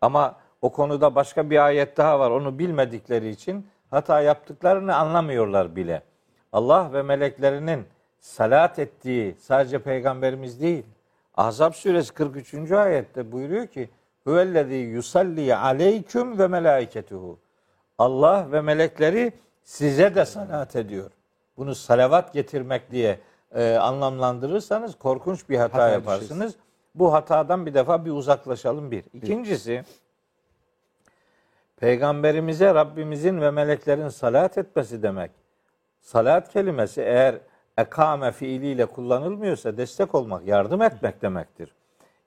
Ama 0.00 0.36
o 0.62 0.72
konuda 0.72 1.14
başka 1.14 1.50
bir 1.50 1.64
ayet 1.64 1.96
daha 1.96 2.20
var. 2.20 2.30
Onu 2.30 2.58
bilmedikleri 2.58 3.28
için 3.28 3.66
hata 3.90 4.20
yaptıklarını 4.20 4.96
anlamıyorlar 4.96 5.76
bile. 5.76 6.02
Allah 6.52 6.92
ve 6.92 7.02
meleklerinin 7.02 7.86
salat 8.18 8.78
ettiği 8.78 9.36
sadece 9.40 9.78
peygamberimiz 9.78 10.60
değil. 10.60 10.84
Ahzab 11.36 11.72
suresi 11.72 12.14
43. 12.14 12.72
ayette 12.72 13.32
buyuruyor 13.32 13.66
ki 13.66 13.90
Huvellezî 14.24 14.74
yusalli 14.74 15.56
aleyküm 15.56 16.38
ve 16.38 16.46
melaiketuhu. 16.46 17.38
Allah 17.98 18.52
ve 18.52 18.60
melekleri 18.60 19.32
size 19.62 20.14
de 20.14 20.24
salat 20.24 20.76
ediyor. 20.76 21.10
Bunu 21.56 21.74
salavat 21.74 22.32
getirmek 22.32 22.90
diye 22.90 23.18
e, 23.54 23.74
anlamlandırırsanız 23.74 24.98
korkunç 24.98 25.48
bir 25.48 25.56
hata 25.56 25.74
Hataya 25.74 25.92
yaparsınız. 25.92 26.54
Bu 26.94 27.12
hatadan 27.12 27.66
bir 27.66 27.74
defa 27.74 28.04
bir 28.04 28.10
uzaklaşalım 28.10 28.90
bir. 28.90 29.04
İkincisi 29.12 29.84
Peygamberimize 31.80 32.74
Rabbimizin 32.74 33.40
ve 33.40 33.50
meleklerin 33.50 34.08
salat 34.08 34.58
etmesi 34.58 35.02
demek. 35.02 35.30
Salat 36.00 36.52
kelimesi 36.52 37.00
eğer 37.00 37.34
ekame 37.78 38.32
fiiliyle 38.32 38.86
kullanılmıyorsa 38.86 39.76
destek 39.76 40.14
olmak, 40.14 40.46
yardım 40.46 40.82
etmek 40.82 41.22
demektir. 41.22 41.74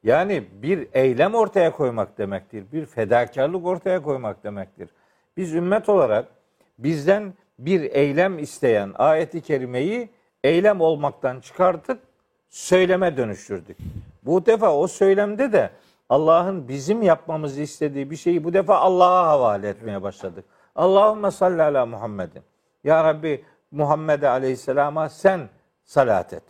Yani 0.04 0.44
bir 0.62 0.88
eylem 0.94 1.36
ortaya 1.36 1.72
koymak 1.72 2.18
demektir. 2.18 2.66
Bir 2.72 2.86
fedakarlık 2.86 3.66
ortaya 3.66 4.02
koymak 4.02 4.44
demektir. 4.44 4.90
Biz 5.38 5.54
ümmet 5.54 5.90
olarak 5.90 6.26
bizden 6.78 7.34
bir 7.60 7.82
eylem 7.82 8.40
isteyen 8.40 8.92
ayeti 8.96 9.42
kerimeyi 9.42 10.10
eylem 10.44 10.82
olmaktan 10.82 11.40
çıkartıp 11.40 12.00
söyleme 12.50 13.18
dönüştürdük. 13.18 13.78
Bu 14.24 14.46
defa 14.46 14.76
o 14.76 14.88
söylemde 14.88 15.52
de 15.52 15.70
Allah'ın 16.10 16.68
bizim 16.68 17.02
yapmamızı 17.02 17.62
istediği 17.62 18.12
bir 18.12 18.16
şeyi 18.16 18.44
bu 18.44 18.54
defa 18.54 18.78
Allah'a 18.78 19.28
havale 19.28 19.70
etmeye 19.70 20.02
başladık. 20.02 20.46
Allahümme 20.76 21.32
salli 21.32 21.62
ala 21.64 21.86
Muhammedin. 21.86 22.42
Ya 22.84 23.04
Rabbi 23.04 23.46
Muhammed'e 23.72 24.30
aleyhisselama 24.30 25.10
sen 25.10 25.50
salat 25.84 26.34
et. 26.34 26.44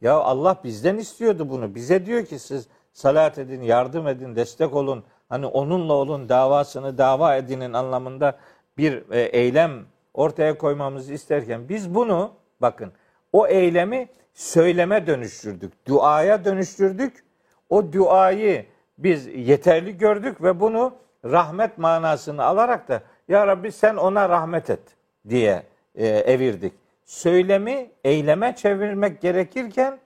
Ya 0.00 0.14
Allah 0.14 0.56
bizden 0.64 0.96
istiyordu 0.96 1.48
bunu. 1.50 1.74
Bize 1.74 2.06
diyor 2.06 2.24
ki 2.24 2.38
siz 2.38 2.68
salat 2.92 3.38
edin, 3.38 3.62
yardım 3.62 4.08
edin, 4.08 4.36
destek 4.36 4.74
olun. 4.74 5.04
Hani 5.28 5.46
onunla 5.46 5.92
olun, 5.92 6.28
davasını 6.28 6.98
dava 6.98 7.36
edinin 7.36 7.72
anlamında 7.72 8.38
bir 8.78 9.10
e, 9.10 9.20
eylem 9.20 9.86
ortaya 10.14 10.58
koymamızı 10.58 11.12
isterken 11.12 11.68
biz 11.68 11.94
bunu 11.94 12.30
bakın 12.60 12.92
o 13.32 13.46
eylemi 13.46 14.08
söyleme 14.34 15.06
dönüştürdük. 15.06 15.86
Duaya 15.88 16.44
dönüştürdük. 16.44 17.24
O 17.70 17.92
duayı 17.92 18.66
biz 18.98 19.26
yeterli 19.26 19.98
gördük 19.98 20.42
ve 20.42 20.60
bunu 20.60 20.94
rahmet 21.24 21.78
manasını 21.78 22.44
alarak 22.44 22.88
da 22.88 23.02
ya 23.28 23.46
Rabbi 23.46 23.72
sen 23.72 23.96
ona 23.96 24.28
rahmet 24.28 24.70
et 24.70 24.82
diye 25.28 25.62
e, 25.94 26.06
evirdik. 26.06 26.72
Söylemi 27.04 27.90
eyleme 28.04 28.56
çevirmek 28.56 29.20
gerekirken 29.20 29.98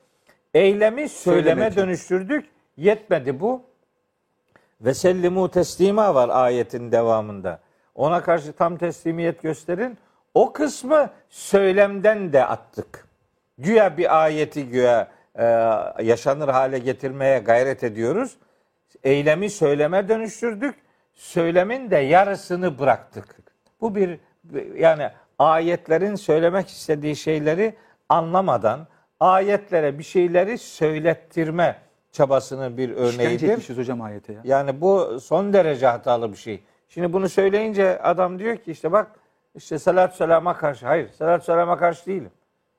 eylemi 0.55 1.09
söyleme 1.09 1.70
Söyleme. 1.70 1.77
dönüştürdük. 1.77 2.46
Yetmedi 2.77 3.40
bu. 3.40 3.62
Ve 4.81 4.94
sellimu 4.94 5.51
teslima 5.51 6.14
var 6.14 6.29
ayetin 6.29 6.92
devamında. 6.92 7.61
Ona 7.94 8.22
karşı 8.22 8.53
tam 8.53 8.77
teslimiyet 8.77 9.42
gösterin. 9.42 9.98
O 10.35 10.53
kısmı 10.53 11.11
söylemden 11.29 12.33
de 12.33 12.44
attık. 12.44 13.09
Güya 13.59 13.96
bir 13.96 14.22
ayeti 14.22 14.68
güya 14.68 15.09
e, 15.35 15.44
yaşanır 16.03 16.48
hale 16.48 16.79
getirmeye 16.79 17.38
gayret 17.38 17.85
ediyoruz. 17.85 18.37
Eylemi 19.05 19.51
söyleme 19.51 20.09
dönüştürdük. 20.09 20.75
Söylemin 21.15 21.91
de 21.91 21.97
yarısını 21.97 22.79
bıraktık. 22.79 23.37
Bu 23.81 23.95
bir 23.95 24.19
yani 24.77 25.11
ayetlerin 25.39 26.15
söylemek 26.15 26.69
istediği 26.69 27.17
şeyleri 27.17 27.75
anlamadan 28.09 28.87
ayetlere 29.21 29.99
bir 29.99 30.05
şeyleri 30.05 30.59
söylettirme 30.59 31.77
çabasının 32.13 32.77
bir 32.77 32.91
İşkence 32.91 33.23
örneğidir. 33.23 33.49
etmişiz 33.49 33.79
hocam 33.79 34.01
ayete 34.01 34.33
ya. 34.33 34.41
Yani 34.45 34.81
bu 34.81 35.21
son 35.21 35.53
derece 35.53 35.87
hatalı 35.87 36.33
bir 36.33 36.37
şey. 36.37 36.63
Şimdi 36.89 37.13
bunu 37.13 37.29
söyleyince 37.29 38.03
adam 38.03 38.39
diyor 38.39 38.57
ki 38.57 38.71
işte 38.73 38.93
bak 38.93 39.11
işte 39.55 39.79
salat 39.79 40.17
selama 40.17 40.57
karşı. 40.57 40.87
Hayır 40.87 41.09
salat 41.09 41.45
selama 41.45 41.77
karşı 41.79 42.07
değilim. 42.07 42.31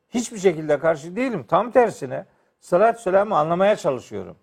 Hiçbir 0.10 0.40
şekilde 0.40 0.80
karşı 0.80 1.16
değilim. 1.16 1.46
Tam 1.48 1.72
tersine 1.72 2.26
salat 2.60 3.02
selamı 3.02 3.38
anlamaya 3.38 3.76
çalışıyorum. 3.76 4.36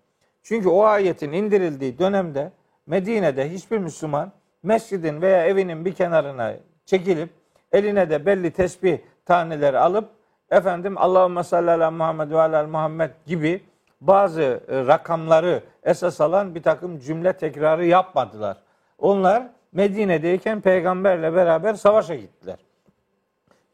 Çünkü 0.47 0.69
o 0.69 0.83
ayetin 0.83 1.31
indirildiği 1.31 1.99
dönemde 1.99 2.51
Medine'de 2.85 3.51
hiçbir 3.51 3.77
Müslüman 3.77 4.31
mescidin 4.63 5.21
veya 5.21 5.45
evinin 5.45 5.85
bir 5.85 5.93
kenarına 5.93 6.53
çekilip 6.85 7.29
eline 7.71 8.09
de 8.09 8.25
belli 8.25 8.51
tesbih 8.51 8.97
taneleri 9.25 9.79
alıp 9.79 10.09
efendim 10.51 10.97
Allahümme 10.97 11.43
salli 11.43 11.71
ala 11.71 11.91
Muhammed 11.91 12.31
ve 12.31 12.41
ala 12.41 12.67
Muhammed 12.67 13.09
gibi 13.25 13.61
bazı 14.01 14.41
e, 14.41 14.85
rakamları 14.87 15.63
esas 15.83 16.21
alan 16.21 16.55
bir 16.55 16.63
takım 16.63 16.99
cümle 16.99 17.33
tekrarı 17.33 17.85
yapmadılar. 17.85 18.57
Onlar 18.97 19.43
Medine'deyken 19.71 20.61
peygamberle 20.61 21.33
beraber 21.33 21.73
savaşa 21.73 22.15
gittiler. 22.15 22.57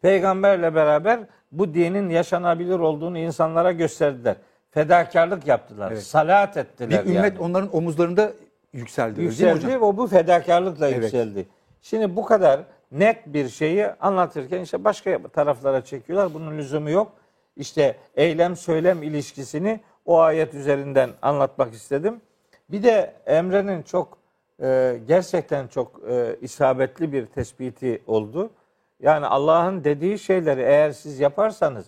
Peygamberle 0.02 0.76
beraber 0.76 1.20
bu 1.52 1.74
dinin 1.74 2.10
yaşanabilir 2.10 2.80
olduğunu 2.80 3.18
insanlara 3.18 3.72
gösterdiler. 3.72 4.36
Fedakarlık 4.74 5.48
yaptılar. 5.48 5.92
Evet. 5.92 6.04
Salat 6.04 6.56
Bir 6.56 6.62
ettiler 6.62 7.06
ümmet 7.06 7.34
yani. 7.34 7.40
onların 7.40 7.76
omuzlarında 7.76 8.32
yükseldi. 8.74 9.10
öyle 9.10 9.16
değil 9.18 9.28
mi 9.28 9.32
Yükseldi 9.50 9.66
hocam? 9.76 9.82
ve 9.92 9.98
bu 9.98 10.08
fedakarlıkla 10.08 10.90
Evet. 10.90 11.04
yükseldi. 11.04 11.46
Şimdi 11.82 12.16
bu 12.16 12.26
kadar 12.26 12.62
net 12.92 13.28
bir 13.34 13.50
şeyi 13.50 13.88
anlatırken 13.88 14.62
işte 14.62 14.84
başka 14.84 15.24
taraflara 15.28 15.84
çekiyorlar. 15.86 16.34
Bunun 16.34 16.58
lüzumu 16.58 16.90
yok. 16.90 17.12
işte 17.56 17.96
eylem 18.16 18.56
söylem 18.56 19.04
ilişkisini 19.04 19.80
o 20.06 20.20
ayet 20.20 20.54
üzerinden 20.54 21.10
anlatmak 21.22 21.74
istedim. 21.74 22.22
Bir 22.70 22.84
de 22.84 23.14
Emre'nin 23.26 23.82
çok 23.82 24.18
e, 24.62 25.00
gerçekten 25.08 25.68
çok 25.68 26.02
e, 26.10 26.36
isabetli 26.42 27.12
bir 27.14 27.26
tespiti 27.26 28.02
oldu. 28.08 28.50
Yani 29.00 29.26
Allah'ın 29.26 29.84
dediği 29.84 30.20
şeyleri 30.20 30.62
eğer 30.62 30.92
siz 30.92 31.20
yaparsanız 31.20 31.86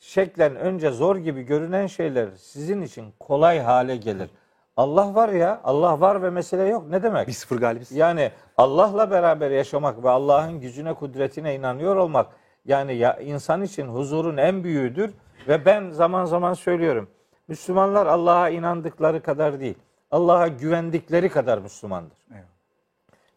şeklen 0.00 0.56
önce 0.56 0.90
zor 0.90 1.16
gibi 1.16 1.42
görünen 1.42 1.86
şeyler 1.86 2.28
sizin 2.36 2.82
için 2.82 3.12
kolay 3.20 3.58
hale 3.60 3.96
gelir. 3.96 4.30
Allah 4.76 5.14
var 5.14 5.28
ya, 5.28 5.60
Allah 5.64 6.00
var 6.00 6.22
ve 6.22 6.30
mesele 6.30 6.62
yok. 6.62 6.88
Ne 6.90 7.02
demek? 7.02 7.28
Bir 7.28 7.32
sıfır 7.32 7.58
galibiz. 7.58 7.92
Yani 7.92 8.30
Allah'la 8.56 9.10
beraber 9.10 9.50
yaşamak 9.50 10.04
ve 10.04 10.10
Allah'ın 10.10 10.60
gücüne, 10.60 10.94
kudretine 10.94 11.54
inanıyor 11.54 11.96
olmak 11.96 12.26
yani 12.64 12.94
ya 12.94 13.16
insan 13.16 13.62
için 13.62 13.86
huzurun 13.88 14.36
en 14.36 14.64
büyüğüdür 14.64 15.14
ve 15.48 15.64
ben 15.64 15.90
zaman 15.90 16.24
zaman 16.24 16.54
söylüyorum. 16.54 17.08
Müslümanlar 17.48 18.06
Allah'a 18.06 18.48
inandıkları 18.48 19.22
kadar 19.22 19.60
değil. 19.60 19.78
Allah'a 20.10 20.48
güvendikleri 20.48 21.28
kadar 21.28 21.58
Müslümandır. 21.58 22.18
Evet. 22.32 22.44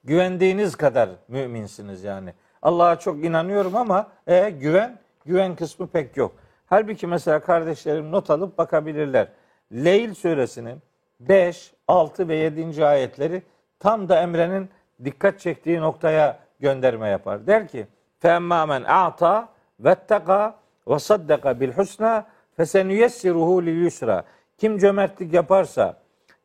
Güvendiğiniz 0.03 0.75
kadar 0.75 1.09
müminsiniz 1.27 2.03
yani. 2.03 2.33
Allah'a 2.61 2.99
çok 2.99 3.23
inanıyorum 3.23 3.75
ama 3.75 4.07
e, 4.27 4.49
güven 4.49 4.99
güven 5.25 5.55
kısmı 5.55 5.87
pek 5.87 6.17
yok. 6.17 6.35
Halbuki 6.71 7.07
mesela 7.07 7.39
kardeşlerim 7.39 8.11
not 8.11 8.29
alıp 8.29 8.57
bakabilirler. 8.57 9.27
Leyl 9.73 10.13
suresinin 10.13 10.81
5, 11.19 11.73
6 11.87 12.27
ve 12.27 12.35
7. 12.35 12.85
ayetleri 12.85 13.43
tam 13.79 14.09
da 14.09 14.21
Emre'nin 14.21 14.69
dikkat 15.03 15.39
çektiği 15.39 15.81
noktaya 15.81 16.39
gönderme 16.59 17.09
yapar. 17.09 17.47
Der 17.47 17.67
ki: 17.67 17.87
"Femma 18.19 18.65
men 18.65 18.83
a'ta 18.83 19.49
vettaka 19.79 20.55
ve 20.87 20.99
saddaka 20.99 21.59
bil 21.59 21.71
husna 21.71 22.27
fesenuyessiruhu 22.57 23.65
lil 23.65 23.83
yusra." 23.83 24.23
Kim 24.57 24.77
cömertlik 24.77 25.33
yaparsa, 25.33 25.97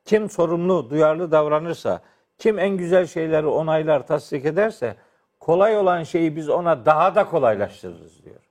kim 0.05 0.31
sorumlu, 0.31 0.91
duyarlı 0.91 1.31
davranırsa, 1.31 2.01
kim 2.39 2.59
en 2.59 2.77
güzel 2.77 3.07
şeyleri 3.07 3.47
onaylar, 3.47 4.07
tasdik 4.07 4.45
ederse 4.45 4.97
kolay 5.41 5.77
olan 5.77 6.03
şeyi 6.03 6.37
biz 6.37 6.49
ona 6.49 6.87
daha 6.87 7.15
da 7.15 7.27
kolaylaştırırız 7.27 8.25
diyor. 8.25 8.46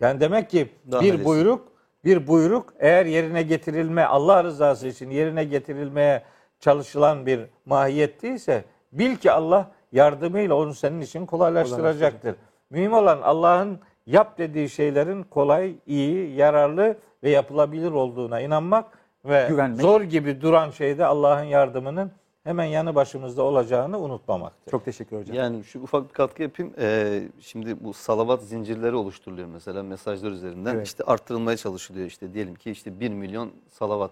Yani 0.00 0.20
demek 0.20 0.50
ki 0.50 0.68
Daha 0.92 1.00
bir 1.00 1.06
lezzetli. 1.06 1.24
buyruk, 1.24 1.68
bir 2.04 2.26
buyruk 2.26 2.74
eğer 2.78 3.06
yerine 3.06 3.42
getirilme, 3.42 4.04
Allah 4.04 4.44
rızası 4.44 4.88
için 4.88 5.10
yerine 5.10 5.44
getirilmeye 5.44 6.22
çalışılan 6.60 7.26
bir 7.26 7.40
mahiyet 7.66 8.22
değilse 8.22 8.64
bil 8.92 9.16
ki 9.16 9.30
Allah 9.32 9.70
yardımıyla 9.92 10.54
onu 10.54 10.74
senin 10.74 11.00
için 11.00 11.26
kolaylaştıracaktır. 11.26 12.36
Mühim 12.70 12.92
olan 12.92 13.22
Allah'ın 13.22 13.80
yap 14.06 14.38
dediği 14.38 14.68
şeylerin 14.68 15.22
kolay, 15.22 15.74
iyi, 15.86 16.34
yararlı 16.34 16.96
ve 17.22 17.30
yapılabilir 17.30 17.90
olduğuna 17.90 18.40
inanmak 18.40 18.98
ve 19.24 19.46
Güvenmek. 19.48 19.80
zor 19.80 20.00
gibi 20.00 20.40
duran 20.40 20.70
şeyde 20.70 21.04
Allah'ın 21.06 21.44
yardımının 21.44 22.10
hemen 22.44 22.64
yanı 22.64 22.94
başımızda 22.94 23.42
olacağını 23.42 23.98
unutmamaktır. 23.98 24.70
Çok 24.70 24.84
teşekkür 24.84 25.18
hocam. 25.18 25.36
Yani 25.36 25.64
şu 25.64 25.80
ufak 25.80 26.08
bir 26.08 26.14
katkı 26.14 26.42
yapayım. 26.42 26.72
Ee, 26.78 27.22
şimdi 27.40 27.84
bu 27.84 27.92
salavat 27.92 28.42
zincirleri 28.42 28.94
oluşturuluyor 28.94 29.48
mesela 29.48 29.82
mesajlar 29.82 30.30
üzerinden. 30.30 30.74
Evet. 30.74 30.86
İşte 30.86 31.04
arttırılmaya 31.04 31.56
çalışılıyor 31.56 32.06
işte 32.06 32.34
diyelim 32.34 32.54
ki 32.54 32.70
işte 32.70 33.00
1 33.00 33.08
milyon 33.10 33.52
salavat. 33.70 34.10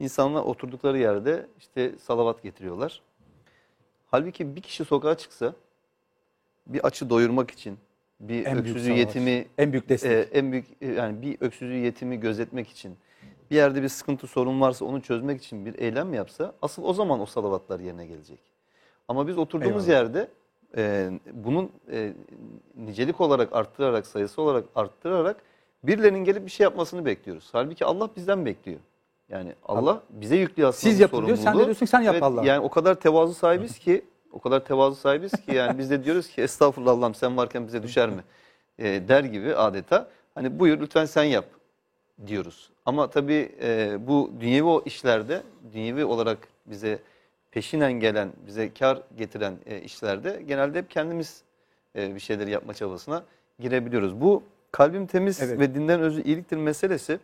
İnsanlar 0.00 0.42
oturdukları 0.42 0.98
yerde 0.98 1.46
işte 1.58 1.92
salavat 1.98 2.42
getiriyorlar. 2.42 3.02
Halbuki 4.10 4.56
bir 4.56 4.60
kişi 4.60 4.84
sokağa 4.84 5.16
çıksa 5.16 5.54
bir 6.66 6.86
açı 6.86 7.10
doyurmak 7.10 7.50
için 7.50 7.78
bir 8.20 8.46
En 8.46 8.58
öksüzü 8.58 8.92
yetimi 8.92 9.46
En 9.58 9.72
büyük 9.72 9.88
destek. 9.88 10.10
e, 10.12 10.38
en 10.38 10.52
büyük 10.52 10.66
e, 10.80 10.86
yani 10.86 11.22
bir 11.22 11.36
öksüzü 11.40 11.74
yetimi 11.74 12.20
gözetmek 12.20 12.68
için 12.68 12.96
bir 13.50 13.56
yerde 13.56 13.82
bir 13.82 13.88
sıkıntı 13.88 14.26
sorun 14.26 14.60
varsa 14.60 14.84
onu 14.84 15.02
çözmek 15.02 15.42
için 15.42 15.66
bir 15.66 15.78
eylem 15.78 16.14
yapsa 16.14 16.52
asıl 16.62 16.84
o 16.84 16.92
zaman 16.92 17.20
o 17.20 17.26
salavatlar 17.26 17.80
yerine 17.80 18.06
gelecek. 18.06 18.38
Ama 19.08 19.28
biz 19.28 19.38
oturduğumuz 19.38 19.88
Eyvallah. 19.88 20.04
yerde 20.04 20.28
e, 20.76 21.10
bunun 21.32 21.70
e, 21.92 22.12
nicelik 22.76 23.20
olarak 23.20 23.52
arttırarak 23.52 24.06
sayısı 24.06 24.42
olarak 24.42 24.64
arttırarak 24.74 25.36
birilerinin 25.82 26.24
gelip 26.24 26.46
bir 26.46 26.50
şey 26.50 26.64
yapmasını 26.64 27.04
bekliyoruz. 27.04 27.48
Halbuki 27.52 27.84
Allah 27.84 28.10
bizden 28.16 28.46
bekliyor. 28.46 28.80
Yani 29.28 29.54
Allah 29.64 30.02
bize 30.10 30.36
yüklüyor 30.36 30.68
aslında 30.68 30.90
Siz 30.90 31.00
yapın 31.00 31.26
diyor, 31.26 31.36
sen 31.36 31.58
de 31.58 31.64
diyorsun 31.64 31.86
ki 31.86 31.90
sen 31.90 32.00
yap 32.00 32.14
Evet, 32.14 32.22
Allah. 32.22 32.44
Yani 32.44 32.60
o 32.60 32.68
kadar 32.68 32.94
tevazu 32.94 33.34
sahibiz 33.34 33.78
ki 33.78 34.04
o 34.32 34.40
kadar 34.40 34.64
tevazu 34.64 34.96
sahibiz 34.96 35.32
ki 35.32 35.54
yani 35.54 35.78
biz 35.78 35.90
de 35.90 36.04
diyoruz 36.04 36.28
ki 36.28 36.42
estağfurullah 36.42 36.92
Allah'ım 36.92 37.14
sen 37.14 37.36
varken 37.36 37.66
bize 37.66 37.82
düşer 37.82 38.08
mi? 38.08 38.24
E, 38.78 39.08
der 39.08 39.24
gibi 39.24 39.54
adeta. 39.54 40.08
Hani 40.34 40.58
buyur 40.58 40.80
lütfen 40.80 41.04
sen 41.04 41.24
yap 41.24 41.44
diyoruz. 42.26 42.70
Ama 42.86 43.10
tabii 43.10 43.52
e, 43.62 43.98
bu 44.06 44.30
dünyevi 44.40 44.66
o 44.68 44.82
işlerde, 44.84 45.42
dünyevi 45.72 46.04
olarak 46.04 46.38
bize 46.66 46.98
peşinen 47.50 47.92
gelen, 47.92 48.32
bize 48.46 48.74
kar 48.74 49.02
getiren 49.16 49.54
e, 49.66 49.80
işlerde 49.80 50.42
genelde 50.46 50.78
hep 50.78 50.90
kendimiz 50.90 51.42
e, 51.96 52.14
bir 52.14 52.20
şeyleri 52.20 52.50
yapma 52.50 52.74
çabasına 52.74 53.24
girebiliyoruz. 53.58 54.20
Bu 54.20 54.42
kalbim 54.72 55.06
temiz 55.06 55.42
Evet. 55.42 55.58
ve 55.60 55.74
dinden 55.74 56.00
özü 56.00 56.22
iyiliktir 56.22 56.56
meselesi 56.56 57.18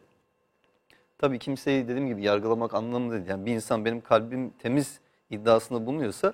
tabii 1.18 1.38
kimseyi 1.38 1.88
dediğim 1.88 2.06
gibi 2.08 2.22
yargılamak 2.22 2.74
anlamında 2.74 3.14
değil. 3.14 3.26
Yani 3.28 3.46
bir 3.46 3.52
insan 3.52 3.84
benim 3.84 4.00
kalbim 4.00 4.50
temiz 4.50 5.00
iddiasında 5.30 5.86
bulunuyorsa 5.86 6.32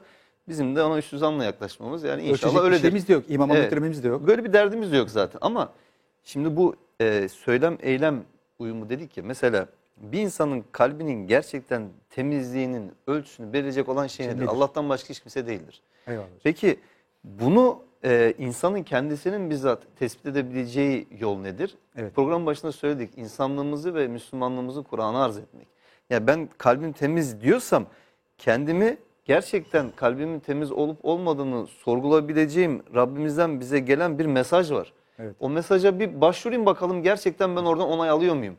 bizim 0.48 0.76
de 0.76 0.82
ona 0.82 0.98
üstüzanla 0.98 1.44
yaklaşmamız 1.44 2.02
yani 2.04 2.22
inşallah 2.22 2.52
Ölçecek 2.52 2.64
öyledir. 2.64 2.80
şeyimiz 2.80 3.08
de 3.08 3.12
yok. 3.12 3.24
İmama 3.28 3.56
Evet. 3.56 4.02
de 4.02 4.08
yok. 4.08 4.26
Böyle 4.26 4.44
bir 4.44 4.52
derdimiz 4.52 4.92
de 4.92 4.96
yok 4.96 5.10
zaten 5.10 5.38
ama 5.42 5.72
şimdi 6.24 6.56
bu 6.56 6.76
e, 7.00 7.28
söylem 7.28 7.78
eylem 7.82 8.24
uyumu 8.58 8.90
dedik 8.90 9.16
ya 9.16 9.24
mesela 9.26 9.68
bir 9.96 10.20
insanın 10.20 10.64
kalbinin 10.72 11.26
gerçekten 11.26 11.88
temizliğinin 12.10 12.92
ölçüsünü 13.06 13.52
belirleyecek 13.52 13.88
olan 13.88 14.06
şey 14.06 14.28
nedir? 14.28 14.46
Allah'tan 14.46 14.88
başka 14.88 15.08
hiç 15.08 15.20
kimse 15.20 15.46
değildir. 15.46 15.82
Eyvallah. 16.06 16.26
Peki 16.44 16.80
bunu 17.24 17.82
e, 18.04 18.34
insanın 18.38 18.82
kendisinin 18.82 19.50
bizzat 19.50 19.82
tespit 19.96 20.26
edebileceği 20.26 21.08
yol 21.20 21.38
nedir? 21.38 21.76
Evet. 21.96 22.14
Program 22.14 22.46
başında 22.46 22.72
söyledik. 22.72 23.18
İnsanlığımızı 23.18 23.94
ve 23.94 24.08
Müslümanlığımızı 24.08 24.82
Kur'an'a 24.82 25.24
arz 25.24 25.38
etmek. 25.38 25.68
Ya 26.10 26.26
ben 26.26 26.48
kalbim 26.58 26.92
temiz 26.92 27.40
diyorsam 27.40 27.86
kendimi 28.38 28.96
gerçekten 29.24 29.90
kalbimin 29.96 30.40
temiz 30.40 30.72
olup 30.72 30.98
olmadığını 31.02 31.66
sorgulayabileceğim 31.66 32.82
Rabbimizden 32.94 33.60
bize 33.60 33.78
gelen 33.78 34.18
bir 34.18 34.26
mesaj 34.26 34.72
var. 34.72 34.92
Evet. 35.18 35.36
O 35.40 35.48
mesaja 35.50 35.98
bir 36.00 36.20
başvurayım 36.20 36.66
bakalım 36.66 37.02
gerçekten 37.02 37.56
ben 37.56 37.62
oradan 37.64 37.88
onay 37.88 38.10
alıyor 38.10 38.34
muyum? 38.34 38.56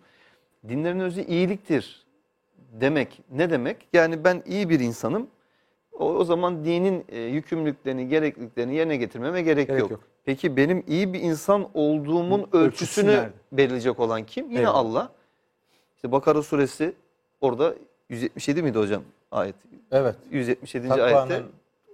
Dinlerin 0.69 0.99
özü 0.99 1.21
iyiliktir 1.21 2.05
demek 2.81 3.21
ne 3.31 3.49
demek? 3.49 3.87
Yani 3.93 4.23
ben 4.23 4.43
iyi 4.45 4.69
bir 4.69 4.79
insanım. 4.79 5.27
O, 5.99 6.05
o 6.13 6.23
zaman 6.23 6.65
dinin 6.65 7.05
e, 7.09 7.19
yükümlülüklerini, 7.21 8.07
gerekliliklerini 8.07 8.75
yerine 8.75 8.97
getirmeme 8.97 9.41
gerek, 9.41 9.67
Gerek 9.67 9.81
yok. 9.81 9.91
yok. 9.91 9.99
Peki 10.25 10.57
benim 10.57 10.83
iyi 10.87 11.13
bir 11.13 11.19
insan 11.19 11.67
olduğumun 11.73 12.39
Ölçüsü 12.41 12.57
ölçüsünü 12.57 13.07
nerede? 13.11 13.29
belirleyecek 13.51 13.99
olan 13.99 14.23
kim? 14.25 14.49
Yine 14.49 14.59
Eyvallah. 14.59 14.75
Allah. 14.75 15.11
İşte 15.95 16.11
Bakara 16.11 16.43
suresi 16.43 16.93
orada 17.41 17.75
177 18.09 18.63
miydi 18.63 18.79
hocam 18.79 19.01
ayet? 19.31 19.55
Evet. 19.91 20.15
177. 20.31 20.93
ayette 20.93 21.09
Takvanın 21.11 21.43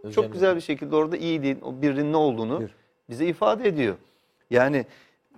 çok 0.04 0.08
özelliği. 0.10 0.32
güzel 0.32 0.56
bir 0.56 0.62
şekilde 0.62 0.96
orada 0.96 1.18
iyiliğin, 1.18 1.62
o 1.62 1.82
birinin 1.82 2.12
ne 2.14 2.18
olduğunu 2.18 2.62
Bir. 2.62 2.76
bize 3.10 3.26
ifade 3.26 3.68
ediyor. 3.68 3.96
Yani 4.50 4.86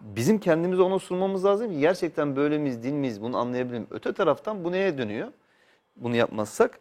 bizim 0.02 0.39
kendimizi 0.39 0.82
ona 0.82 1.00
sunmamız 1.00 1.45
lazım 1.45 1.71
ki 1.71 1.80
gerçekten 1.80 2.36
böyle 2.36 2.58
miyiz, 2.58 2.84
din 2.84 2.95
miyiz 2.95 3.21
bunu 3.21 3.38
anlayabilelim. 3.38 3.88
Öte 3.91 4.13
taraftan 4.13 4.63
bu 4.63 4.71
neye 4.71 4.97
dönüyor? 4.97 5.28
Bunu 5.95 6.15
yapmazsak 6.15 6.80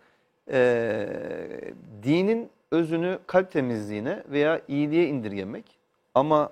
eee, 0.52 1.74
dinin 2.02 2.50
özünü 2.70 3.18
kalp 3.26 3.50
temizliğine 3.52 4.24
veya 4.30 4.60
iyiliğe 4.68 5.06
indirgemek 5.06 5.64
ama 6.14 6.50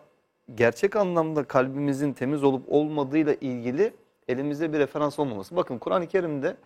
gerçek 0.54 0.96
anlamda 0.96 1.44
kalbimizin 1.44 2.12
temiz 2.12 2.44
olup 2.44 2.62
olmadığıyla 2.68 3.34
ilgili 3.40 3.92
elimizde 4.28 4.72
bir 4.72 4.78
referans 4.78 5.18
olmaması. 5.18 5.56
Bakın 5.56 5.78
Kur'an-ı 5.78 6.06
Kerim'de 6.06 6.56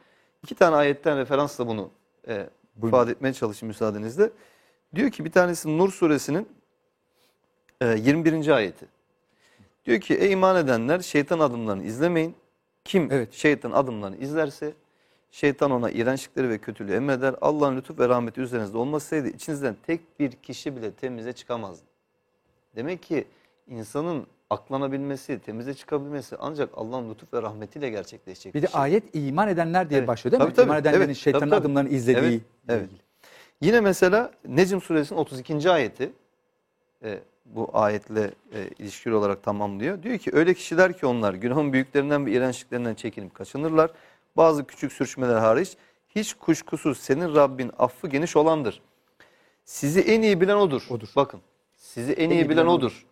iki 0.42 0.54
tane 0.54 0.76
ayetten 0.76 1.18
referansla 1.18 1.66
bunu 1.66 1.90
e, 2.28 2.46
Buyurun. 2.76 2.96
ifade 2.96 3.10
etmeye 3.10 3.32
çalışayım 3.32 3.68
müsaadenizle. 3.68 4.30
Diyor 4.94 5.10
ki 5.10 5.24
bir 5.24 5.32
tanesi 5.32 5.78
Nur 5.78 5.90
suresinin 5.92 6.48
e, 7.80 7.86
21. 7.86 8.48
ayeti. 8.48 8.86
Diyor 9.86 10.00
ki 10.00 10.14
ey 10.14 10.32
iman 10.32 10.56
edenler 10.56 11.00
şeytan 11.00 11.38
adımlarını 11.38 11.84
izlemeyin. 11.84 12.34
Kim 12.84 13.08
Evet. 13.12 13.32
şeytan 13.32 13.70
adımlarını 13.70 14.16
izlerse 14.16 14.72
şeytan 15.30 15.70
ona 15.70 15.90
iğrençlikleri 15.90 16.48
ve 16.48 16.58
kötülüğü 16.58 16.92
emreder. 16.94 17.34
Allah'ın 17.40 17.76
lütuf 17.76 17.98
ve 17.98 18.08
rahmeti 18.08 18.40
üzerinizde 18.40 18.78
olmasaydı 18.78 19.28
içinizden 19.28 19.76
tek 19.86 20.20
bir 20.20 20.32
kişi 20.32 20.76
bile 20.76 20.92
temize 20.92 21.32
çıkamazdı. 21.32 21.84
Demek 22.76 23.02
ki 23.02 23.24
insanın 23.68 24.26
aklanabilmesi, 24.50 25.38
temize 25.38 25.74
çıkabilmesi 25.74 26.36
ancak 26.40 26.70
Allah'ın 26.74 27.10
lütuf 27.10 27.34
ve 27.34 27.42
rahmetiyle 27.42 27.90
gerçekleşecek. 27.90 28.54
Bir 28.54 28.62
de 28.62 28.66
şey. 28.66 28.80
ayet 28.80 29.04
iman 29.12 29.48
edenler 29.48 29.90
diye 29.90 29.98
Evet. 29.98 30.08
başlıyor 30.08 30.32
değil 30.32 30.40
mi? 30.42 30.46
Tabii, 30.46 30.56
tabii. 30.56 30.66
İman 30.66 30.80
edenlerin 30.80 31.04
Evet. 31.04 31.16
şeytanın 31.16 31.40
Tabii, 31.40 31.50
tabii. 31.50 31.60
adımlarını 31.60 31.88
izlediği. 31.88 32.32
Evet, 32.32 32.42
evet. 32.68 32.90
Yine 33.60 33.80
mesela 33.80 34.32
Necm 34.48 34.78
suresinin 34.80 35.18
32. 35.18 35.70
ayeti 35.70 36.12
e, 37.04 37.18
bu 37.44 37.70
ayetle 37.72 38.30
e, 38.54 38.68
ilişkili 38.78 39.14
olarak 39.14 39.42
tamamlıyor. 39.42 40.02
Diyor 40.02 40.18
ki 40.18 40.30
öyle 40.34 40.54
kişiler 40.54 40.98
ki 40.98 41.06
onlar 41.06 41.34
günahın 41.34 41.72
büyüklerinden 41.72 42.26
ve 42.26 42.32
iğrençliklerinden 42.32 42.94
çekinip 42.94 43.34
kaçınırlar. 43.34 43.90
Bazı 44.36 44.64
küçük 44.64 44.92
sürçmeler 44.92 45.36
hariç 45.36 45.76
hiç 46.08 46.34
kuşkusuz 46.34 46.98
senin 46.98 47.34
Rabbin 47.34 47.70
affı 47.78 48.08
geniş 48.08 48.36
olandır. 48.36 48.82
Sizi 49.64 50.00
en 50.00 50.22
iyi 50.22 50.40
bilen 50.40 50.56
odur. 50.56 50.86
Odur. 50.90 51.08
Bakın 51.16 51.40
sizi 51.76 52.12
en, 52.12 52.30
iyi, 52.30 52.48
bilen, 52.48 52.66
odur. 52.66 53.06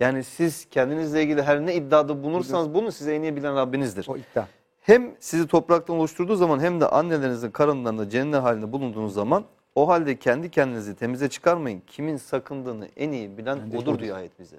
Yani 0.00 0.24
siz 0.24 0.64
kendinizle 0.70 1.22
ilgili 1.22 1.42
her 1.42 1.66
ne 1.66 1.74
iddiada 1.74 2.22
bulunursanız 2.22 2.74
bulunun 2.74 2.90
sizi 2.90 3.10
en 3.10 3.22
iyi 3.22 3.36
bilen 3.36 3.56
Rabbinizdir. 3.56 4.06
O 4.08 4.16
iddia. 4.16 4.44
Hem 4.82 5.14
sizi 5.20 5.46
topraktan 5.46 5.96
oluşturduğu 5.96 6.36
zaman 6.36 6.60
hem 6.60 6.80
de 6.80 6.88
annelerinizin 6.88 7.50
karınlarında 7.50 8.10
cennet 8.10 8.42
halinde 8.42 8.72
bulunduğunuz 8.72 9.14
zaman 9.14 9.44
o 9.76 9.88
halde 9.88 10.18
kendi 10.18 10.50
kendinizi 10.50 10.96
temize 10.96 11.28
çıkarmayın. 11.28 11.82
Kimin 11.86 12.16
sakındığını 12.16 12.88
en 12.96 13.12
iyi 13.12 13.38
bilen 13.38 13.60
Bence 13.64 13.78
odur 13.78 13.98
diyor 13.98 14.16
ayet 14.16 14.38
bize. 14.40 14.56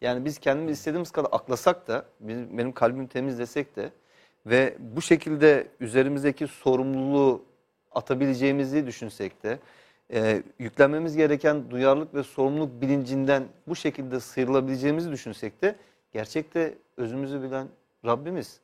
Yani 0.00 0.24
biz 0.24 0.38
kendimiz 0.38 0.78
istediğimiz 0.78 1.10
kadar 1.10 1.28
aklasak 1.32 1.88
da, 1.88 2.04
benim 2.20 2.72
kalbim 2.72 3.06
temiz 3.06 3.38
desek 3.38 3.76
de 3.76 3.90
ve 4.46 4.76
bu 4.78 5.02
şekilde 5.02 5.68
üzerimizdeki 5.80 6.46
sorumluluğu 6.46 7.42
atabileceğimizi 7.92 8.86
düşünsek 8.86 9.42
de, 9.42 9.58
e, 10.12 10.42
yüklenmemiz 10.58 11.16
gereken 11.16 11.70
duyarlılık 11.70 12.14
ve 12.14 12.22
sorumluluk 12.22 12.80
bilincinden 12.80 13.44
bu 13.68 13.76
şekilde 13.76 14.20
sıyrılabileceğimizi 14.20 15.10
düşünsek 15.10 15.62
de, 15.62 15.76
gerçekte 16.12 16.74
özümüzü 16.96 17.42
bilen 17.42 17.68
Rabbimiz. 18.04 18.60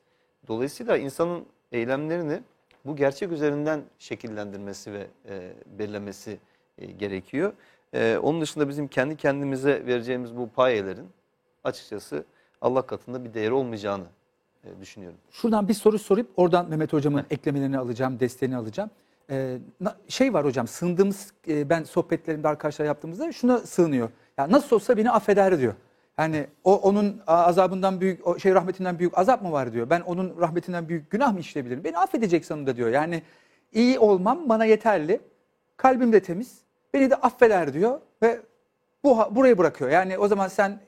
Dolayısıyla 0.47 0.97
insanın 0.97 1.45
eylemlerini 1.71 2.39
bu 2.89 2.95
gerçek 2.95 3.31
üzerinden 3.31 3.81
şekillendirmesi 3.99 4.93
ve 4.93 5.07
e, 5.29 5.53
belirlemesi 5.79 6.39
e, 6.77 6.85
gerekiyor. 6.85 7.53
E, 7.93 8.17
onun 8.17 8.41
dışında 8.41 8.69
bizim 8.69 8.87
kendi 8.87 9.17
kendimize 9.17 9.85
vereceğimiz 9.85 10.37
bu 10.37 10.49
payelerin 10.49 11.07
açıkçası 11.63 12.25
Allah 12.61 12.81
katında 12.81 13.25
bir 13.25 13.33
değeri 13.33 13.53
olmayacağını 13.53 14.05
e, 14.63 14.81
düşünüyorum. 14.81 15.17
Şuradan 15.31 15.67
bir 15.67 15.73
soru 15.73 15.99
sorup 15.99 16.29
oradan 16.37 16.69
Mehmet 16.69 16.93
Hocam'ın 16.93 17.25
eklemelerini 17.29 17.77
alacağım, 17.77 18.19
desteğini 18.19 18.57
alacağım. 18.57 18.89
Ee, 19.31 19.57
şey 20.07 20.33
var 20.33 20.45
hocam, 20.45 20.67
sığındığımız, 20.67 21.33
e, 21.47 21.69
ben 21.69 21.83
sohbetlerimde 21.83 22.47
arkadaşlar 22.47 22.85
yaptığımızda 22.85 23.31
şuna 23.31 23.57
sığınıyor. 23.57 24.09
Ya 24.37 24.51
nasıl 24.51 24.75
olsa 24.75 24.97
beni 24.97 25.11
affeder 25.11 25.59
diyor. 25.59 25.73
Yani 26.19 26.47
o 26.63 26.75
onun 26.75 27.21
azabından 27.27 28.01
büyük, 28.01 28.27
o 28.27 28.39
şey 28.39 28.53
rahmetinden 28.53 28.99
büyük 28.99 29.17
azap 29.17 29.41
mı 29.41 29.51
var 29.51 29.73
diyor. 29.73 29.89
Ben 29.89 30.01
onun 30.01 30.35
rahmetinden 30.39 30.89
büyük 30.89 31.11
günah 31.11 31.33
mı 31.33 31.39
işleyebilirim? 31.39 31.83
Beni 31.83 31.97
affedecek 31.97 32.45
sonunda 32.45 32.75
diyor. 32.75 32.89
Yani 32.89 33.21
iyi 33.73 33.99
olmam 33.99 34.49
bana 34.49 34.65
yeterli. 34.65 35.19
Kalbim 35.77 36.13
de 36.13 36.19
temiz. 36.19 36.61
Beni 36.93 37.09
de 37.09 37.15
affeder 37.15 37.73
diyor 37.73 37.99
ve 38.21 38.39
bu 39.03 39.17
burayı 39.31 39.57
bırakıyor. 39.57 39.89
Yani 39.89 40.17
o 40.17 40.27
zaman 40.27 40.47
sen 40.47 40.79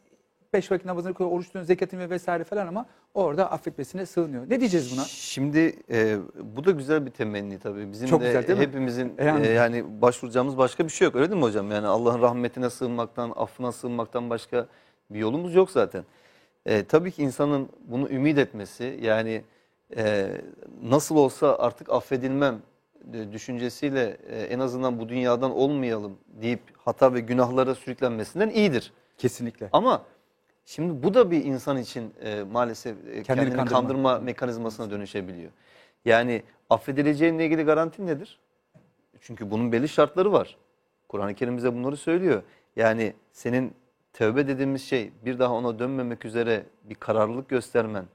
beş 0.54 0.72
vakit 0.72 0.86
namazını 0.86 1.13
kılıyor, 1.13 1.36
oruç 1.36 1.46
tutuyorsun, 1.46 1.67
zekatını 1.67 2.00
ve 2.00 2.10
vesaire 2.10 2.44
falan 2.44 2.67
ama 2.67 2.86
orada 3.13 3.52
affetmesine 3.52 4.06
sığınıyor. 4.06 4.50
Ne 4.50 4.60
diyeceğiz 4.60 4.94
buna? 4.96 5.04
Şimdi 5.04 5.76
e, 5.91 6.17
bu 6.56 6.65
da 6.65 6.72
güzel 6.72 7.06
bir 7.06 7.12
temenni 7.12 7.60
tabii. 7.60 7.91
Bizim 7.91 8.08
Çok 8.08 8.22
de 8.22 8.26
güzel 8.26 8.48
değil 8.48 8.60
mi? 8.60 8.65
hepimizin 8.65 9.13
e, 9.17 9.26
Yani. 9.26 9.48
yani 9.48 10.02
başvuracağımız 10.02 10.58
başka 10.58 10.84
bir 10.86 10.89
şey 10.89 11.06
yok. 11.06 11.15
Öyle 11.15 11.30
değil 11.30 11.41
mi 11.41 11.46
hocam? 11.46 11.72
Yani 11.72 11.88
Allah'ın 11.88 12.22
rahmetine 12.22 12.70
sığınmaktan, 12.70 13.34
affına 13.36 13.72
sığınmaktan 13.72 14.30
başka 14.30 14.67
bir 15.13 15.19
yolumuz 15.19 15.56
yok 15.56 15.71
zaten. 15.71 16.04
E, 16.65 16.84
tabii 16.84 17.12
ki 17.12 17.24
insanın 17.24 17.69
bunu 17.88 18.10
ümit 18.10 18.38
etmesi 18.38 19.00
yani 19.02 19.43
e, 19.97 20.32
nasıl 20.84 21.15
olsa 21.15 21.56
artık 21.60 21.89
affedilmem 21.89 22.62
e, 23.13 23.32
düşüncesiyle 23.32 24.17
e, 24.30 24.41
en 24.41 24.60
azından 24.60 25.00
bu 25.00 25.10
dünyadan 25.10 25.52
olmayalım 25.52 26.17
deyip 26.41 26.62
hata 26.78 27.13
ve 27.13 27.19
günahlara 27.19 27.76
sürüklenmesinden 27.76 28.50
iyidir. 28.50 28.93
Kesinlikle. 29.17 29.69
Ama 29.74 30.04
şimdi 30.65 31.04
bu 31.04 31.13
da 31.13 31.32
bir 31.32 31.45
insan 31.45 31.78
için 31.78 32.13
e, 32.24 32.43
maalesef 32.43 32.97
e, 33.08 33.24
kendini, 33.24 33.50
kandırma. 33.50 33.65
kandırma. 33.65 34.19
mekanizmasına 34.19 34.91
dönüşebiliyor. 34.91 35.52
Yani 36.06 36.43
affedileceğinle 36.69 37.45
ilgili 37.45 37.63
garanti 37.63 38.06
nedir? 38.06 38.39
Çünkü 39.21 39.52
bunun 39.52 39.71
belli 39.71 39.89
şartları 39.89 40.32
var. 40.32 40.58
Kur'an-ı 41.08 41.36
Kerim 41.36 41.58
bize 41.58 41.74
bunları 41.74 41.97
söylüyor. 41.97 42.43
Yani 42.76 43.13
senin 43.32 43.74
tövbe 44.13 44.47
dediğimiz 44.47 44.84
şey 44.84 45.12
bir 45.26 45.39
daha 45.39 45.54
ona 45.54 45.80
dönmemek 45.80 46.26
üzere 46.26 46.65
bir 46.84 46.95
kararlılık 46.95 47.50
göstermen, 47.50 48.06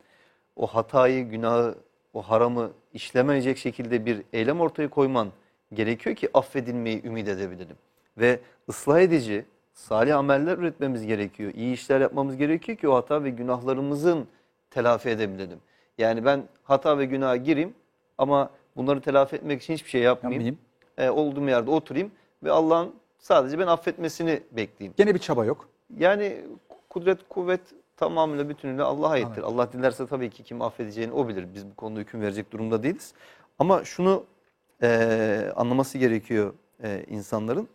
o 0.57 0.67
hatayı, 0.67 1.29
günahı, 1.29 1.75
o 2.15 2.23
haramı 2.23 2.71
işlemeyecek 2.95 3.59
şekilde 3.59 4.07
bir 4.07 4.23
eylem 4.33 4.61
ortaya 4.61 4.91
koyman 4.91 5.33
gerekiyor 5.73 6.17
ki 6.17 6.29
affedilmeyi 6.35 7.05
ümit 7.05 7.29
edebilelim. 7.29 7.77
Ve 8.19 8.41
ıslah 8.69 9.01
edici, 9.01 9.45
salih 9.73 10.19
ameller 10.19 10.59
üretmemiz 10.59 11.07
gerekiyor. 11.07 11.53
İyi 11.55 11.75
işler 11.75 12.01
yapmamız 12.01 12.37
gerekiyor 12.37 12.79
ki 12.79 12.89
o 12.89 12.95
hata 12.95 13.25
ve 13.25 13.31
günahlarımızın 13.31 14.27
telafi 14.71 15.09
edebilelim. 15.09 15.59
Yani 15.99 16.25
ben 16.25 16.43
hata 16.63 16.99
ve 16.99 17.05
günaha 17.05 17.45
gireyim 17.45 17.75
ama 18.19 18.51
bunları 18.77 19.01
telafi 19.01 19.37
etmek 19.37 19.63
için 19.63 19.75
hiçbir 19.75 19.91
şey 19.91 20.03
yapmayayım. 20.03 20.47
Yapmayayım. 20.47 21.17
E, 21.17 21.21
olduğum 21.21 21.49
yerde 21.49 21.71
oturayım 21.71 22.11
ve 22.43 22.51
Allah'ın 22.51 22.95
sadece 23.19 23.59
ben 23.59 23.67
affetmesini 23.67 24.43
bekleyeyim. 24.53 24.95
Gene 24.97 25.15
bir 25.15 25.19
çaba 25.19 25.45
yok. 25.45 25.69
Yani 25.99 26.45
kudret, 26.89 27.29
kuvvet 27.29 27.61
tamamıyla 27.97 28.49
bütünüyle 28.49 28.83
Allah'a 28.83 29.11
aittir. 29.11 29.43
Allah 29.43 29.73
dilerse 29.73 30.07
tabii 30.07 30.31
ki 30.31 30.43
kim 30.43 30.63
affedeceğini 30.63 31.13
o 31.13 31.29
bilir. 31.29 31.55
Biz 31.55 31.67
bu 31.67 31.75
konuda 31.75 32.01
hüküm 32.01 32.21
verecek 32.21 32.53
durumda 32.53 32.83
değiliz. 32.83 33.15
Ama 33.59 33.85
şunu 33.85 34.25
e, 34.83 35.53
anlaması 35.57 35.99
gerekiyor 35.99 36.55
e, 36.83 37.05
insanların. 37.09 37.69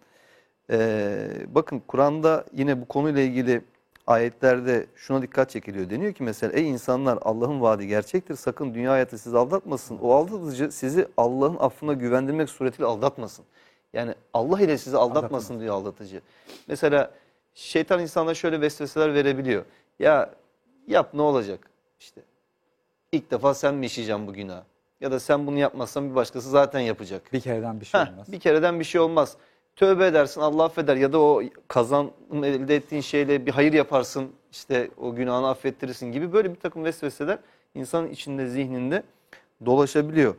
E, 0.70 1.28
bakın 1.48 1.82
Kur'an'da 1.88 2.46
yine 2.54 2.82
bu 2.82 2.86
konuyla 2.86 3.22
ilgili 3.22 3.62
ayetlerde 4.08 4.86
şuna 4.96 5.22
dikkat 5.22 5.50
çekiliyor. 5.50 5.90
Deniyor 5.90 6.14
ki 6.14 6.24
mesela 6.24 6.54
ey 6.54 6.70
insanlar 6.70 7.20
Allah'ın 7.22 7.62
vaadi 7.62 7.88
gerçektir. 7.88 8.36
Sakın 8.36 8.74
dünya 8.74 8.92
hayatı 8.92 9.18
sizi 9.18 9.38
aldatmasın. 9.38 9.98
O 10.02 10.14
aldatıcı 10.14 10.72
sizi 10.72 11.08
Allah'ın 11.18 11.58
affına 11.60 11.94
güvendirmek 11.94 12.50
suretiyle 12.50 12.88
aldatmasın. 12.88 13.46
Yani 13.94 14.16
Allah 14.34 14.62
ile 14.62 14.78
sizi 14.78 14.98
aldatmasın 14.98 15.60
diyor 15.60 15.76
aldatıcı. 15.76 16.22
Mesela 16.68 17.12
şeytan 17.54 18.00
insana 18.02 18.34
şöyle 18.34 18.62
vesveseler 18.62 19.14
verebiliyor. 19.14 19.66
Ya 20.00 20.34
yap 20.88 21.14
ne 21.14 21.22
olacak? 21.22 21.70
İşte 22.00 22.22
ilk 23.12 23.32
defa 23.32 23.54
sen 23.54 23.76
mi 23.76 23.86
işleyeceksin 23.86 24.28
bu 24.28 24.34
günah? 24.34 24.64
Ya 25.02 25.12
da 25.12 25.20
sen 25.20 25.48
bunu 25.48 25.58
yapmazsan 25.58 26.10
bir 26.10 26.16
başkası 26.16 26.50
zaten 26.50 26.80
yapacak. 26.80 27.34
Bir 27.34 27.40
kereden 27.42 27.80
bir 27.82 27.86
şey 27.86 28.02
Heh, 28.02 28.08
olmaz. 28.14 28.32
bir 28.32 28.40
kereden 28.40 28.80
bir 28.80 28.86
şey 28.86 29.02
olmaz. 29.02 29.38
Tövbe 29.76 30.06
edersin 30.08 30.42
Allah 30.42 30.64
affeder 30.64 30.96
ya 30.96 31.14
da 31.14 31.20
o 31.20 31.42
kazanım 31.68 32.12
elde 32.44 32.76
ettiğin 32.76 33.02
şeyle 33.02 33.46
bir 33.46 33.52
hayır 33.52 33.74
yaparsın 33.74 34.32
işte 34.52 34.92
o 34.98 35.16
günahını 35.16 35.50
affettirirsin 35.50 36.12
gibi 36.12 36.34
böyle 36.34 36.50
bir 36.52 36.60
takım 36.60 36.84
vesveseler 36.84 37.38
insanın 37.76 38.10
içinde 38.10 38.48
zihninde 38.48 39.04
dolaşabiliyor. 39.66 40.36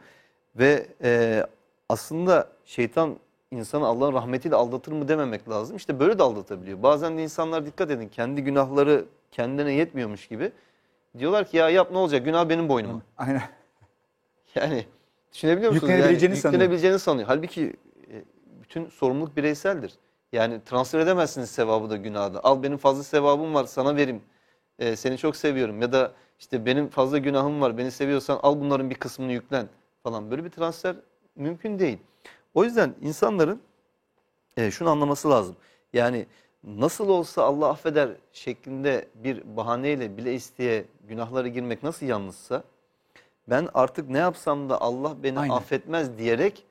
Ve 0.56 0.86
e, 1.02 1.42
aslında 1.88 2.48
şeytan 2.64 3.16
insanı 3.52 3.86
Allah'ın 3.86 4.12
rahmetiyle 4.12 4.56
aldatır 4.56 4.92
mı 4.92 5.08
dememek 5.08 5.48
lazım. 5.48 5.76
İşte 5.76 6.00
böyle 6.00 6.18
de 6.18 6.22
aldatabiliyor. 6.22 6.82
Bazen 6.82 7.18
de 7.18 7.22
insanlar 7.22 7.66
dikkat 7.66 7.90
edin 7.90 8.08
kendi 8.08 8.42
günahları 8.42 9.04
kendine 9.30 9.72
yetmiyormuş 9.72 10.28
gibi. 10.28 10.52
Diyorlar 11.18 11.48
ki 11.48 11.56
ya 11.56 11.70
yap 11.70 11.90
ne 11.90 11.98
olacak 11.98 12.24
günah 12.24 12.48
benim 12.48 12.68
boynuma. 12.68 13.02
Aynen. 13.18 13.42
Yani 14.54 14.86
düşünebiliyor 15.32 15.72
musunuz? 15.72 15.90
Yüklenebileceğini 15.90 16.32
yani, 16.32 16.40
sanıyor. 16.40 16.54
Yüklenebileceğini 16.54 16.98
sanıyor. 16.98 17.28
Halbuki 17.28 17.76
e, 18.10 18.24
bütün 18.62 18.86
sorumluluk 18.86 19.36
bireyseldir. 19.36 19.92
Yani 20.32 20.60
transfer 20.64 21.00
edemezsiniz 21.00 21.50
sevabı 21.50 21.90
da 21.90 21.96
günahı 21.96 22.34
da. 22.34 22.44
Al 22.44 22.62
benim 22.62 22.76
fazla 22.76 23.02
sevabım 23.02 23.54
var 23.54 23.64
sana 23.64 23.96
vereyim. 23.96 24.22
E, 24.78 24.96
seni 24.96 25.18
çok 25.18 25.36
seviyorum. 25.36 25.82
Ya 25.82 25.92
da 25.92 26.12
işte 26.38 26.66
benim 26.66 26.88
fazla 26.88 27.18
günahım 27.18 27.60
var 27.60 27.78
beni 27.78 27.90
seviyorsan 27.90 28.40
al 28.42 28.60
bunların 28.60 28.90
bir 28.90 28.94
kısmını 28.94 29.32
yüklen 29.32 29.68
falan. 30.02 30.30
Böyle 30.30 30.44
bir 30.44 30.50
transfer 30.50 30.96
mümkün 31.36 31.78
değil. 31.78 31.98
O 32.54 32.64
yüzden 32.64 32.94
insanların 33.00 33.60
e, 34.56 34.70
şunu 34.70 34.90
anlaması 34.90 35.30
lazım. 35.30 35.56
Yani 35.92 36.26
nasıl 36.64 37.08
olsa 37.08 37.42
Allah 37.44 37.68
affeder 37.68 38.10
şeklinde 38.32 39.08
bir 39.14 39.56
bahaneyle 39.56 40.16
bile 40.16 40.34
isteye 40.34 40.84
günahlara 41.08 41.48
girmek 41.48 41.82
nasıl 41.82 42.06
yanlışsa 42.06 42.64
ben 43.48 43.68
artık 43.74 44.08
ne 44.10 44.18
yapsam 44.18 44.70
da 44.70 44.80
Allah 44.80 45.22
beni 45.22 45.38
Aynen. 45.38 45.54
affetmez 45.54 46.18
diyerek 46.18 46.64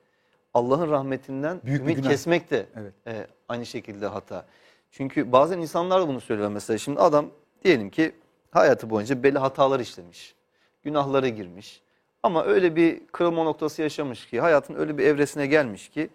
Allah'ın 0.53 0.91
rahmetinden 0.91 1.61
Büyük 1.65 1.81
ümit 1.81 1.95
günah. 1.95 2.09
kesmek 2.09 2.51
de 2.51 2.65
Evet. 2.75 2.93
e, 3.07 3.27
aynı 3.49 3.65
şekilde 3.65 4.07
hata. 4.07 4.45
Çünkü 4.91 5.31
bazen 5.31 5.57
insanlar 5.59 6.01
da 6.01 6.07
bunu 6.07 6.21
söylüyor 6.21 6.49
mesela. 6.49 6.77
Şimdi 6.77 6.99
adam 6.99 7.25
diyelim 7.63 7.89
ki 7.89 8.15
hayatı 8.51 8.89
boyunca 8.89 9.23
belli 9.23 9.37
hatalar 9.39 9.79
işlemiş. 9.79 10.35
Günahlara 10.83 11.27
girmiş. 11.27 11.81
Ama 12.23 12.43
öyle 12.43 12.75
bir 12.75 13.07
kırılma 13.07 13.43
noktası 13.43 13.81
yaşamış 13.81 14.25
ki 14.25 14.39
hayatın 14.39 14.75
öyle 14.75 14.97
bir 14.97 15.05
evresine 15.05 15.47
gelmiş 15.47 15.89
ki 15.89 16.09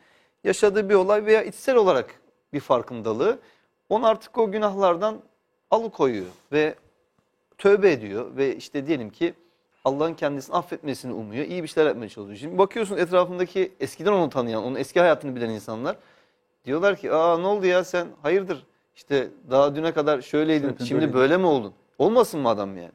yaşadığı 0.45 0.89
bir 0.89 0.95
olay 0.95 1.27
veya 1.27 1.43
içsel 1.43 1.77
olarak 1.77 2.21
bir 2.53 2.61
farkındalığı 2.61 3.39
onu 3.89 4.07
artık 4.07 4.39
o 4.39 4.51
günahlardan 4.53 5.23
alıkoyuyor 5.71 6.27
ve 6.53 6.75
tövbe 7.59 7.93
ediyor 7.93 8.37
ve 8.37 8.57
işte 8.57 8.87
diyelim 8.87 9.11
ki 9.11 9.35
Allah'ın 9.85 10.15
kendisini 10.15 10.57
affetmesini 10.57 11.13
umuyor. 11.13 11.45
iyi 11.45 11.63
bir 11.63 11.69
şeyler 11.69 11.89
yapmaya 11.89 12.09
çalışıyor. 12.09 12.39
Şimdi 12.39 12.59
bakıyorsun 12.59 12.97
etrafındaki 12.97 13.73
eskiden 13.81 14.13
onu 14.13 14.31
tanıyan, 14.31 14.65
onun 14.65 14.77
eski 14.77 15.01
hayatını 15.01 15.37
bilen 15.37 15.51
insanlar 15.51 15.97
diyorlar 16.65 16.97
ki 16.97 17.13
aa 17.13 17.39
ne 17.39 17.47
oldu 17.47 17.67
ya 17.67 17.85
sen 17.85 18.09
hayırdır? 18.23 18.67
İşte 18.97 19.29
daha 19.51 19.77
düne 19.77 19.93
kadar 19.93 20.21
şöyleydin, 20.21 20.77
şimdi 20.85 21.13
böyle 21.13 21.37
mi 21.37 21.47
oldun? 21.47 21.73
Olmasın 21.99 22.41
mı 22.41 22.49
adam 22.49 22.77
yani? 22.77 22.93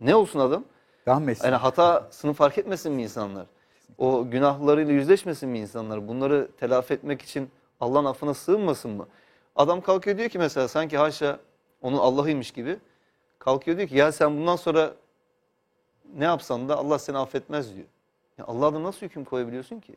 Ne 0.00 0.14
olsun 0.14 0.40
adam? 0.40 0.64
Mı 1.06 1.32
Yani 1.44 1.54
hatasını 1.54 2.32
fark 2.32 2.58
etmesin 2.58 2.92
mi 2.92 3.02
insanlar? 3.02 3.46
O 3.98 4.30
günahlarıyla 4.30 4.92
yüzleşmesin 4.92 5.48
mi 5.48 5.58
insanlar? 5.58 6.08
Bunları 6.08 6.48
telafi 6.60 6.94
etmek 6.94 7.22
için 7.22 7.50
Allah'ın 7.80 8.04
affına 8.04 8.34
sığınmasın 8.34 8.90
mı? 8.90 9.08
Adam 9.56 9.80
kalkıyor 9.80 10.18
diyor 10.18 10.28
ki 10.28 10.38
mesela 10.38 10.68
sanki 10.68 10.98
haşa 10.98 11.38
onun 11.82 11.98
Allah'ıymış 11.98 12.50
gibi. 12.50 12.78
Kalkıyor 13.38 13.76
diyor 13.76 13.88
ki 13.88 13.96
ya 13.96 14.12
sen 14.12 14.36
bundan 14.36 14.56
sonra 14.56 14.94
ne 16.16 16.24
yapsan 16.24 16.68
da 16.68 16.76
Allah 16.76 16.98
seni 16.98 17.18
affetmez 17.18 17.74
diyor. 17.74 17.86
Ya 18.38 18.44
Allah'a 18.44 18.74
da 18.74 18.82
nasıl 18.82 19.06
hüküm 19.06 19.24
koyabiliyorsun 19.24 19.80
ki? 19.80 19.96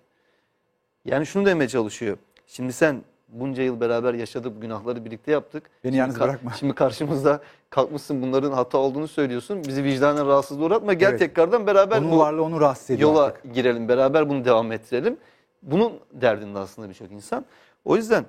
Yani 1.06 1.26
şunu 1.26 1.46
demeye 1.46 1.68
çalışıyor. 1.68 2.18
Şimdi 2.48 2.74
sen 2.74 3.04
bunca 3.32 3.64
yıl 3.64 3.80
beraber 3.80 4.14
yaşadık, 4.14 4.62
günahları 4.62 5.06
birlikte 5.06 5.32
yaptık. 5.32 5.64
Beni 5.84 5.90
Şimdi 5.92 5.98
yalnız 5.98 6.16
ka- 6.18 6.24
bırakma. 6.24 6.52
Şimdi 6.60 6.74
karşımızda 6.74 7.40
kalkmışsın 7.70 8.22
bunların 8.22 8.52
hata 8.52 8.78
olduğunu 8.78 9.08
söylüyorsun. 9.08 9.64
Bizi 9.68 9.84
vicdanen 9.84 10.28
rahatsızlığa 10.28 10.66
uğratma. 10.68 10.94
Gel 10.94 11.10
Evet. 11.10 11.20
tekrardan 11.20 11.68
beraber 11.68 11.98
Onun 11.98 12.12
bu 12.12 12.20
varlığı 12.20 12.44
onu 12.44 12.62
rahatsız 12.62 12.90
ediyor 12.90 13.10
yola 13.10 13.24
artık. 13.24 13.54
girelim. 13.54 13.88
Beraber 13.88 14.30
bunu 14.30 14.46
devam 14.46 14.72
ettirelim. 14.72 15.18
Bunun 15.64 15.94
derdinde 16.14 16.60
aslında 16.60 16.90
birçok 16.90 17.12
insan. 17.12 17.46
O 17.86 17.96
yüzden 17.96 18.26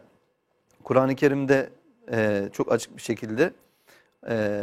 Kur'an-ı 0.84 1.14
Kerim'de 1.14 1.70
e, 2.12 2.48
çok 2.52 2.72
açık 2.72 2.96
bir 2.96 3.02
şekilde 3.02 3.52
e, 4.28 4.60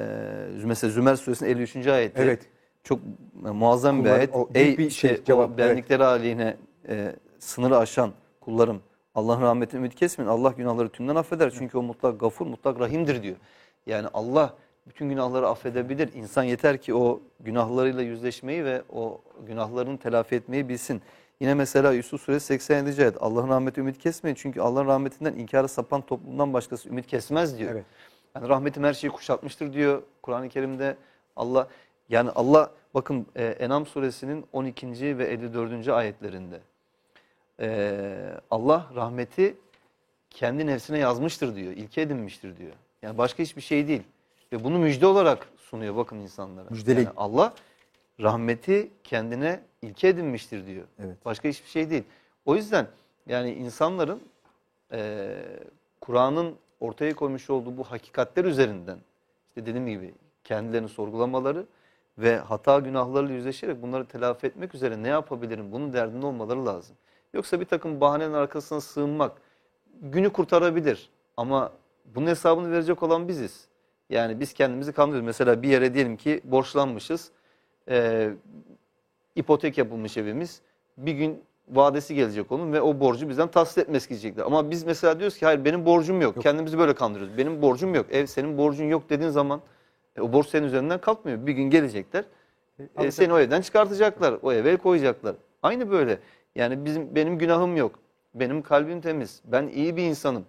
mesela 0.65 0.91
Zümer 0.91 1.15
suresinin 1.15 1.49
53. 1.49 1.87
ayeti 1.87 2.21
Evet. 2.21 2.41
çok 2.83 2.99
muazzam 3.43 3.99
bir 3.99 4.09
Kullar- 4.09 4.17
ayet. 4.17 4.35
o 4.35 4.49
Ey 4.55 4.77
bir 4.77 4.85
işte 4.85 5.07
şey, 5.07 5.23
cevap, 5.23 5.51
o 5.51 5.57
benlikleri 5.57 6.03
haline 6.03 6.57
e, 6.89 7.15
sınırı 7.39 7.77
aşan 7.77 8.11
kullarım 8.41 8.81
Allah'ın 9.17 9.41
rahmetine 9.41 9.79
ümit 9.79 9.95
kesmeyin. 9.95 10.29
Allah 10.29 10.53
günahları 10.57 10.89
tümden 10.89 11.15
affeder. 11.15 11.53
Çünkü 11.57 11.77
o 11.77 11.81
mutlak 11.81 12.19
gafur, 12.19 12.45
mutlak 12.45 12.79
rahimdir 12.79 13.23
diyor. 13.23 13.35
Yani 13.85 14.07
Allah 14.13 14.53
bütün 14.87 15.09
günahları 15.09 15.47
affedebilir. 15.47 16.13
İnsan 16.13 16.43
yeter 16.43 16.77
ki 16.81 16.95
o 16.95 17.21
günahlarıyla 17.39 18.01
yüzleşmeyi 18.01 18.65
ve 18.65 18.81
o 18.89 19.21
günahlarını 19.47 19.97
telafi 19.97 20.35
etmeyi 20.35 20.69
bilsin. 20.69 21.01
Yine 21.39 21.53
mesela 21.53 21.93
Yusuf 21.93 22.21
suresi 22.21 22.45
87. 22.45 23.01
ayet. 23.01 23.21
Allah'ın 23.21 23.49
rahmetine 23.49 23.81
ümit 23.81 23.97
kesmeyin. 23.97 24.35
Çünkü 24.35 24.61
Allah'ın 24.61 24.87
rahmetinden 24.87 25.33
inkara 25.33 25.67
sapan 25.67 26.01
toplumdan 26.01 26.53
başkası 26.53 26.89
ümit 26.89 27.07
kesmez 27.07 27.57
diyor. 27.59 27.71
Evet. 27.71 27.85
Yani 28.35 28.49
rahmetim 28.49 28.83
her 28.83 28.93
şeyi 28.93 29.11
kuşatmıştır 29.11 29.73
diyor 29.73 30.01
Kur'an-ı 30.21 30.49
Kerim'de. 30.49 30.97
Allah 31.35 31.67
yani 32.09 32.29
Allah 32.29 32.71
bakın 32.93 33.25
e, 33.35 33.45
Enam 33.45 33.85
suresinin 33.85 34.45
12. 34.53 35.17
ve 35.17 35.25
54. 35.25 35.87
ayetlerinde 35.87 36.59
e, 37.59 38.39
Allah 38.51 38.91
rahmeti 38.95 39.57
kendi 40.29 40.67
nefsine 40.67 40.99
yazmıştır 40.99 41.55
diyor. 41.55 41.73
ilke 41.73 42.01
edinmiştir 42.01 42.57
diyor. 42.57 42.73
Yani 43.01 43.17
başka 43.17 43.43
hiçbir 43.43 43.61
şey 43.61 43.87
değil. 43.87 44.03
Ve 44.53 44.63
bunu 44.63 44.79
müjde 44.79 45.07
olarak 45.07 45.47
sunuyor 45.57 45.95
bakın 45.95 46.17
insanlara. 46.17 46.65
Müjdeleyin. 46.69 47.07
Yani 47.07 47.17
Allah 47.17 47.53
rahmeti 48.21 48.89
kendine 49.03 49.59
ilke 49.81 50.07
edinmiştir 50.07 50.67
diyor. 50.67 50.85
Evet. 50.99 51.17
Başka 51.25 51.49
hiçbir 51.49 51.69
şey 51.69 51.89
değil. 51.89 52.03
O 52.45 52.55
yüzden 52.55 52.87
yani 53.27 53.53
insanların 53.53 54.21
e, 54.91 55.35
Kur'an'ın 56.01 56.55
ortaya 56.79 57.15
koymuş 57.15 57.49
olduğu 57.49 57.77
bu 57.77 57.83
hakikatler 57.83 58.45
üzerinden 58.45 58.97
işte 59.47 59.65
dediğim 59.65 59.87
gibi 59.87 60.13
kendilerini 60.43 60.89
sorgulamaları 60.89 61.65
ve 62.17 62.37
hata 62.37 62.79
günahlarıyla 62.79 63.35
yüzleşerek 63.35 63.81
bunları 63.81 64.05
telafi 64.05 64.47
etmek 64.47 64.75
üzere 64.75 65.03
ne 65.03 65.07
yapabilirim 65.07 65.71
bunun 65.71 65.93
derdinde 65.93 66.25
olmaları 66.25 66.65
lazım. 66.65 66.95
Yoksa 67.33 67.59
bir 67.59 67.65
takım 67.65 68.01
bahanenin 68.01 68.33
arkasına 68.33 68.81
sığınmak 68.81 69.41
günü 70.01 70.29
kurtarabilir 70.29 71.09
ama 71.37 71.71
bunun 72.15 72.27
hesabını 72.27 72.71
verecek 72.71 73.03
olan 73.03 73.27
biziz. 73.27 73.67
Yani 74.09 74.39
biz 74.39 74.53
kendimizi 74.53 74.91
kandırıyoruz. 74.91 75.25
Mesela 75.25 75.61
bir 75.61 75.69
yere 75.69 75.93
diyelim 75.93 76.17
ki 76.17 76.41
borçlanmışız. 76.43 77.31
Ee, 77.89 78.33
ipotek 79.35 79.77
yapılmış 79.77 80.17
evimiz. 80.17 80.61
Bir 80.97 81.13
gün 81.13 81.43
vadesi 81.69 82.15
gelecek 82.15 82.51
onun 82.51 82.73
ve 82.73 82.81
o 82.81 82.99
borcu 82.99 83.29
bizden 83.29 83.47
tahsil 83.47 83.81
etmesi 83.81 84.09
gerekecekler. 84.09 84.43
Ama 84.43 84.71
biz 84.71 84.83
mesela 84.83 85.19
diyoruz 85.19 85.37
ki 85.37 85.45
hayır 85.45 85.65
benim 85.65 85.85
borcum 85.85 86.21
yok. 86.21 86.41
Kendimizi 86.41 86.77
böyle 86.77 86.95
kandırıyoruz. 86.95 87.37
Benim 87.37 87.61
borcum 87.61 87.95
yok. 87.95 88.05
Ev 88.11 88.25
senin 88.25 88.57
borcun 88.57 88.85
yok 88.85 89.09
dediğin 89.09 89.29
zaman 89.29 89.61
e, 90.15 90.21
o 90.21 90.33
borç 90.33 90.47
senin 90.47 90.67
üzerinden 90.67 91.01
kalkmıyor. 91.01 91.47
Bir 91.47 91.51
gün 91.51 91.63
gelecekler. 91.63 92.25
E, 92.97 93.11
seni 93.11 93.33
o 93.33 93.39
evden 93.39 93.61
çıkartacaklar. 93.61 94.35
O 94.41 94.53
eve 94.53 94.77
koyacaklar. 94.77 95.35
Aynı 95.63 95.91
böyle. 95.91 96.19
Yani 96.57 96.85
bizim 96.85 97.15
benim 97.15 97.37
günahım 97.37 97.77
yok. 97.77 97.99
Benim 98.35 98.61
kalbim 98.61 99.01
temiz. 99.01 99.41
Ben 99.45 99.67
iyi 99.67 99.95
bir 99.97 100.03
insanım. 100.03 100.45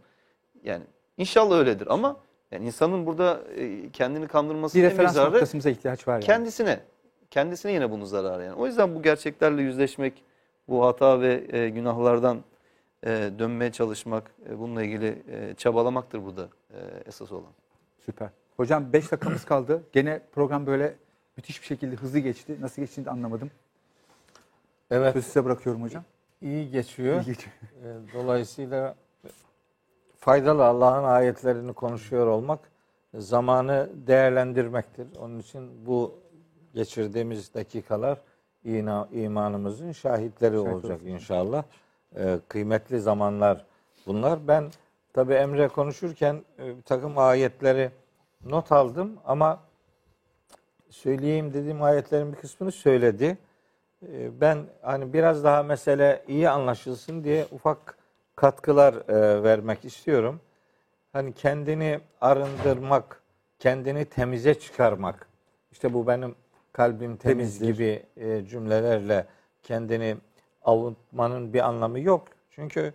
Yani 0.65 0.85
inşallah 1.17 1.59
öyledir 1.59 1.87
ama 1.91 2.17
yani 2.51 2.67
insanın 2.67 3.07
burada 3.07 3.41
e, 3.57 3.91
kendini 3.91 4.27
kandırması 4.29 4.79
Bir 4.79 4.83
referans 4.83 5.15
zararı 5.15 5.33
noktasımıza 5.33 5.71
ihtiyaç 5.71 6.09
var 6.09 6.13
yani. 6.13 6.25
kendisine. 6.25 6.81
Kendisine 7.31 7.73
yine 7.73 7.91
bunu 7.91 8.07
zararı 8.07 8.45
yani. 8.45 8.55
O 8.55 8.67
yüzden 8.67 8.95
bu 8.95 9.03
gerçeklerle 9.03 9.63
yüzleşmek, 9.63 10.25
bu 10.69 10.87
hata 10.87 11.21
ve 11.21 11.47
e, 11.49 11.69
günahlardan 11.69 12.45
e, 13.07 13.31
dönmeye 13.39 13.73
çalışmak, 13.73 14.31
e, 14.51 14.59
bununla 14.59 14.83
ilgili 14.83 15.23
e, 15.31 15.55
çabalamaktır 15.55 16.25
burada 16.25 16.49
e, 16.71 16.79
esas 17.07 17.33
olan. 17.33 17.53
Süper. 18.07 18.29
Hocam 18.57 18.93
5 18.93 19.13
dakikamız 19.13 19.45
kaldı. 19.45 19.83
Gene 19.93 20.21
program 20.33 20.67
böyle 20.67 20.95
müthiş 21.37 21.63
bir 21.63 21.67
şekilde 21.67 21.97
hızlı 21.97 22.19
geçti. 22.19 22.57
Nasıl 22.61 22.83
geçtiğini 22.83 23.07
de 23.07 23.11
anlamadım. 23.11 23.51
Evet 24.91 25.13
Sözü 25.13 25.27
size 25.27 25.45
bırakıyorum 25.45 25.83
hocam. 25.83 26.05
iyi 26.43 26.71
geçiyor. 26.71 27.21
İyi 27.21 27.25
geçiyor. 27.27 27.55
E, 27.85 28.15
Dolayısıyla 28.15 28.95
faydalı 30.19 30.65
Allah'ın 30.65 31.05
ayetlerini 31.05 31.73
konuşuyor 31.73 32.27
olmak 32.27 32.61
zamanı 33.15 33.91
değerlendirmektir. 34.07 35.07
Onun 35.21 35.39
için 35.39 35.87
bu 35.87 36.15
geçirdiğimiz 36.75 37.55
dakikalar 37.55 38.19
imanımızın 39.13 39.93
şahitleri 39.93 40.59
olacak 40.59 41.01
inşallah. 41.05 41.65
E, 42.17 42.39
kıymetli 42.49 43.01
zamanlar 43.01 43.65
bunlar. 44.07 44.49
Ben 44.49 44.71
tabi 45.13 45.35
Emre 45.35 45.69
konuşurken 45.69 46.43
e, 46.59 46.77
bir 46.77 46.83
takım 46.83 47.19
ayetleri 47.19 47.91
not 48.45 48.73
aldım 48.73 49.17
ama 49.25 49.61
söyleyeyim 50.91 51.55
dediğim 51.55 51.83
ayetlerin 51.83 52.33
bir 52.33 52.37
kısmını 52.37 52.73
söyledi. 52.73 53.39
E, 54.03 54.41
ben 54.41 54.59
hani 54.83 55.13
biraz 55.13 55.45
daha 55.45 55.63
mesele 55.63 56.23
iyi 56.29 56.49
anlaşılsın 56.51 57.25
diye 57.25 57.47
ufak 57.51 57.99
katkılar 58.37 58.95
e, 58.95 59.43
vermek 59.43 59.85
istiyorum. 59.85 60.41
Hani 61.13 61.33
kendini 61.33 62.01
arındırmak, 62.21 63.23
kendini 63.59 64.05
temize 64.05 64.55
çıkarmak. 64.55 65.29
İşte 65.73 65.95
bu 65.95 66.07
benim 66.07 66.35
kalbim 66.73 67.17
temiz 67.17 67.59
Temizdir. 67.59 67.67
gibi 67.73 68.03
e, 68.17 68.45
cümlelerle 68.45 69.27
kendini 69.63 70.17
avutmanın 70.63 71.53
bir 71.53 71.69
anlamı 71.69 72.01
yok. 72.01 72.29
Çünkü 72.51 72.93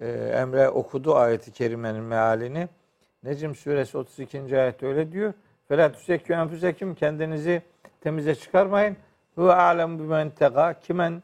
e, 0.00 0.08
Emre 0.10 0.68
okudu 0.68 1.14
ayeti 1.14 1.52
kerimenin 1.52 2.02
mealini. 2.02 2.68
Necm 3.22 3.54
suresi 3.54 3.98
32. 3.98 4.58
ayet 4.58 4.82
öyle 4.82 5.12
diyor. 5.12 5.32
Fela 5.68 5.92
tüsekkü 5.92 6.32
enfüseküm 6.32 6.94
kendinizi 6.94 7.62
temize 8.00 8.34
çıkarmayın. 8.34 8.96
Hu 9.38 9.50
alem 9.50 9.98
bimen 9.98 10.30
tega 10.30 10.80
kimen 10.80 11.22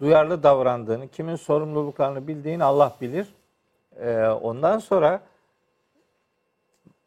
duyarlı 0.00 0.42
davrandığını, 0.42 1.08
kimin 1.08 1.36
sorumluluklarını 1.36 2.28
bildiğini 2.28 2.64
Allah 2.64 2.96
bilir. 3.00 3.34
Ee, 4.00 4.26
ondan 4.26 4.78
sonra 4.78 5.20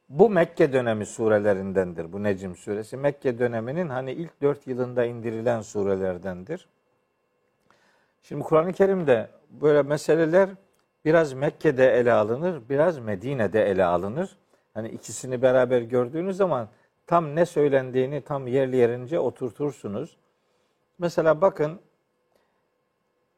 bu 0.09 0.29
Mekke 0.29 0.73
dönemi 0.73 1.05
surelerindendir. 1.05 2.13
Bu 2.13 2.23
Necm 2.23 2.53
suresi. 2.55 2.97
Mekke 2.97 3.39
döneminin 3.39 3.89
hani 3.89 4.11
ilk 4.11 4.41
dört 4.41 4.67
yılında 4.67 5.05
indirilen 5.05 5.61
surelerdendir. 5.61 6.67
Şimdi 8.23 8.43
Kur'an-ı 8.43 8.73
Kerim'de 8.73 9.29
böyle 9.49 9.81
meseleler 9.81 10.49
biraz 11.05 11.33
Mekke'de 11.33 11.93
ele 11.93 12.13
alınır, 12.13 12.61
biraz 12.69 12.99
Medine'de 12.99 13.65
ele 13.65 13.85
alınır. 13.85 14.37
Hani 14.73 14.89
ikisini 14.89 15.41
beraber 15.41 15.81
gördüğünüz 15.81 16.37
zaman 16.37 16.67
tam 17.07 17.35
ne 17.35 17.45
söylendiğini 17.45 18.21
tam 18.21 18.47
yerli 18.47 18.75
yerince 18.75 19.19
oturtursunuz. 19.19 20.17
Mesela 20.99 21.41
bakın 21.41 21.81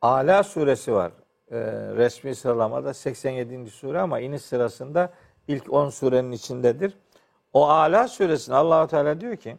Ala 0.02 0.44
suresi 0.44 0.94
var. 0.94 1.12
Ee, 1.52 1.58
resmi 1.96 2.36
sıralamada 2.36 2.94
87. 2.94 3.70
sure 3.70 4.00
ama 4.00 4.20
iniş 4.20 4.42
sırasında 4.42 5.14
ilk 5.48 5.74
10 5.74 5.90
surenin 5.90 6.32
içindedir. 6.32 6.98
O 7.54 7.68
Ala 7.68 8.08
suresinde 8.08 8.56
Allahu 8.56 8.88
Teala 8.88 9.22
diyor 9.22 9.36
ki: 9.36 9.58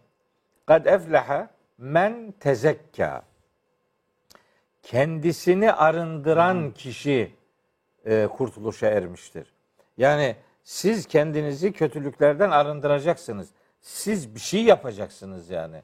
"Kad 0.67 0.87
efleha 0.87 1.51
men 1.79 2.35
tezekka." 2.41 3.23
Kendisini 4.83 5.73
arındıran 5.73 6.71
kişi 6.71 7.35
e, 8.07 8.27
kurtuluşa 8.27 8.87
ermiştir. 8.87 9.53
Yani 9.97 10.37
siz 10.65 11.07
kendinizi 11.07 11.73
kötülüklerden 11.73 12.51
arındıracaksınız. 12.51 13.49
Siz 13.81 14.35
bir 14.35 14.41
şey 14.41 14.65
yapacaksınız 14.65 15.51
yani. 15.51 15.83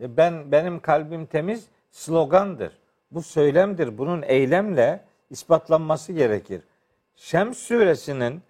E, 0.00 0.16
Ben 0.16 0.52
benim 0.52 0.80
kalbim 0.80 1.26
temiz 1.26 1.66
slogandır. 1.90 2.78
Bu 3.10 3.22
söylemdir. 3.22 3.98
Bunun 3.98 4.22
eylemle 4.22 5.04
ispatlanması 5.30 6.12
gerekir. 6.12 6.62
Şems 7.16 7.58
suresinin 7.58 8.42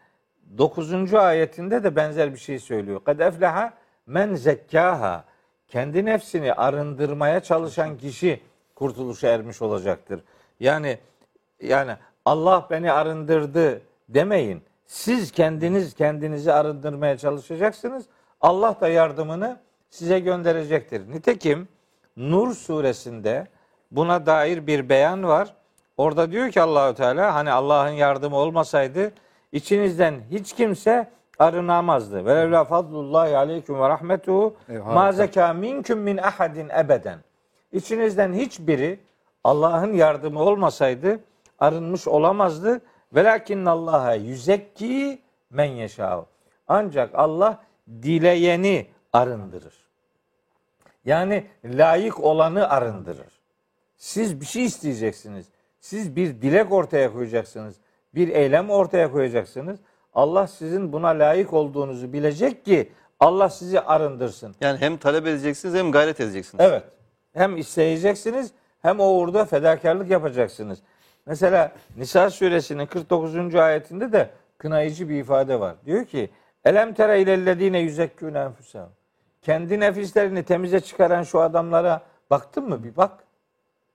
9. 0.59 1.15
ayetinde 1.15 1.85
de 1.85 1.97
benzer 1.97 2.33
bir 2.33 2.39
şey 2.39 2.59
söylüyor. 2.59 3.05
Kad 3.05 3.19
efleha 3.19 3.73
men 4.07 4.35
zekkaha. 4.35 5.25
Kendi 5.69 6.05
nefsini 6.05 6.55
arındırmaya 6.55 7.41
çalışan 7.41 7.99
kişi 7.99 8.41
kurtuluşa 8.75 9.29
ermiş 9.29 9.63
olacaktır. 9.63 10.25
Yani 10.61 10.99
yani 11.61 11.97
Allah 12.25 12.67
beni 12.71 12.93
arındırdı 12.93 13.83
demeyin. 14.09 14.63
Siz 14.87 15.33
kendiniz 15.33 15.95
kendinizi 15.95 16.53
arındırmaya 16.53 17.19
çalışacaksınız. 17.19 18.05
Allah 18.41 18.77
da 18.81 18.89
yardımını 18.89 19.61
size 19.91 20.19
gönderecektir. 20.21 21.11
Nitekim 21.11 21.69
Nur 22.17 22.55
suresinde 22.55 23.47
buna 23.91 24.27
dair 24.27 24.67
bir 24.67 24.89
beyan 24.89 25.25
var. 25.25 25.55
Orada 25.97 26.33
diyor 26.33 26.51
ki 26.51 26.61
Allahü 26.61 26.95
Teala 26.95 27.35
hani 27.35 27.53
Allah'ın 27.53 27.91
yardımı 27.91 28.37
olmasaydı 28.37 29.13
içinizden 29.53 30.15
hiç 30.31 30.53
kimse 30.53 31.11
arınamazdı. 31.39 32.27
Ve 32.27 32.37
levla 32.37 32.65
fadlullahi 32.65 33.37
aleyküm 33.37 33.81
ve 33.81 33.89
rahmetuhu 33.89 34.57
ma 34.87 35.13
zeka 35.13 35.53
minkum 35.53 35.99
min 35.99 36.17
ahadin 36.17 36.69
ebeden. 36.69 37.19
İçinizden 37.73 38.33
hiçbiri 38.33 39.01
Allah'ın 39.45 39.93
yardımı 39.93 40.41
olmasaydı 40.43 41.21
arınmış 41.59 42.09
olamazdı. 42.09 42.81
Velakin 43.15 43.67
Allah'a 43.67 44.15
yüzekki 44.15 45.23
men 45.51 45.65
yeşâ. 45.65 46.25
Ancak 46.69 47.11
Allah 47.15 47.59
dileyeni 48.03 48.87
arındırır. 49.13 49.75
Yani 51.05 51.47
layık 51.65 52.21
olanı 52.21 52.69
arındırır. 52.69 53.41
Siz 53.97 54.41
bir 54.41 54.47
şey 54.47 54.65
isteyeceksiniz. 54.65 55.47
Siz 55.81 56.17
bir 56.17 56.43
dilek 56.43 56.73
ortaya 56.73 57.13
koyacaksınız. 57.13 57.77
Bir 58.15 58.29
eylem 58.29 58.71
ortaya 58.71 59.13
koyacaksınız. 59.13 59.79
Allah 60.15 60.47
sizin 60.47 60.93
buna 60.93 61.09
layık 61.09 61.53
olduğunuzu 61.53 62.13
bilecek 62.13 62.65
ki 62.65 62.93
Allah 63.21 63.49
sizi 63.49 63.81
arındırsın. 63.81 64.55
Yani 64.61 64.79
hem 64.79 64.97
talep 64.97 65.27
edeceksiniz 65.27 65.75
hem 65.75 65.93
gayret 65.93 66.21
edeceksiniz. 66.21 66.65
Evet. 66.65 66.83
Hem 67.35 67.57
isteyeceksiniz 67.57 68.53
hem 68.83 69.01
o 69.01 69.05
uğurda 69.05 69.45
fedakarlık 69.45 70.11
yapacaksınız. 70.11 70.79
Mesela 71.27 71.73
Nisa 71.97 72.31
suresinin 72.31 72.87
49. 72.87 73.55
ayetinde 73.55 74.13
de 74.13 74.31
kınayıcı 74.59 75.09
bir 75.09 75.21
ifade 75.21 75.61
var. 75.61 75.75
Diyor 75.87 76.05
ki 76.05 76.31
Elem 76.65 76.95
tere 76.95 77.23
ilellezine 77.23 77.79
yüzekkûne 77.79 78.39
enfusahum. 78.39 78.93
Kendi 79.43 79.81
nefislerini 79.81 80.43
temize 80.43 80.81
çıkaran 80.81 81.23
şu 81.23 81.41
adamlara 81.41 82.03
baktın 82.31 82.69
mı 82.69 82.85
bir 82.85 82.97
bak. 82.97 83.25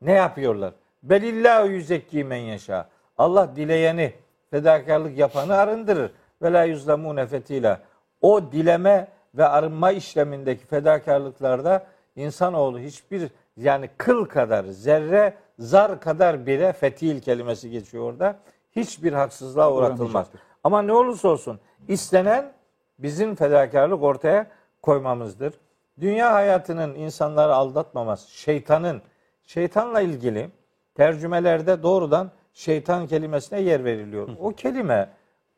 Ne 0.01 0.11
yapıyorlar? 0.11 0.73
Belillahu 1.03 1.67
yüzekki 1.67 2.23
men 2.23 2.37
yaşa. 2.37 2.89
Allah 3.17 3.55
dileyeni, 3.55 4.13
fedakarlık 4.51 5.17
yapanı 5.17 5.55
arındırır. 5.55 6.11
Ve 6.41 6.53
la 6.53 6.63
yuzlamune 6.63 7.27
fetila. 7.27 7.79
O 8.21 8.51
dileme 8.51 9.07
ve 9.35 9.47
arınma 9.47 9.91
işlemindeki 9.91 10.65
fedakarlıklarda 10.65 11.85
insanoğlu 12.15 12.79
hiçbir 12.79 13.29
yani 13.57 13.89
kıl 13.97 14.25
kadar, 14.25 14.63
zerre, 14.63 15.33
zar 15.59 15.99
kadar 16.01 16.45
bile 16.45 16.73
fetil 16.73 17.21
kelimesi 17.21 17.69
geçiyor 17.69 18.03
orada. 18.03 18.35
Hiçbir 18.75 19.13
haksızlığa 19.13 19.73
uğratılmaz. 19.73 20.27
Ama 20.63 20.81
ne 20.81 20.93
olursa 20.93 21.27
olsun 21.27 21.59
istenen 21.87 22.51
bizim 22.99 23.35
fedakarlık 23.35 24.03
ortaya 24.03 24.47
koymamızdır. 24.85 25.53
Dünya 26.01 26.33
hayatının 26.33 26.95
insanları 26.95 27.55
aldatmaması, 27.55 28.31
şeytanın, 28.31 29.01
şeytanla 29.43 30.01
ilgili 30.01 30.49
tercümelerde 30.95 31.83
doğrudan 31.83 32.31
şeytan 32.53 33.07
kelimesine 33.07 33.61
yer 33.61 33.85
veriliyor. 33.85 34.29
O 34.39 34.51
kelime 34.51 35.09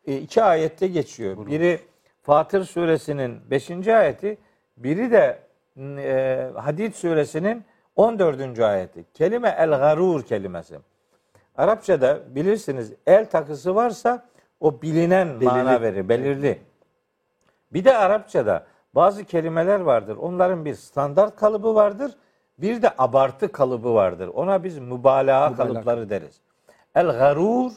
e, 0.07 0.17
iki 0.17 0.43
ayette 0.43 0.88
geçiyor. 0.88 1.47
Biri 1.47 1.80
Fatır 2.21 2.63
suresinin 2.63 3.41
5. 3.51 3.88
ayeti, 3.88 4.38
biri 4.78 5.11
de 5.11 5.39
e, 5.97 6.49
Hadid 6.55 6.93
suresinin 6.93 7.65
14. 7.95 8.59
ayeti. 8.59 9.05
Kelime 9.13 9.55
el-garur 9.59 10.23
kelimesi. 10.23 10.80
Arapçada 11.57 12.19
bilirsiniz 12.36 12.93
el 13.07 13.30
takısı 13.30 13.75
varsa 13.75 14.25
o 14.59 14.82
bilinen 14.82 15.43
mana 15.43 15.82
verir, 15.82 16.09
belirli. 16.09 16.59
Bir 17.73 17.86
de 17.86 17.97
Arapçada 17.97 18.65
bazı 18.95 19.23
kelimeler 19.23 19.79
vardır. 19.79 20.17
Onların 20.17 20.65
bir 20.65 20.73
standart 20.75 21.35
kalıbı 21.35 21.75
vardır. 21.75 22.11
Bir 22.57 22.81
de 22.81 22.89
abartı 22.97 23.51
kalıbı 23.51 23.93
vardır. 23.93 24.27
Ona 24.27 24.63
biz 24.63 24.77
mübalağa 24.79 25.49
Mübalağa. 25.49 25.55
kalıpları 25.55 26.09
deriz. 26.09 26.41
El 26.95 27.07
garur 27.07 27.71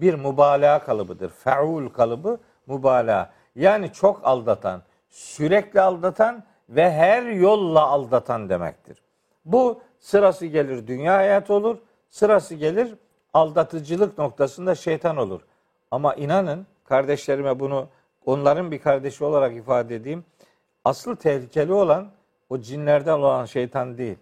bir 0.00 0.14
mübalağa 0.14 0.78
kalıbıdır. 0.78 1.28
Feul 1.28 1.88
kalıbı 1.88 2.38
mübalağa. 2.66 3.30
Yani 3.54 3.92
çok 3.92 4.20
aldatan, 4.26 4.82
sürekli 5.08 5.80
aldatan 5.80 6.42
ve 6.68 6.92
her 6.92 7.22
yolla 7.22 7.80
aldatan 7.86 8.48
demektir. 8.48 9.02
Bu 9.44 9.80
sırası 9.98 10.46
gelir 10.46 10.86
dünya 10.86 11.14
hayatı 11.14 11.54
olur, 11.54 11.76
sırası 12.10 12.54
gelir 12.54 12.94
aldatıcılık 13.34 14.18
noktasında 14.18 14.74
şeytan 14.74 15.16
olur. 15.16 15.40
Ama 15.90 16.14
inanın 16.14 16.66
kardeşlerime 16.84 17.60
bunu 17.60 17.88
onların 18.26 18.70
bir 18.70 18.78
kardeşi 18.78 19.24
olarak 19.24 19.56
ifade 19.56 19.94
edeyim. 19.96 20.24
Asıl 20.86 21.16
tehlikeli 21.16 21.72
olan 21.72 22.08
o 22.50 22.58
cinlerden 22.58 23.18
olan 23.18 23.44
şeytan 23.44 23.98
değil. 23.98 24.18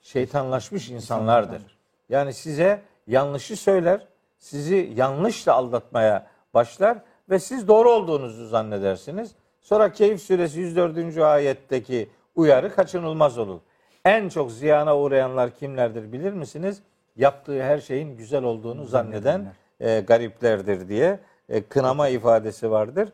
Şeytanlaşmış 0.00 0.90
insanlardır. 0.90 1.62
Yani 2.08 2.32
size 2.32 2.82
yanlışı 3.06 3.56
söyler, 3.56 4.06
sizi 4.38 4.92
yanlışla 4.96 5.52
aldatmaya 5.54 6.26
başlar 6.54 6.98
ve 7.30 7.38
siz 7.38 7.68
doğru 7.68 7.90
olduğunuzu 7.90 8.46
zannedersiniz. 8.46 9.34
Sonra 9.62 9.92
Keyif 9.92 10.22
suresi 10.22 10.60
104. 10.60 11.18
ayetteki 11.18 12.10
uyarı 12.34 12.74
kaçınılmaz 12.74 13.38
olur. 13.38 13.60
En 14.04 14.28
çok 14.28 14.52
ziyana 14.52 14.98
uğrayanlar 14.98 15.50
kimlerdir 15.50 16.12
bilir 16.12 16.32
misiniz? 16.32 16.82
Yaptığı 17.16 17.62
her 17.62 17.78
şeyin 17.78 18.16
güzel 18.16 18.42
olduğunu 18.42 18.84
zanneden 18.84 19.52
e, 19.80 20.00
gariplerdir 20.00 20.88
diye 20.88 21.20
e, 21.48 21.62
kınama 21.62 22.08
ifadesi 22.08 22.70
vardır. 22.70 23.12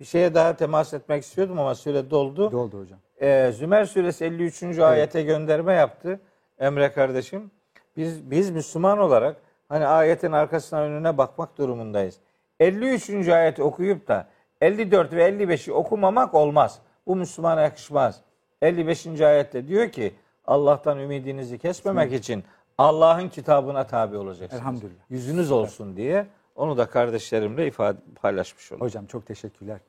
Bir 0.00 0.04
şeye 0.04 0.34
daha 0.34 0.56
temas 0.56 0.94
etmek 0.94 1.22
istiyordum 1.22 1.58
ama 1.58 1.74
süre 1.74 2.10
doldu. 2.10 2.52
Doldu 2.52 2.80
hocam. 2.80 2.98
Ee, 3.20 3.52
Zümer 3.54 3.84
suresi 3.84 4.24
53. 4.24 4.78
ayete 4.78 5.22
gönderme 5.22 5.72
yaptı 5.72 6.20
Emre 6.58 6.92
kardeşim. 6.92 7.50
Biz 7.96 8.30
biz 8.30 8.50
Müslüman 8.50 8.98
olarak 8.98 9.36
hani 9.68 9.86
ayetin 9.86 10.32
arkasına 10.32 10.80
önüne 10.80 11.18
bakmak 11.18 11.58
durumundayız. 11.58 12.18
53. 12.60 13.28
ayeti 13.28 13.62
okuyup 13.62 14.08
da 14.08 14.26
54 14.60 15.12
ve 15.12 15.28
55'i 15.28 15.72
okumamak 15.72 16.34
olmaz. 16.34 16.78
Bu 17.06 17.16
Müslümana 17.16 17.60
yakışmaz. 17.60 18.20
55. 18.62 19.20
ayette 19.20 19.68
diyor 19.68 19.88
ki 19.88 20.14
Allah'tan 20.46 20.98
ümidinizi 20.98 21.58
kesmemek 21.58 22.12
için 22.12 22.44
Allah'ın 22.78 23.28
kitabına 23.28 23.86
tabi 23.86 24.16
olacaksınız. 24.16 24.62
Elhamdülillah. 24.62 25.10
Yüzünüz 25.10 25.50
olsun 25.50 25.96
diye 25.96 26.26
onu 26.54 26.76
da 26.78 26.86
kardeşlerimle 26.86 27.66
ifade 27.66 27.98
paylaşmış 28.22 28.72
oldum. 28.72 28.86
Hocam 28.86 29.06
çok 29.06 29.26
teşekkürler. 29.26 29.80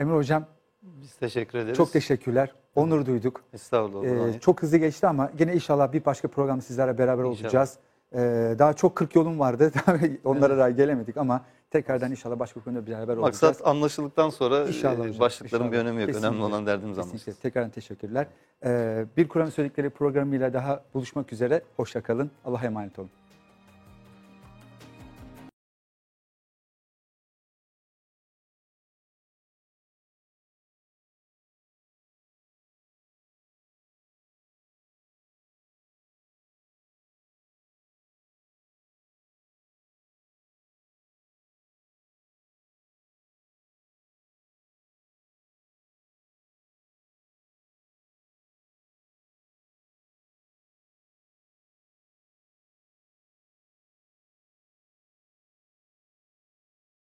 Emre 0.00 0.14
hocam 0.14 0.44
Biz 0.82 1.14
teşekkür 1.14 1.58
ederiz. 1.58 1.76
çok 1.76 1.92
teşekkürler. 1.92 2.52
Onur 2.74 3.06
duyduk. 3.06 3.42
Estağfurullah. 3.52 4.34
Ee, 4.34 4.40
çok 4.40 4.62
hızlı 4.62 4.76
geçti 4.76 5.06
ama 5.06 5.30
gene 5.36 5.54
inşallah 5.54 5.92
bir 5.92 6.04
başka 6.04 6.28
program 6.28 6.62
sizlerle 6.62 6.98
beraber 6.98 7.24
İnşallah. 7.24 7.44
olacağız. 7.44 7.76
Ee, 8.14 8.18
daha 8.58 8.72
çok 8.74 8.96
40 8.96 9.14
yolum 9.14 9.38
vardı. 9.38 9.72
Onlara 10.24 10.58
daha 10.58 10.70
gelemedik 10.70 11.16
ama 11.16 11.44
tekrardan 11.70 12.10
inşallah 12.10 12.38
başka 12.38 12.60
konuda 12.60 12.86
beraber 12.86 13.16
olacağız. 13.16 13.42
Maksat 13.42 13.66
anlaşıldıktan 13.66 14.30
sonra 14.30 14.66
İnşallah 14.68 14.94
e, 15.04 15.08
hocam, 15.08 15.20
başlıkların 15.20 15.64
bir 15.64 15.76
inşallah. 15.76 15.84
önemi 15.84 16.00
yok. 16.00 16.06
Kesinlikle. 16.08 16.28
Önemli 16.28 16.44
olan 16.44 16.66
derdimiz 16.66 16.96
Kesinlikle. 16.96 17.10
anlaşılsın. 17.20 17.42
Tekrardan 17.42 17.70
teşekkürler. 17.70 18.26
Ee, 18.64 19.04
bir 19.16 19.28
Kur'an 19.28 19.50
söyledikleri 19.50 19.90
programıyla 19.90 20.52
daha 20.52 20.82
buluşmak 20.94 21.32
üzere. 21.32 21.62
Hoşça 21.76 22.02
kalın. 22.02 22.30
Allah'a 22.44 22.64
emanet 22.64 22.98
olun. 22.98 23.10